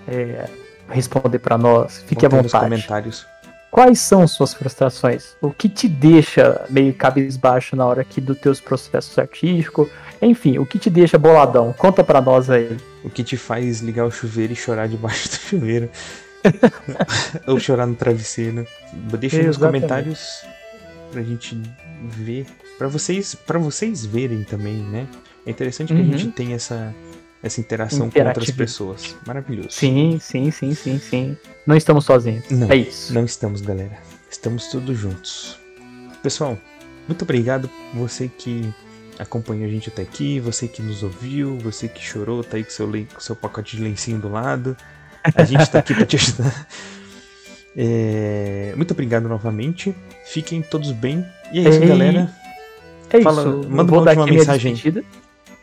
é, 0.07 0.47
responder 0.89 1.39
pra 1.39 1.57
nós. 1.57 2.03
Fique 2.07 2.25
à 2.25 2.29
aí 2.29 2.35
nos 2.35 2.51
vontade. 2.51 2.65
comentários. 2.65 3.25
Quais 3.71 3.99
são 3.99 4.27
suas 4.27 4.53
frustrações? 4.53 5.37
O 5.41 5.49
que 5.49 5.69
te 5.69 5.87
deixa 5.87 6.65
meio 6.69 6.93
cabisbaixo 6.93 7.73
na 7.73 7.85
hora 7.85 8.01
aqui 8.01 8.19
dos 8.19 8.37
teus 8.37 8.59
processos 8.59 9.17
artísticos? 9.17 9.87
Enfim, 10.21 10.57
o 10.57 10.65
que 10.65 10.77
te 10.77 10.89
deixa 10.89 11.17
boladão? 11.17 11.73
Conta 11.73 12.03
pra 12.03 12.21
nós 12.21 12.49
aí. 12.49 12.75
O 13.01 13.09
que 13.09 13.23
te 13.23 13.37
faz 13.37 13.79
ligar 13.79 14.05
o 14.05 14.11
chuveiro 14.11 14.51
e 14.51 14.57
chorar 14.57 14.89
debaixo 14.89 15.29
do 15.29 15.35
chuveiro. 15.35 15.89
Ou 17.47 17.59
chorar 17.59 17.87
no 17.87 17.95
travesseiro. 17.95 18.67
Deixa 19.17 19.37
aí 19.37 19.47
nos 19.47 19.57
comentários 19.57 20.43
pra 21.11 21.21
gente 21.21 21.59
ver. 22.01 22.45
Pra 22.82 22.88
vocês, 22.88 23.36
pra 23.36 23.59
vocês 23.59 24.03
verem 24.03 24.43
também, 24.43 24.73
né? 24.77 25.07
É 25.45 25.51
interessante 25.51 25.93
que 25.93 25.99
a 25.99 26.03
Uhum. 26.03 26.17
gente 26.17 26.32
tenha 26.32 26.55
essa, 26.55 26.91
essa 27.43 27.61
interação 27.61 28.09
com 28.09 28.19
outras 28.19 28.49
pessoas. 28.49 29.15
Maravilhoso. 29.23 29.69
Sim, 29.69 30.17
sim, 30.19 30.49
sim, 30.49 30.73
sim, 30.73 30.97
sim. 30.97 31.38
Não 31.67 31.77
estamos 31.77 32.05
sozinhos. 32.05 32.43
Não. 32.49 32.71
É 32.71 32.75
isso. 32.77 33.13
Não 33.13 33.23
estamos, 33.23 33.61
galera. 33.61 33.99
Estamos 34.32 34.65
todos 34.71 34.97
juntos. 34.97 35.59
Pessoal, 36.23 36.57
muito 37.07 37.21
obrigado 37.21 37.69
você 37.93 38.27
que 38.36 38.73
acompanhou 39.19 39.65
a 39.65 39.69
gente 39.69 39.89
até 39.89 40.01
aqui, 40.01 40.39
você 40.39 40.67
que 40.67 40.82
nos 40.82 41.03
ouviu, 41.03 41.59
você 41.59 41.88
que 41.88 42.01
chorou, 42.03 42.43
tá 42.43 42.57
aí 42.57 42.63
com 42.63 42.71
seu, 42.71 42.88
com 42.88 43.19
seu 43.19 43.36
pacote 43.36 43.77
de 43.77 43.84
lencinho 43.84 44.17
do 44.17 44.27
lado. 44.27 44.75
A 45.36 45.43
gente 45.43 45.69
tá 45.69 45.77
aqui 45.77 45.93
pra 45.93 46.03
te 46.07 46.15
ajudar. 46.15 46.67
É, 47.77 48.73
Muito 48.75 48.91
obrigado 48.91 49.29
novamente. 49.29 49.95
Fiquem 50.25 50.61
todos 50.61 50.91
bem. 50.91 51.25
E 51.53 51.59
é 51.65 51.69
isso, 51.69 51.79
Ei. 51.82 51.88
galera. 51.88 52.40
É 53.12 53.22
Fala- 53.22 53.41
isso. 53.41 53.70
manda 53.70 53.84
Vou 53.91 53.99
uma 53.99 54.05
dar 54.14 54.22
aqui 54.22 54.32
mensagem. 54.32 54.76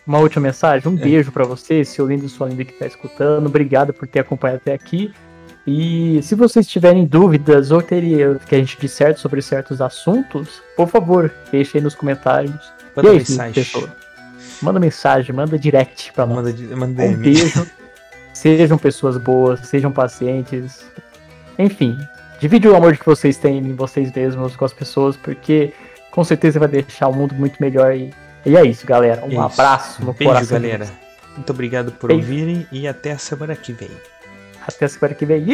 Uma 0.07 0.19
última 0.19 0.43
mensagem. 0.43 0.91
Um 0.91 0.97
É. 0.97 1.01
beijo 1.01 1.31
pra 1.33 1.45
você, 1.45 1.85
seu 1.85 2.07
lindo 2.07 2.25
e 2.25 2.29
sua 2.29 2.49
linda 2.49 2.65
que 2.65 2.73
tá 2.73 2.87
escutando. 2.87 3.47
Obrigado 3.47 3.93
por 3.93 4.07
ter 4.09 4.21
acompanhado 4.21 4.61
até 4.63 4.73
aqui. 4.73 5.13
E 5.67 6.21
se 6.23 6.35
vocês 6.35 6.67
tiverem 6.67 7.05
dúvidas 7.05 7.71
ou 7.71 7.83
teria 7.83 8.41
que 8.49 8.55
a 8.55 8.59
gente 8.59 8.79
disserte 8.81 9.21
sobre 9.21 9.43
certos 9.43 9.83
assuntos, 9.83 10.63
por 10.77 10.89
favor, 10.89 11.31
deixe 11.53 11.77
aí 11.77 11.85
nos 11.85 11.95
comentários. 11.95 12.55
Manda 12.97 13.09
e 13.09 13.13
aí, 13.13 13.19
mensagem. 13.19 13.53
pessoal? 13.53 13.89
Manda 14.63 14.81
mensagem, 14.81 15.35
manda 15.35 15.59
direct 15.59 16.11
pra 16.15 16.25
nós. 16.25 16.37
Manda, 16.37 16.77
manda 16.77 17.03
Um 17.03 17.17
beijo. 17.17 17.67
sejam 18.33 18.79
pessoas 18.79 19.19
boas, 19.19 19.61
sejam 19.69 19.93
pacientes. 19.93 20.87
Enfim, 21.59 21.99
divide 22.41 22.67
o 22.67 22.75
amor 22.75 22.97
que 22.97 23.05
vocês 23.05 23.37
têm 23.37 23.59
em 23.59 23.75
vocês 23.75 24.11
mesmos 24.13 24.57
com 24.57 24.65
as 24.65 24.73
pessoas, 24.73 25.17
porque 25.17 25.73
com 26.19 26.25
certeza 26.25 26.59
vai 26.59 26.66
deixar 26.66 27.07
o 27.07 27.14
mundo 27.14 27.33
muito 27.33 27.62
melhor. 27.62 27.95
E, 27.95 28.12
e 28.45 28.57
é 28.57 28.64
isso, 28.66 28.85
galera. 28.85 29.23
Um 29.25 29.27
É 29.27 29.35
isso. 29.35 29.41
abraço 29.41 30.05
no 30.05 30.12
Beijo, 30.12 30.33
coração. 30.33 30.61
galera. 30.61 30.89
Muito 31.37 31.51
obrigado 31.51 31.93
por 31.93 32.09
Beijo. 32.09 32.23
ouvirem 32.29 32.66
e 32.73 32.89
até 32.89 33.12
a 33.12 33.19
semana 33.19 33.55
que 33.55 33.73
vem. 33.73 33.91
Até 34.66 34.87
a 34.87 34.89
semana 34.89 35.14
que 35.14 35.25
vem. 35.25 35.47